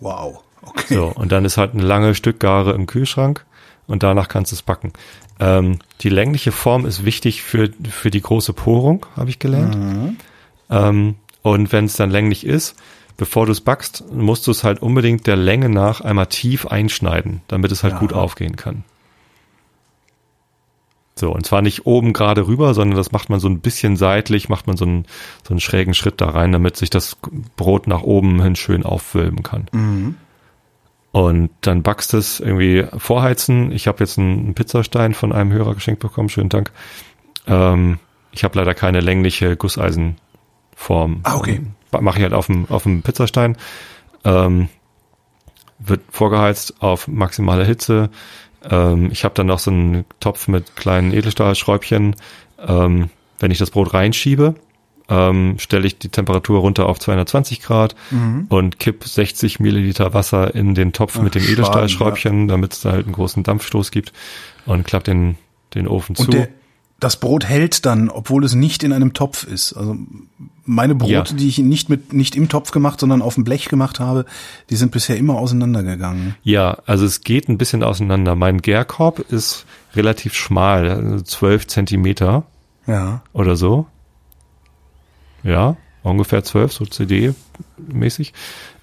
[0.00, 0.40] Wow.
[0.62, 0.94] Okay.
[0.94, 3.44] So, und dann ist halt eine lange Stückgare im Kühlschrank
[3.86, 4.92] und danach kannst du es backen.
[5.38, 10.18] Ähm, die längliche Form ist wichtig für, für die große Porung, habe ich gelernt.
[10.70, 12.74] Ähm, und wenn es dann länglich ist,
[13.16, 17.42] bevor du es backst, musst du es halt unbedingt der Länge nach einmal tief einschneiden,
[17.48, 17.98] damit es halt Ja.
[18.00, 18.84] gut aufgehen kann.
[21.14, 24.48] So, und zwar nicht oben gerade rüber, sondern das macht man so ein bisschen seitlich,
[24.48, 25.04] macht man so einen,
[25.46, 27.16] so einen schrägen Schritt da rein, damit sich das
[27.56, 30.16] Brot nach oben hin schön aufwölben kann.
[31.12, 33.70] Und dann backst du es irgendwie vorheizen.
[33.72, 36.72] Ich habe jetzt einen Pizzastein von einem Hörer geschenkt bekommen, schönen Dank.
[37.46, 37.98] Ähm,
[38.32, 41.20] ich habe leider keine längliche Gusseisenform.
[41.24, 41.60] Ah, okay.
[42.00, 43.56] Mache ich halt auf dem, auf dem Pizzastein.
[44.24, 44.68] Ähm,
[45.78, 48.10] wird vorgeheizt auf maximale Hitze.
[48.68, 52.16] Ähm, ich habe dann noch so einen Topf mit kleinen Edelstahlschräubchen.
[52.58, 54.54] Ähm, wenn ich das Brot reinschiebe,
[55.08, 57.96] ähm, stelle ich die Temperatur runter auf 220 Grad
[58.48, 63.06] und kipp 60 Milliliter Wasser in den Topf mit dem Edelstahlschräubchen, damit es da halt
[63.06, 64.12] einen großen Dampfstoß gibt
[64.64, 65.36] und klapp den,
[65.74, 66.22] den Ofen zu.
[66.22, 66.48] Und der,
[67.00, 69.72] das Brot hält dann, obwohl es nicht in einem Topf ist.
[69.72, 69.96] Also
[70.64, 71.22] meine Brote, Ja.
[71.24, 74.24] die ich nicht mit nicht im Topf gemacht, sondern auf dem Blech gemacht habe,
[74.70, 76.36] die sind bisher immer auseinandergegangen.
[76.42, 78.36] Ja, also es geht ein bisschen auseinander.
[78.36, 82.44] Mein Gärkorb ist relativ schmal, 12 Zentimeter
[82.86, 83.22] Ja.
[83.32, 83.86] oder so.
[85.42, 88.32] Ja, ungefähr 12, so CD-mäßig.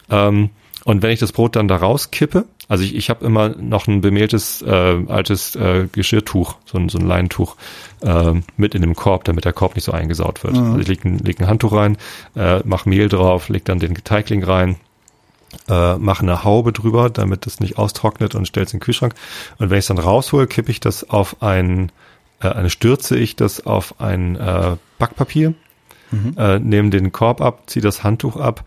[0.09, 0.49] Ähm,
[0.85, 3.99] und wenn ich das Brot dann da rauskippe, also ich, ich habe immer noch ein
[3.99, 7.55] bemehltes äh, altes äh, Geschirrtuch, so ein, so ein Leintuch
[8.01, 10.55] äh, mit in dem Korb, damit der Korb nicht so eingesaut wird.
[10.55, 11.97] Also ich leg ein, leg ein Handtuch rein,
[12.35, 14.77] äh, mach Mehl drauf, leg dann den Teigling rein,
[15.67, 19.15] äh, mache eine Haube drüber, damit es nicht austrocknet und stell's in den Kühlschrank.
[19.57, 21.91] Und wenn ich es dann raushole, kippe ich das auf ein,
[22.39, 25.55] äh, eine stürze ich das auf ein äh, Backpapier,
[26.37, 28.63] äh, nehme den Korb ab, ziehe das Handtuch ab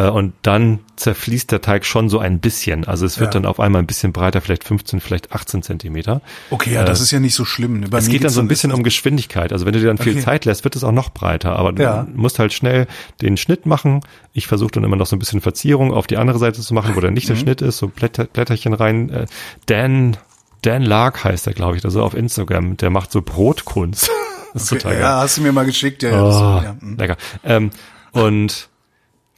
[0.00, 2.86] und dann zerfließt der Teig schon so ein bisschen.
[2.86, 3.40] Also es wird Ja.
[3.40, 6.22] dann auf einmal ein bisschen breiter, vielleicht 15, vielleicht 18 Zentimeter.
[6.50, 7.80] Okay, ja, das ist ja nicht so schlimm.
[7.80, 7.88] ne?
[7.88, 9.52] Bei Es geht dann so ein bisschen um Geschwindigkeit.
[9.52, 10.22] Also wenn du dir dann viel Okay.
[10.22, 11.56] Zeit lässt, wird es auch noch breiter.
[11.56, 12.04] Aber Ja.
[12.04, 12.86] du musst halt schnell
[13.20, 14.00] den Schnitt machen.
[14.32, 16.96] Ich versuche dann immer noch so ein bisschen Verzierung auf die andere Seite zu machen,
[16.96, 17.14] wo dann Mhm.
[17.14, 19.10] nicht der Schnitt ist, so Blätter, Blätterchen rein.
[19.10, 19.26] Äh,
[19.66, 20.16] Dan,
[20.62, 22.78] Dan Lark heißt er, glaube ich, also auf Instagram.
[22.78, 24.08] Der macht so Brotkunst.
[24.54, 25.02] Das ist Okay, total geil.
[25.02, 26.10] ja, hast du mir mal geschickt, ja.
[26.12, 26.76] Oh, ja.
[26.78, 26.96] hm.
[26.98, 27.16] lecker.
[27.42, 27.70] Ähm,
[28.12, 28.68] und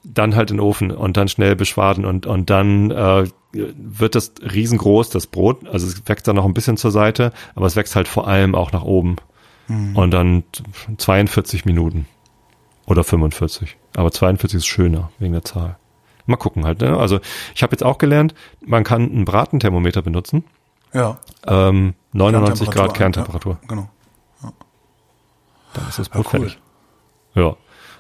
[0.05, 4.32] dann halt in den Ofen und dann schnell beschwaden und, und dann äh, wird das
[4.40, 5.66] riesengroß, das Brot.
[5.68, 8.55] Also es wächst dann noch ein bisschen zur Seite, aber es wächst halt vor allem
[8.55, 9.16] auch nach oben.
[9.68, 9.96] Mhm.
[9.96, 10.44] Und dann
[10.98, 12.07] 42 Minuten.
[12.86, 13.78] Oder 45.
[13.96, 15.78] Aber 42 ist schöner, wegen der Zahl.
[16.26, 16.80] Mal gucken halt.
[16.80, 16.96] Ne?
[16.96, 17.20] Also
[17.55, 18.34] ich habe jetzt auch gelernt,
[18.64, 20.44] man kann ein Bratenthermometer benutzen.
[20.92, 21.18] Ja.
[21.46, 23.59] Ähm, 99 Grad Kerntemperatur.
[23.62, 23.90] Ja, genau.
[24.42, 24.52] Ja.
[25.74, 26.48] Dann ist das Brot ja, cool.
[26.48, 26.59] fertig.
[27.34, 27.57] Ja.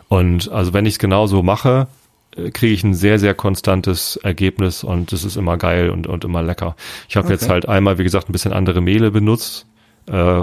[0.08, 1.88] Und also wenn ich es genau so mache,
[2.36, 6.24] äh, kriege ich ein sehr, sehr konstantes Ergebnis und es ist immer geil und, und
[6.24, 6.76] immer lecker.
[7.08, 7.34] Ich habe okay.
[7.34, 9.66] jetzt halt einmal, wie gesagt, ein bisschen andere Mehle benutzt.
[10.06, 10.42] Äh,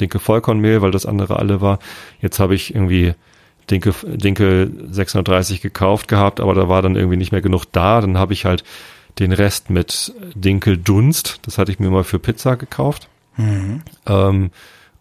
[0.00, 1.78] Dinkel Vollkornmehl, weil das andere alle war.
[2.20, 3.14] Jetzt habe ich irgendwie
[3.70, 8.00] Dinkel, Dinkel 630 gekauft gehabt, aber da war dann irgendwie nicht mehr genug da.
[8.00, 8.64] Dann habe ich halt
[9.18, 13.08] den Rest mit Dinkel Dunst, das hatte ich mir mal für Pizza gekauft.
[13.36, 13.82] Mhm.
[14.06, 14.50] Ähm,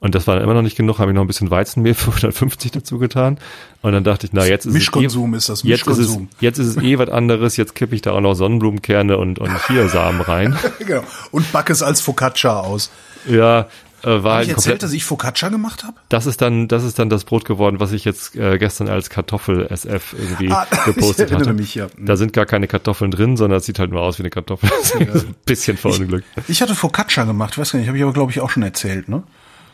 [0.02, 2.10] und das war dann immer noch nicht genug, habe ich noch ein bisschen Weizenmehl für
[2.10, 3.38] 150 dazu getan.
[3.84, 5.64] Und dann dachte ich, na, jetzt ist Mischkonsum es eh, ist das.
[5.64, 8.34] Jetzt ist es, jetzt ist es eh was anderes, jetzt kippe ich da auch noch
[8.34, 10.58] Sonnenblumenkerne und, und Chiasamen rein.
[10.80, 11.04] genau.
[11.30, 12.90] Und backe es als Focaccia aus.
[13.28, 13.68] Ja,
[14.04, 15.98] äh, war Hab ich erzählt, dass ich Focaccia gemacht habe?
[16.10, 19.12] Das ist dann, das ist dann das Brot geworden, was ich jetzt äh, gestern als
[19.12, 21.54] Kartoffel-SF irgendwie ah, gepostet ich hatte.
[21.54, 21.90] Mich, ja.
[22.00, 24.70] Da sind gar keine Kartoffeln drin, sondern es sieht halt nur aus wie eine Kartoffel.
[25.00, 25.14] Ja.
[25.14, 26.26] ein bisschen verunglückt.
[26.36, 28.64] Ich, ich hatte Focaccia gemacht, weiß gar nicht, habe ich aber glaube ich auch schon
[28.64, 29.24] erzählt, ne?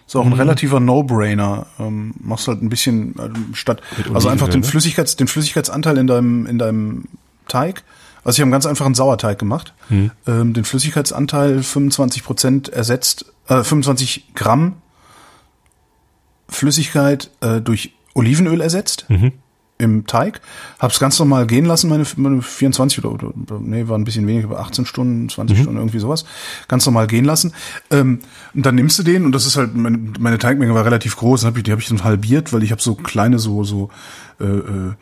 [0.08, 0.36] Ist auch ein mhm.
[0.36, 1.68] relativer No-Brainer.
[1.80, 3.82] Ähm, machst halt ein bisschen äh, statt,
[4.14, 4.64] also einfach den?
[4.64, 7.06] Flüssigkeits, den Flüssigkeitsanteil in deinem, in deinem
[7.50, 7.84] Teig.
[8.24, 9.74] Also ich habe einen ganz einfachen Sauerteig gemacht.
[9.90, 10.12] Mhm.
[10.26, 14.78] Ähm, den Flüssigkeitsanteil 25 Prozent ersetzt, äh, 25 Gramm
[16.48, 19.06] Flüssigkeit äh, durch Olivenöl ersetzt.
[19.10, 19.34] Mhm
[19.78, 20.42] im Teig,
[20.80, 24.28] habe es ganz normal gehen lassen, meine, meine 24 oder, oder, nee, war ein bisschen
[24.28, 25.62] weniger, 18 Stunden, 20 mhm.
[25.62, 26.26] Stunden, irgendwie sowas,
[26.68, 27.54] ganz normal gehen lassen.
[27.92, 28.20] Ähm,
[28.54, 31.46] und dann nimmst du den und das ist halt, meine, meine Teigmenge war relativ groß,
[31.46, 33.90] hab ich, die habe ich dann halbiert, weil ich habe so kleine so so
[34.40, 34.94] äh, äh,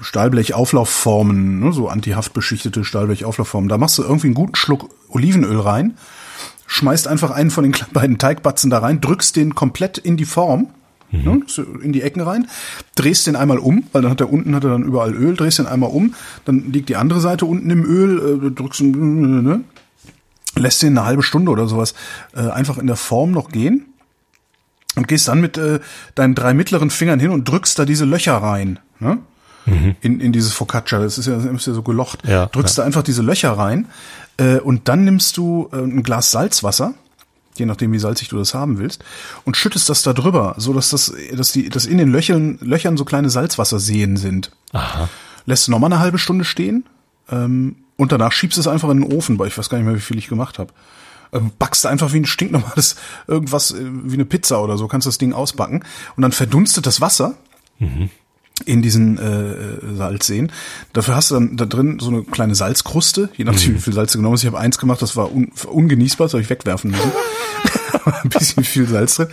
[0.00, 3.68] Stahlblechauflaufformen, ne, so antihaftbeschichtete Stahlblechauflaufformen.
[3.68, 5.96] Da machst du irgendwie einen guten Schluck Olivenöl rein,
[6.66, 10.68] schmeißt einfach einen von den beiden Teigbatzen da rein, drückst den komplett in die Form
[11.10, 11.24] mhm.
[11.24, 12.48] ne, in die Ecken rein,
[12.94, 15.58] drehst den einmal um, weil dann hat er unten hat er dann überall Öl, drehst
[15.58, 19.60] den einmal um, dann liegt die andere Seite unten im Öl, äh, drückst ne,
[20.56, 21.94] lässt den eine halbe Stunde oder sowas
[22.34, 23.86] äh, einfach in der Form noch gehen
[24.96, 25.80] und gehst dann mit äh,
[26.14, 29.18] deinen drei mittleren Fingern hin und drückst da diese Löcher rein, ne?
[29.66, 29.96] Mhm.
[30.00, 32.26] In, in dieses Focaccia, das ist ja, das ist ja so gelocht.
[32.26, 32.82] Ja, drückst ja.
[32.82, 33.86] da einfach diese Löcher rein
[34.38, 36.94] äh, und dann nimmst du äh, ein Glas Salzwasser
[37.58, 39.04] je nachdem wie salzig du das haben willst,
[39.44, 42.96] und schüttest das da drüber, so dass das, dass die, dass in den Löchern, Löchern
[42.96, 44.50] so kleine Salzwasserseen sind.
[44.72, 45.08] Aha.
[45.46, 46.84] Lässt du nochmal eine halbe Stunde stehen
[47.30, 49.86] ähm, und danach schiebst du es einfach in den Ofen, weil ich weiß gar nicht
[49.86, 50.72] mehr, wie viel ich gemacht habe.
[51.32, 52.96] Ähm, backst du einfach wie ein stinknormales
[53.26, 55.84] irgendwas, äh, wie eine Pizza oder so, kannst das Ding ausbacken
[56.16, 57.34] und dann verdunstet das Wasser.
[57.78, 58.10] Mhm
[58.64, 60.52] in diesen äh, Salzseen.
[60.92, 63.76] Dafür hast du dann da drin so eine kleine Salzkruste, je nachdem, mhm.
[63.76, 64.42] wie viel Salz du genommen hast.
[64.42, 67.12] Ich habe eins gemacht, das war un, ungenießbar, das habe ich wegwerfen müssen.
[68.22, 69.28] Ein bisschen viel Salz drin.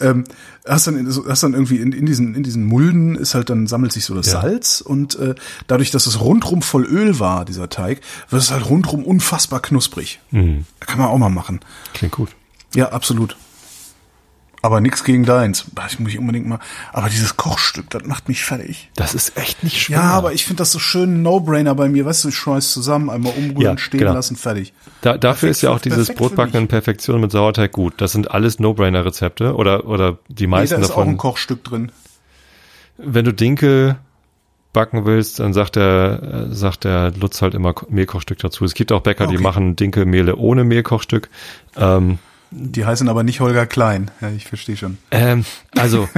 [0.00, 0.24] Ähm,
[0.66, 3.92] hast dann, hast dann irgendwie in, in diesen in diesen Mulden ist halt dann sammelt
[3.92, 4.40] sich so das ja.
[4.40, 5.34] Salz und äh,
[5.66, 8.00] dadurch, dass es rundrum voll Öl war, dieser Teig,
[8.30, 10.20] wird es halt rundrum unfassbar knusprig.
[10.30, 10.64] Mhm.
[10.80, 11.60] Kann man auch mal machen.
[11.94, 12.30] Klingt gut.
[12.74, 13.36] Ja, absolut.
[14.62, 15.66] Aber nichts gegen deins.
[15.74, 16.58] Das muss ich unbedingt mal.
[16.92, 18.90] Aber dieses Kochstück, das macht mich fertig.
[18.96, 19.98] Das ist echt nicht schwer.
[19.98, 22.04] Ja, aber ich finde das so schön No-Brainer bei mir.
[22.04, 24.14] Weißt du, ich schmeiß zusammen, einmal umrühren, ja, stehen genau.
[24.14, 24.72] lassen, fertig.
[25.02, 27.94] Da, dafür ist ja auch dieses Brotbacken in Perfektion mit Sauerteig gut.
[27.98, 31.04] Das sind alles No-Brainer-Rezepte oder, oder die meisten nee, da ist davon.
[31.04, 31.92] auch ein Kochstück drin.
[32.98, 33.96] Wenn du Dinkel
[34.72, 38.64] backen willst, dann sagt der, sagt der Lutz halt immer Mehlkochstück dazu.
[38.64, 39.36] Es gibt auch Bäcker, okay.
[39.36, 41.30] die machen Dinkelmehle ohne Mehlkochstück.
[41.76, 42.18] Ähm,
[42.56, 44.10] die heißen aber nicht Holger Klein.
[44.20, 44.98] Ja, ich verstehe schon.
[45.10, 45.44] Ähm,
[45.76, 46.08] also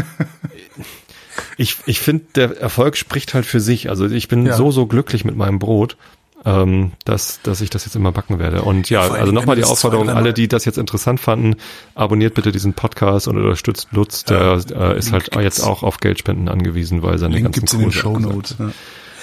[1.57, 3.91] ich, ich finde, der Erfolg spricht halt für sich.
[3.91, 4.57] Also ich bin ja.
[4.57, 5.97] so, so glücklich mit meinem Brot,
[6.45, 8.63] ähm, dass, dass ich das jetzt immer backen werde.
[8.63, 11.57] Und ja, also nochmal die Aufforderung, alle, die das jetzt interessant fanden,
[11.95, 15.99] abonniert bitte diesen Podcast und unterstützt Lutz, der ja, äh, ist halt jetzt auch auf
[15.99, 18.55] Geldspenden angewiesen, weil seine Link ganzen gibt's in den Show Notes.
[18.59, 18.71] Ja.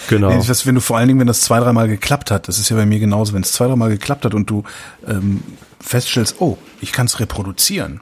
[0.07, 0.30] Genau.
[0.30, 2.70] Nee, das, wenn du vor allen Dingen, wenn das zwei, dreimal geklappt hat, das ist
[2.70, 4.63] ja bei mir genauso, wenn es zwei, dreimal geklappt hat und du
[5.07, 5.41] ähm,
[5.86, 8.01] feststellst, oh, ich kann es reproduzieren,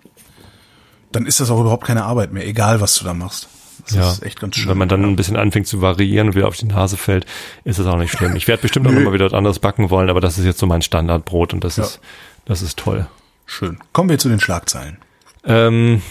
[1.11, 3.49] dann ist das auch überhaupt keine Arbeit mehr, egal was du da machst.
[3.85, 4.11] Das ja.
[4.11, 4.69] ist echt ganz schön.
[4.69, 7.25] Wenn man dann ein bisschen anfängt zu variieren und wieder auf die Nase fällt,
[7.65, 8.35] ist das auch nicht schlimm.
[8.35, 10.65] Ich werde bestimmt auch nochmal wieder was anderes backen wollen, aber das ist jetzt so
[10.65, 11.83] mein Standardbrot und das ja.
[11.83, 11.99] ist,
[12.45, 13.07] das ist toll.
[13.45, 13.79] Schön.
[13.91, 14.97] Kommen wir zu den Schlagzeilen.
[15.43, 16.01] Ähm,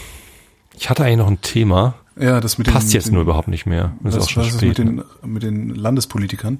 [0.77, 1.95] ich hatte eigentlich noch ein Thema.
[2.15, 3.93] Ja, das mit Passt den, jetzt den, nur überhaupt nicht mehr.
[4.01, 4.69] Das ist auch schon spät.
[4.69, 5.05] Mit den, ne?
[5.23, 6.59] mit den Landespolitikern?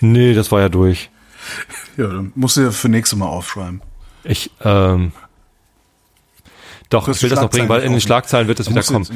[0.00, 1.10] nee, das war ja durch.
[1.96, 3.82] Ja, dann musst du ja für nächstes Mal aufschreiben.
[4.24, 5.12] Ich, ähm,
[6.90, 9.06] doch, ich will das noch bringen, weil in den Schlagzeilen wird es wieder kommen.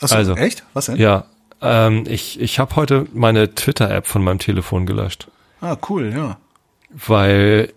[0.00, 0.64] Achso, also, echt?
[0.72, 0.96] Was denn?
[0.96, 1.24] Ja,
[1.64, 5.28] Ähm, ich ich habe heute meine Twitter-App von meinem Telefon gelöscht.
[5.60, 6.36] Ah, cool, ja.
[6.90, 7.72] Weil,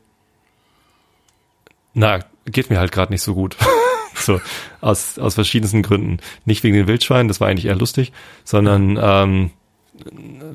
[1.93, 3.55] na, geht mir halt gerade nicht so gut.
[4.15, 4.41] so,
[4.81, 6.17] aus, aus verschiedensten Gründen.
[6.45, 8.11] Nicht wegen den Wildschweinen, das war eigentlich eher lustig,
[8.43, 9.51] sondern ähm,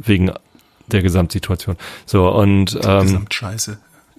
[0.05, 0.33] wegen
[0.93, 1.77] der Gesamtsituation.
[2.07, 3.79] So, und ähm, Gesamtscheiße.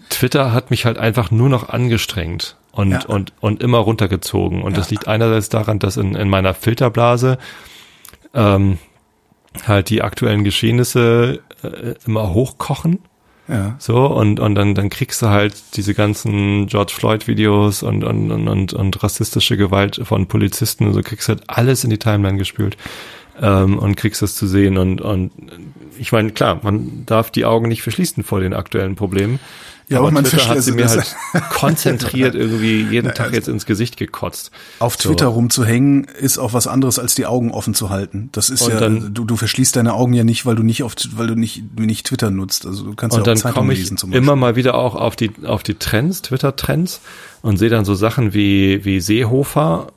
[0.09, 3.05] Twitter hat mich halt einfach nur noch angestrengt und, Ja.
[3.05, 4.61] und, und immer runtergezogen.
[4.61, 7.37] Und das liegt einerseits daran, dass in, in meiner Filterblase
[8.33, 8.77] ähm,
[9.65, 12.99] halt die aktuellen Geschehnisse äh, immer hochkochen.
[13.47, 13.75] Ja.
[13.79, 18.47] So, und, und dann, dann kriegst du halt diese ganzen George Floyd-Videos und, und, und,
[18.47, 22.77] und, und rassistische Gewalt von Polizisten und so kriegst halt alles in die Timeline gespült
[23.41, 24.77] ähm, und kriegst das zu sehen.
[24.77, 25.31] Und, und
[25.97, 29.39] ich meine, klar, man darf die Augen nicht verschließen vor den aktuellen Problemen.
[29.87, 31.15] Ja, aber man Twitter hat sie mir halt
[31.49, 34.49] konzentriert irgendwie jeden Tag jetzt ins Gesicht gekotzt.
[34.79, 35.09] Auf So.
[35.09, 38.29] Twitter rumzuhängen ist auch was anderes als die Augen offen zu halten.
[38.31, 40.83] Das ist Und ja, dann- du, du verschließt deine Augen ja nicht, weil du nicht
[40.83, 42.65] auf, weil du nicht, nicht Twitter nutzt.
[42.65, 44.23] Also du kannst Und ja auch dann komme ich lesen zum Beispiel.
[44.23, 47.01] immer mal wieder auch auf die, auf die Trends, Twitter-Trends
[47.41, 49.87] und sehe dann so Sachen wie, wie Seehofer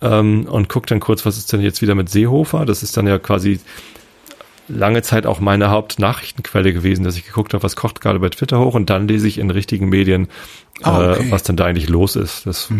[0.00, 2.64] ähm, und guck dann kurz, was ist denn jetzt wieder mit Seehofer?
[2.64, 3.60] Das ist dann ja quasi
[4.68, 8.58] lange Zeit auch meine Hauptnachrichtenquelle gewesen, dass ich geguckt habe, was kocht gerade bei Twitter
[8.60, 10.28] hoch und dann lese ich in richtigen Medien,
[10.82, 11.26] Ah, okay.
[11.26, 12.46] äh, was denn da eigentlich los ist.
[12.46, 12.74] Das äh,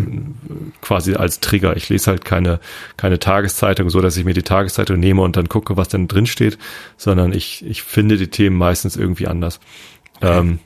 [0.81, 1.77] quasi als Trigger.
[1.77, 2.61] Ich lese halt keine,
[2.97, 6.27] keine Tageszeitung, so dass ich mir die Tageszeitung nehme und dann gucke, was denn drin
[6.27, 6.59] steht,
[6.97, 9.59] sondern ich, ich finde die Themen meistens irgendwie anders.
[10.21, 10.61] Ähm,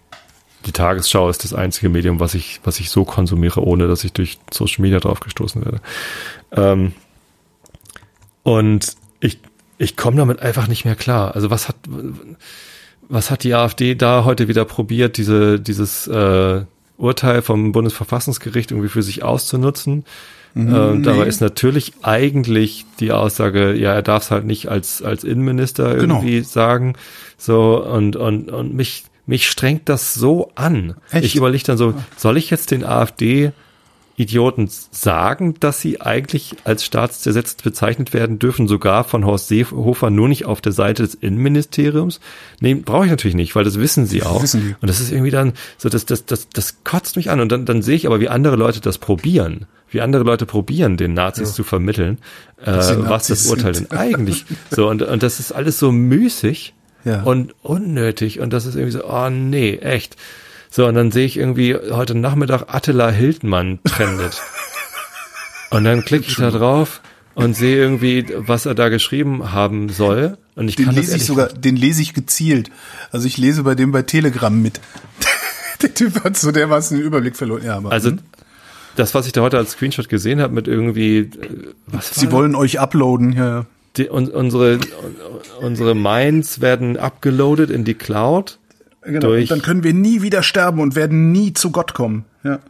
[0.66, 4.12] die Tagesschau ist das einzige Medium, was ich, was ich so konsumiere, ohne dass ich
[4.12, 5.80] durch Social Media drauf gestoßen werde.
[6.52, 6.92] Ähm,
[8.42, 8.96] und
[9.82, 11.34] ich, komme damit einfach nicht mehr klar.
[11.34, 11.76] Also was hat,
[13.08, 16.62] was hat die AfD da heute wieder probiert, diese, dieses äh,
[16.96, 20.04] Urteil vom Bundesverfassungsgericht irgendwie für sich auszunutzen?
[20.54, 25.24] äh, dabei ist natürlich eigentlich die Aussage, ja, er darf es halt nicht als, als
[25.24, 26.16] Innenminister Genau.
[26.16, 26.94] irgendwie sagen.
[27.38, 30.94] So, und, und, und mich, mich strengt das so an.
[31.10, 31.24] Echt?
[31.24, 33.52] Ich überlege dann so, soll ich jetzt den AfD
[34.22, 40.28] Idioten sagen, dass sie eigentlich als staatszersetzt bezeichnet werden dürfen, sogar von Horst Seehofer nur
[40.28, 42.20] nicht auf der Seite des Innenministeriums?
[42.60, 44.42] Nee, brauche ich natürlich nicht, weil das wissen sie auch.
[44.42, 44.76] wissen die.
[44.80, 47.40] Und das ist irgendwie dann so, das, das, das, das kotzt mich an.
[47.40, 49.66] Und dann, dann sehe ich aber, wie andere Leute das probieren.
[49.90, 52.16] Wie andere Leute probieren, den Nazis zu vermitteln,
[52.64, 53.92] äh, was das Urteil sind.
[53.92, 54.88] denn eigentlich so.
[54.88, 56.72] Und, und das ist alles so müßig
[57.04, 57.22] Ja.
[57.24, 58.40] und unnötig.
[58.40, 60.16] Und das ist irgendwie so, oh nee, echt.
[60.74, 64.40] So, und dann sehe ich irgendwie heute Nachmittag Attila Hildmann trendet.
[65.70, 67.02] und dann klicke ich da drauf
[67.34, 70.38] und sehe irgendwie, was er da geschrieben haben soll.
[70.54, 72.70] Und ich Den kann das lese ich sogar, den lese ich gezielt.
[73.10, 74.80] Also ich lese bei dem bei Telegram mit.
[75.82, 77.64] der Typ hat so dermaßen den Überblick verloren.
[77.66, 78.12] Ja, aber Also
[78.96, 81.28] das, was ich da heute als Screenshot gesehen habe mit irgendwie, äh,
[81.86, 82.32] was sie das?
[82.32, 83.34] wollen euch uploaden.
[83.34, 83.66] Ja, ja.
[83.98, 84.78] die, un, unsere
[85.60, 88.58] unsere Minds werden abgeloadet in die Cloud.
[89.04, 89.20] Genau.
[89.28, 92.24] Durch- Und dann können wir nie wieder sterben und werden nie zu Gott kommen.
[92.44, 92.60] Ja.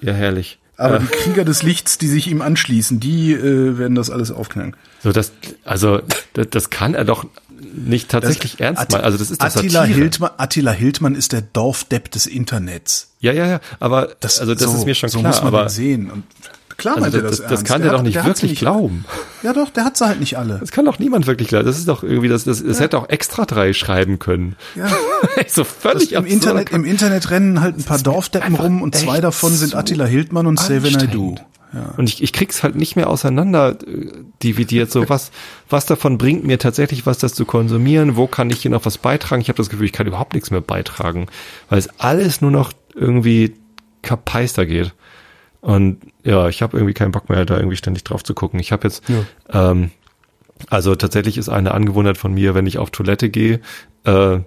[0.00, 0.58] Ja, herrlich.
[0.78, 4.30] Aber Äh, die Krieger des Lichts, die sich ihm anschließen, die äh, werden das alles
[4.30, 4.76] aufknallen.
[5.02, 5.32] so das,
[5.64, 6.00] also
[6.34, 7.26] das, das kann er doch
[7.74, 9.04] nicht tatsächlich ernst Atti- meinen.
[9.04, 9.98] Also das ist das Attila Satire.
[9.98, 13.10] Hildmann, Attila Hildmann ist der Dorfdepp des Internets.
[13.20, 13.60] Ja, ja, ja.
[13.80, 15.32] Aber Das, also das so, ist mir schon so klar.
[15.32, 16.10] muss man aber sehen.
[16.10, 16.24] Und
[16.76, 17.66] klar also meint er das, das, das, das ernst.
[17.72, 19.04] kann der, hat- doch nicht sie wirklich nicht, glauben.
[19.42, 20.58] Ja doch, der hat sie halt nicht alle.
[20.58, 21.66] Das kann doch niemand wirklich glauben.
[21.66, 22.44] Das ist doch irgendwie das.
[22.44, 24.56] Das, das hätte auch extra drei schreiben können.
[24.74, 24.86] Ja.
[25.48, 26.32] so Das völlig im, absurd.
[26.32, 30.04] Internet, Im Internet rennen halt ein paar Dorfdeppen rum und zwei davon sind so Attila
[30.04, 30.86] Hildmann und Save Do.
[30.88, 31.42] anstrengend.
[31.98, 34.10] Und ich, ich krieg's halt nicht mehr auseinander äh,
[34.42, 34.90] dividiert.
[34.90, 35.30] So was,
[35.68, 38.16] was davon bringt mir tatsächlich was, das zu konsumieren?
[38.16, 39.42] Wo kann ich hier noch was beitragen?
[39.42, 41.26] Ich habe das Gefühl, ich kann überhaupt nichts mehr beitragen,
[41.68, 43.54] weil es alles nur noch irgendwie
[44.00, 44.94] kapeister geht.
[45.66, 48.60] Und ja, ich habe irgendwie keinen Bock mehr, da irgendwie ständig drauf zu gucken.
[48.60, 49.02] Ich habe jetzt,
[49.52, 49.90] ähm,
[50.70, 53.60] also tatsächlich ist eine Angewohnheit von mir, wenn ich auf Toilette gehe,
[54.04, 54.38] äh,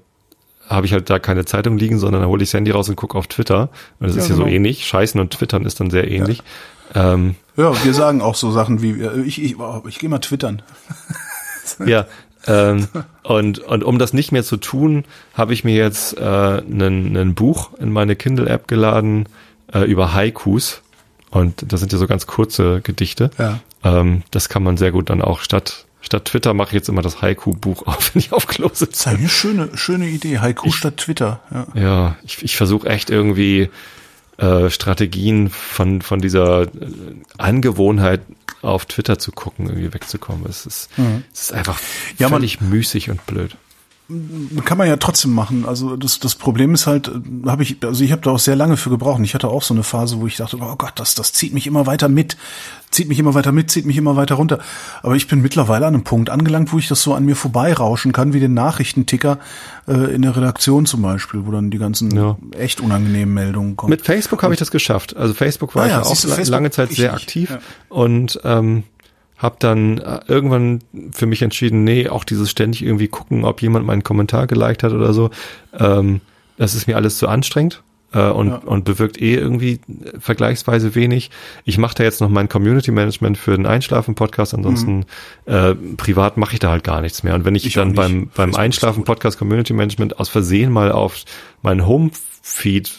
[0.70, 2.96] habe ich halt da keine Zeitung liegen, sondern dann hole ich das Handy raus und
[2.96, 3.68] gucke auf Twitter.
[4.00, 4.56] Und das Ja, ist ja so genau.
[4.56, 4.88] ähnlich.
[4.88, 6.42] Scheißen und Twittern ist dann sehr ähnlich.
[6.96, 10.20] Ähm, Ja, wir sagen auch so Sachen wie, äh, ich, ich, oh, ich gehe mal
[10.20, 10.62] twittern.
[11.86, 12.06] ja.
[12.48, 12.88] Ähm,
[13.24, 16.24] und, und um das nicht mehr zu tun, habe ich mir jetzt äh,
[16.62, 19.28] ein ein Buch in meine Kindle-App geladen
[19.74, 20.82] äh, über Haikus.
[21.32, 23.30] Und das sind ja so ganz kurze Gedichte.
[23.38, 23.60] Ja.
[23.84, 27.02] Ähm, das kann man sehr gut dann auch statt, statt Twitter mache ich jetzt immer
[27.02, 29.10] das Haiku-Buch auf, wenn ich auf Klo Das ist sitze.
[29.12, 30.40] eine schöne, schöne Idee.
[30.40, 31.40] Haiku statt Twitter.
[31.52, 31.68] Ja.
[31.82, 33.70] Ja, ich, ich versuche echt irgendwie
[34.38, 36.68] äh, Strategien von, von dieser äh,
[37.38, 38.22] Angewohnheit
[38.62, 40.46] auf Twitter zu gucken, irgendwie wegzukommen.
[40.50, 40.90] Es ist,
[41.34, 41.80] es ist einfach
[42.18, 43.56] Ja, man- völlig müßig und blöd.
[44.66, 45.66] Kann man ja trotzdem machen.
[45.68, 47.12] Also das, das Problem ist halt,
[47.46, 49.22] habe ich, also ich habe da auch sehr lange für gebraucht.
[49.24, 51.68] Ich hatte auch so eine Phase, wo ich dachte, oh Gott, das, das zieht mich
[51.68, 52.36] immer weiter mit,
[52.90, 54.60] zieht mich immer weiter mit, zieht mich immer weiter runter.
[55.04, 58.12] Aber ich bin mittlerweile an einem Punkt angelangt, wo ich das so an mir vorbeirauschen
[58.12, 59.38] kann, wie den Nachrichtenticker
[59.88, 62.36] äh, in der Redaktion zum Beispiel, wo dann die ganzen ja.
[62.58, 63.92] echt unangenehmen Meldungen kommen.
[63.92, 65.16] Mit Facebook habe ich das geschafft.
[65.16, 67.60] Also Facebook war ah, ja, ich auch Facebook, lange Zeit sehr aktiv ja.
[67.90, 68.86] und ähm,
[69.40, 73.86] habe dann äh, irgendwann für mich entschieden, nee, auch dieses ständig irgendwie gucken, ob jemand
[73.86, 75.32] meinen Kommentar geliked hat oder so,
[75.78, 76.22] ähm,
[76.58, 77.82] das ist mir alles zu anstrengend
[78.14, 78.56] äh, und, ja.
[78.58, 79.80] und bewirkt eh irgendwie
[80.20, 81.32] vergleichsweise wenig.
[81.64, 85.06] Ich mache da jetzt noch mein Community Management für den Einschlafen-Podcast, ansonsten
[85.46, 85.54] mhm.
[85.54, 87.34] äh, privat mache ich da halt gar nichts mehr.
[87.34, 91.24] Und wenn ich, ich dann beim, beim Einschlafen-Podcast Community Management aus Versehen mal auf
[91.62, 92.92] meinen Home-Feed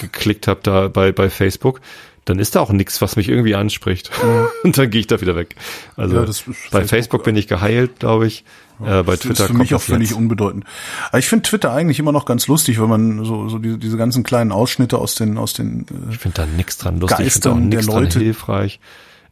[0.00, 1.80] geklickt habe da bei, bei Facebook,
[2.24, 4.10] dann ist da auch nichts, was mich irgendwie anspricht.
[4.22, 4.48] Ja.
[4.62, 5.56] Und dann gehe ich da wieder weg.
[5.96, 8.44] Also ja, bei Facebook, Facebook, bin ich geheilt, glaube ich.
[8.84, 10.18] Ja, äh, bei Twitter ist für mich auch völlig jetzt.
[10.18, 10.64] unbedeutend.
[11.08, 13.96] Aber ich finde Twitter eigentlich immer noch ganz lustig, weil man so, so diese, diese
[13.96, 17.32] ganzen kleinen Ausschnitte aus den aus den äh, Ich finde da nichts dran lustig, ich
[17.32, 18.80] finde auch nichts dran hilfreich.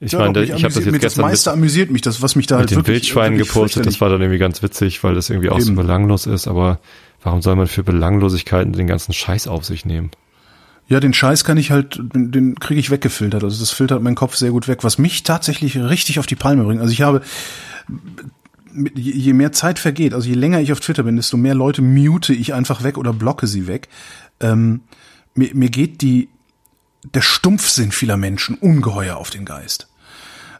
[0.02, 2.46] Ich ja, meine, ich habe das jetzt gestern das meiste amüsiert mich, das was mich
[2.46, 5.50] da mit halt den Wildschweinen gepostet, das war dann irgendwie ganz witzig, weil das irgendwie
[5.50, 5.66] auch Eben.
[5.66, 6.80] so belanglos ist, aber
[7.22, 10.10] warum soll man für Belanglosigkeiten den ganzen Scheiß auf sich nehmen?
[10.90, 13.44] Ja, den Scheiß kann ich halt, den kriege ich weggefiltert.
[13.44, 14.82] Also das filtert mein Kopf sehr gut weg.
[14.82, 16.80] Was mich tatsächlich richtig auf die Palme bringt.
[16.80, 17.22] Also ich habe,
[18.96, 22.34] je mehr Zeit vergeht, also je länger ich auf Twitter bin, desto mehr Leute mute
[22.34, 23.88] ich einfach weg oder blocke sie weg.
[24.40, 24.80] Ähm,
[25.36, 26.28] mir, mir geht die,
[27.14, 29.86] der Stumpfsinn vieler Menschen ungeheuer auf den Geist.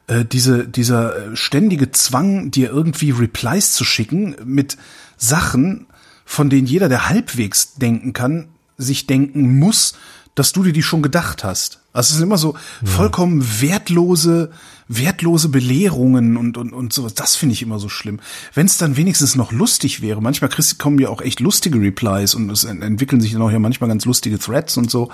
[0.07, 4.77] Äh, diese, dieser ständige Zwang, dir irgendwie Replies zu schicken mit
[5.17, 5.89] Sachen,
[6.25, 8.47] von denen jeder, der halbwegs denken kann,
[8.77, 9.95] sich denken muss,
[10.35, 11.81] dass du dir die schon gedacht hast.
[11.93, 12.55] Also es sind immer so
[12.85, 14.53] vollkommen wertlose,
[14.87, 17.15] wertlose Belehrungen und, und, und sowas.
[17.15, 18.21] Das finde ich immer so schlimm.
[18.55, 22.49] Wenn es dann wenigstens noch lustig wäre, manchmal kommen ja auch echt lustige Replies und
[22.51, 25.11] es entwickeln sich dann auch ja manchmal ganz lustige Threads und so.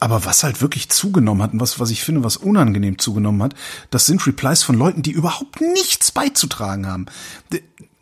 [0.00, 3.54] Aber was halt wirklich zugenommen hat und was, was ich finde, was unangenehm zugenommen hat,
[3.90, 7.06] das sind Replies von Leuten, die überhaupt nichts beizutragen haben.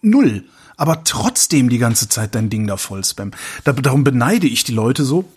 [0.00, 0.44] Null.
[0.78, 3.32] Aber trotzdem die ganze Zeit dein Ding da voll spam.
[3.64, 5.30] darum beneide ich die Leute so,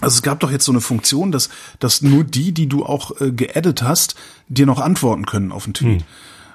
[0.00, 3.20] also es gab doch jetzt so eine Funktion, dass, dass nur die, die du auch
[3.20, 4.14] äh, geaddet hast,
[4.48, 6.00] dir noch antworten können auf den Tweet.
[6.00, 6.06] Hm.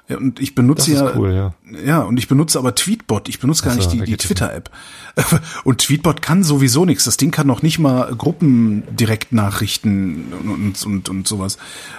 [0.08, 1.52] Ja, und ich benutze ja, cool, ja,
[1.84, 3.28] ja, und ich benutze aber Tweetbot.
[3.28, 4.70] Ich benutze gar so, nicht die, die Twitter-App.
[5.64, 7.02] Und Tweetbot kann sowieso nichts.
[7.04, 11.58] Das Ding kann noch nicht mal Gruppendirektnachrichten und, und, und, und sowas.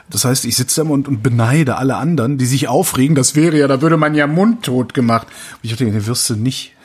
[0.10, 3.16] Das heißt, ich sitze da und, und beneide alle anderen, die sich aufregen.
[3.16, 5.26] Das wäre ja, da würde man ja mundtot gemacht.
[5.28, 6.76] Und ich dachte, den wirst du nicht.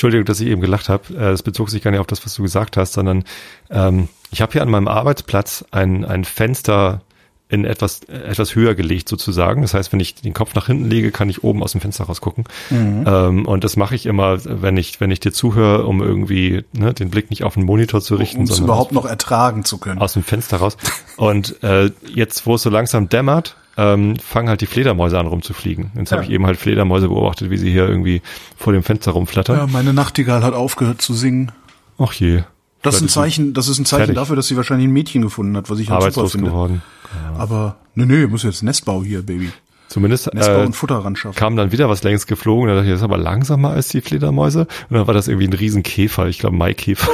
[0.00, 1.14] Entschuldigung, dass ich eben gelacht habe.
[1.14, 3.22] Äh, es bezog sich gar nicht auf das, was du gesagt hast, sondern
[3.68, 7.02] ähm, ich habe hier an meinem Arbeitsplatz ein, ein Fenster
[7.50, 9.62] in etwas, etwas höher gelegt sozusagen.
[9.62, 12.04] Das heißt, wenn ich den Kopf nach hinten lege, kann ich oben aus dem Fenster
[12.04, 12.44] rausgucken.
[12.70, 13.04] Mhm.
[13.06, 16.94] Ähm, und das mache ich immer, wenn ich, wenn ich dir zuhöre, um irgendwie ne,
[16.94, 18.38] den Blick nicht auf den Monitor zu richten.
[18.38, 20.00] Um es überhaupt noch ertragen zu können.
[20.00, 20.76] Aus dem Fenster raus.
[21.16, 25.90] Und äh, jetzt, wo es so langsam dämmert, ähm, fangen halt die Fledermäuse an rumzufliegen.
[25.96, 26.18] Jetzt ja.
[26.18, 28.22] habe ich eben halt Fledermäuse beobachtet, wie sie hier irgendwie
[28.56, 29.56] vor dem Fenster rumflattern.
[29.56, 31.50] Ja, meine Nachtigall hat aufgehört zu singen.
[31.98, 32.42] Ach je.
[32.82, 34.14] Das ist ein Zeichen, das ist ein Zeichen fertig.
[34.16, 36.50] dafür, dass sie wahrscheinlich ein Mädchen gefunden hat, was ich halt super finde.
[36.50, 36.82] Geworden.
[37.12, 37.38] Ja.
[37.38, 39.50] Aber nee, nee, muss jetzt Nestbau hier, Baby.
[39.88, 41.36] Zumindest Nestbau äh, und Futter ran schaffen.
[41.36, 42.68] kam dann wieder was längst geflogen.
[42.68, 44.60] Da dachte ich, das ist aber langsamer als die Fledermäuse.
[44.88, 47.10] Und dann war das irgendwie ein Riesenkäfer, ich glaube Maikäfer.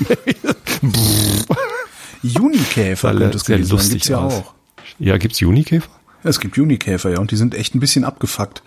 [2.22, 4.54] Junikäfer könnte es gewesen sein, gibt's ja auch.
[4.98, 5.90] Ja, gibt's Junikäfer?
[6.22, 8.62] Es gibt Junikäfer, ja, und die sind echt ein bisschen abgefuckt.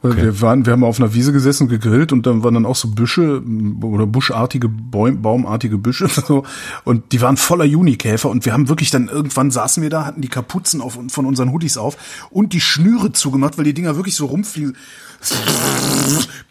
[0.00, 0.16] Okay.
[0.16, 2.88] Wir waren, wir haben auf einer Wiese gesessen, gegrillt und dann waren dann auch so
[2.88, 3.42] Büsche
[3.82, 6.44] oder buschartige, Bäum, baumartige Büsche so
[6.84, 10.20] und die waren voller Junikäfer und wir haben wirklich dann irgendwann saßen wir da, hatten
[10.20, 11.96] die Kapuzen auf, von unseren Hoodies auf
[12.30, 14.76] und die Schnüre zugemacht, weil die Dinger wirklich so rumfliegen.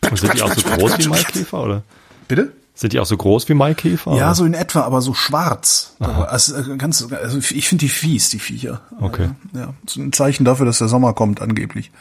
[0.10, 1.84] Und sind die auch so groß wie Maikäfer oder?
[2.28, 2.52] Bitte?
[2.74, 4.11] Sind die auch so groß wie Maikäfer?
[4.11, 4.36] Ja, oder?
[4.36, 5.95] so in etwa, aber so schwarz.
[5.99, 8.82] Also, ganz, also ich finde die fies, die Viecher.
[8.99, 9.30] Okay.
[9.53, 11.91] Ja, so ein Zeichen dafür, dass der Sommer kommt, angeblich.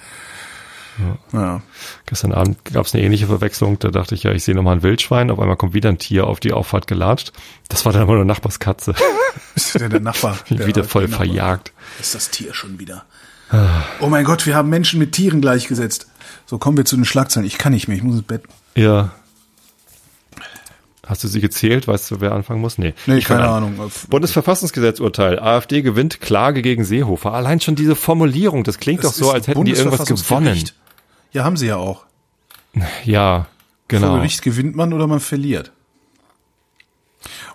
[0.98, 1.38] Ja.
[1.38, 1.62] ja.
[2.06, 3.78] Gestern Abend gab es eine ähnliche Verwechslung.
[3.78, 5.30] Da dachte ich ja, ich sehe nochmal ein Wildschwein.
[5.30, 7.32] Auf einmal kommt wieder ein Tier auf die Auffahrt gelatscht.
[7.68, 8.94] Das war dann aber nur Nachbarskatze.
[9.54, 10.38] Ist der, der Nachbar?
[10.50, 11.72] Der wieder voll verjagt.
[12.00, 13.04] Ist das Tier schon wieder?
[14.00, 16.08] oh mein Gott, wir haben Menschen mit Tieren gleichgesetzt.
[16.46, 17.46] So kommen wir zu den Schlagzeilen.
[17.46, 18.42] Ich kann nicht mehr, ich muss ins Bett.
[18.74, 19.12] Ja.
[21.06, 21.86] Hast du sie gezählt?
[21.86, 22.78] Weißt du, wer anfangen muss?
[22.78, 22.94] Nee.
[23.06, 23.78] Nee, ich keine Ahnung.
[24.10, 25.38] Bundesverfassungsgesetzurteil.
[25.38, 27.32] AfD gewinnt Klage gegen Seehofer.
[27.32, 30.64] Allein schon diese Formulierung, das klingt das doch so, als hätten die irgendwas gewonnen.
[31.36, 32.06] Ja, haben sie ja auch.
[33.04, 33.46] Ja,
[33.88, 34.06] genau.
[34.06, 35.70] Vor Gericht gewinnt man oder man verliert.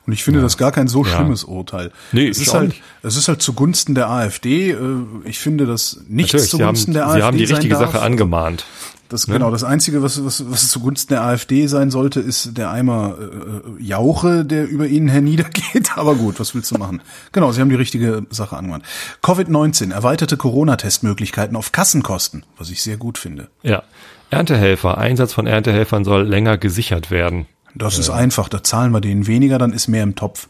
[0.05, 0.43] Und ich finde ja.
[0.43, 1.47] das gar kein so schlimmes ja.
[1.47, 1.91] Urteil.
[2.11, 4.69] Nee, es ist halt, es ist halt zugunsten der AfD.
[4.69, 4.77] Äh,
[5.23, 7.19] ich finde das nichts Natürlich, zugunsten haben, der AfD.
[7.19, 8.65] Sie haben die richtige Sache angemahnt.
[9.11, 9.33] Das, ne?
[9.33, 13.83] Genau, das Einzige, was, was, was zugunsten der AfD sein sollte, ist der Eimer äh,
[13.83, 15.97] Jauche, der über ihnen herniedergeht.
[15.97, 17.01] Aber gut, was willst du machen?
[17.33, 18.85] Genau, sie haben die richtige Sache angewandt.
[19.21, 23.49] Covid-19, erweiterte Corona-Testmöglichkeiten auf Kassenkosten, was ich sehr gut finde.
[23.63, 23.83] Ja.
[24.29, 27.47] Erntehelfer, Einsatz von Erntehelfern soll länger gesichert werden.
[27.75, 30.47] Das ist einfach, da zahlen wir denen weniger, dann ist mehr im Topf.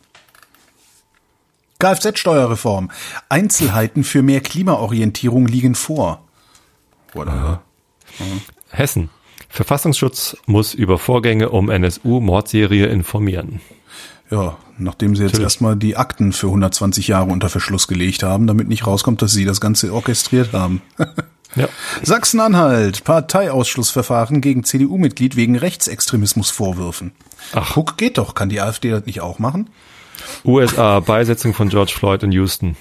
[1.80, 2.92] Kfz-Steuerreform.
[3.28, 6.24] Einzelheiten für mehr Klimaorientierung liegen vor.
[7.16, 7.64] Oder?
[8.20, 8.42] Mhm.
[8.70, 9.10] Hessen.
[9.50, 13.60] Verfassungsschutz muss über Vorgänge um NSU-Mordserie informieren.
[14.30, 15.44] Ja, nachdem sie jetzt Natürlich.
[15.44, 19.44] erstmal die Akten für 120 Jahre unter Verschluss gelegt haben, damit nicht rauskommt, dass sie
[19.44, 20.82] das Ganze orchestriert haben.
[21.56, 21.68] ja.
[22.02, 27.12] Sachsen-Anhalt, Parteiausschlussverfahren gegen CDU-Mitglied wegen Rechtsextremismusvorwürfen.
[27.52, 27.74] Ach.
[27.74, 28.34] Guck, geht doch.
[28.34, 29.70] Kann die AfD das nicht auch machen?
[30.46, 32.78] USA, Beisetzung von George Floyd in Houston.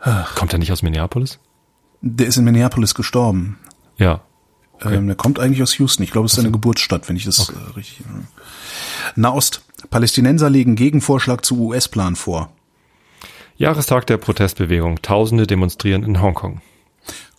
[0.00, 0.34] Ach.
[0.36, 1.38] Kommt er nicht aus Minneapolis?
[2.00, 3.58] Der ist in Minneapolis gestorben.
[3.98, 4.22] Ja.
[4.74, 4.94] Okay.
[4.94, 6.04] Ähm, der kommt eigentlich aus Houston.
[6.04, 7.58] Ich glaube, es ist seine Geburtsstadt, wenn ich das okay.
[7.58, 8.04] äh, richtig.
[9.16, 9.62] Nahost.
[9.90, 12.50] Palästinenser legen Gegenvorschlag zu US-Plan vor.
[13.56, 15.02] Jahrestag der Protestbewegung.
[15.02, 16.60] Tausende demonstrieren in Hongkong.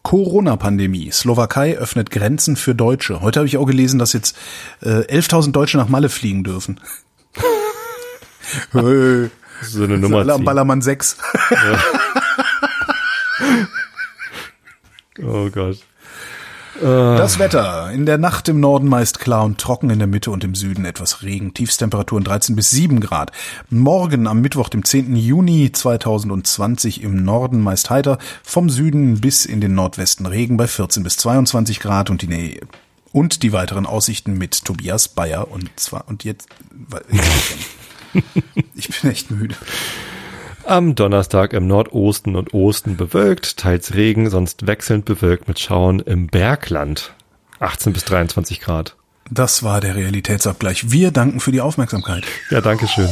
[0.03, 1.11] Corona-Pandemie.
[1.11, 3.21] Slowakei öffnet Grenzen für Deutsche.
[3.21, 4.37] Heute habe ich auch gelesen, dass jetzt
[4.81, 6.79] äh, 11.000 Deutsche nach Malle fliegen dürfen.
[8.71, 8.79] so
[9.83, 10.23] eine Nummer.
[10.39, 11.17] Ballermann 6.
[11.51, 11.79] Ja.
[15.21, 15.79] Oh Gott.
[16.81, 17.91] Das Wetter.
[17.91, 20.85] In der Nacht im Norden meist klar und trocken, in der Mitte und im Süden
[20.85, 21.53] etwas Regen.
[21.53, 23.31] Tiefstemperaturen 13 bis 7 Grad.
[23.69, 25.15] Morgen am Mittwoch, dem 10.
[25.15, 28.17] Juni 2020 im Norden meist heiter.
[28.43, 32.61] Vom Süden bis in den Nordwesten Regen bei 14 bis 22 Grad und die Nähe
[33.11, 36.47] und die weiteren Aussichten mit Tobias Bayer und zwar und jetzt
[38.75, 39.55] ich bin echt müde.
[40.69, 46.27] Am Donnerstag im Nordosten und Osten bewölkt, teils Regen, sonst wechselnd bewölkt mit Schauen im
[46.27, 47.15] Bergland.
[47.59, 48.95] 18 bis 23 Grad.
[49.31, 50.91] Das war der Realitätsabgleich.
[50.91, 52.23] Wir danken für die Aufmerksamkeit.
[52.51, 53.09] Ja, danke schön.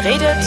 [0.00, 0.37] Wer redet.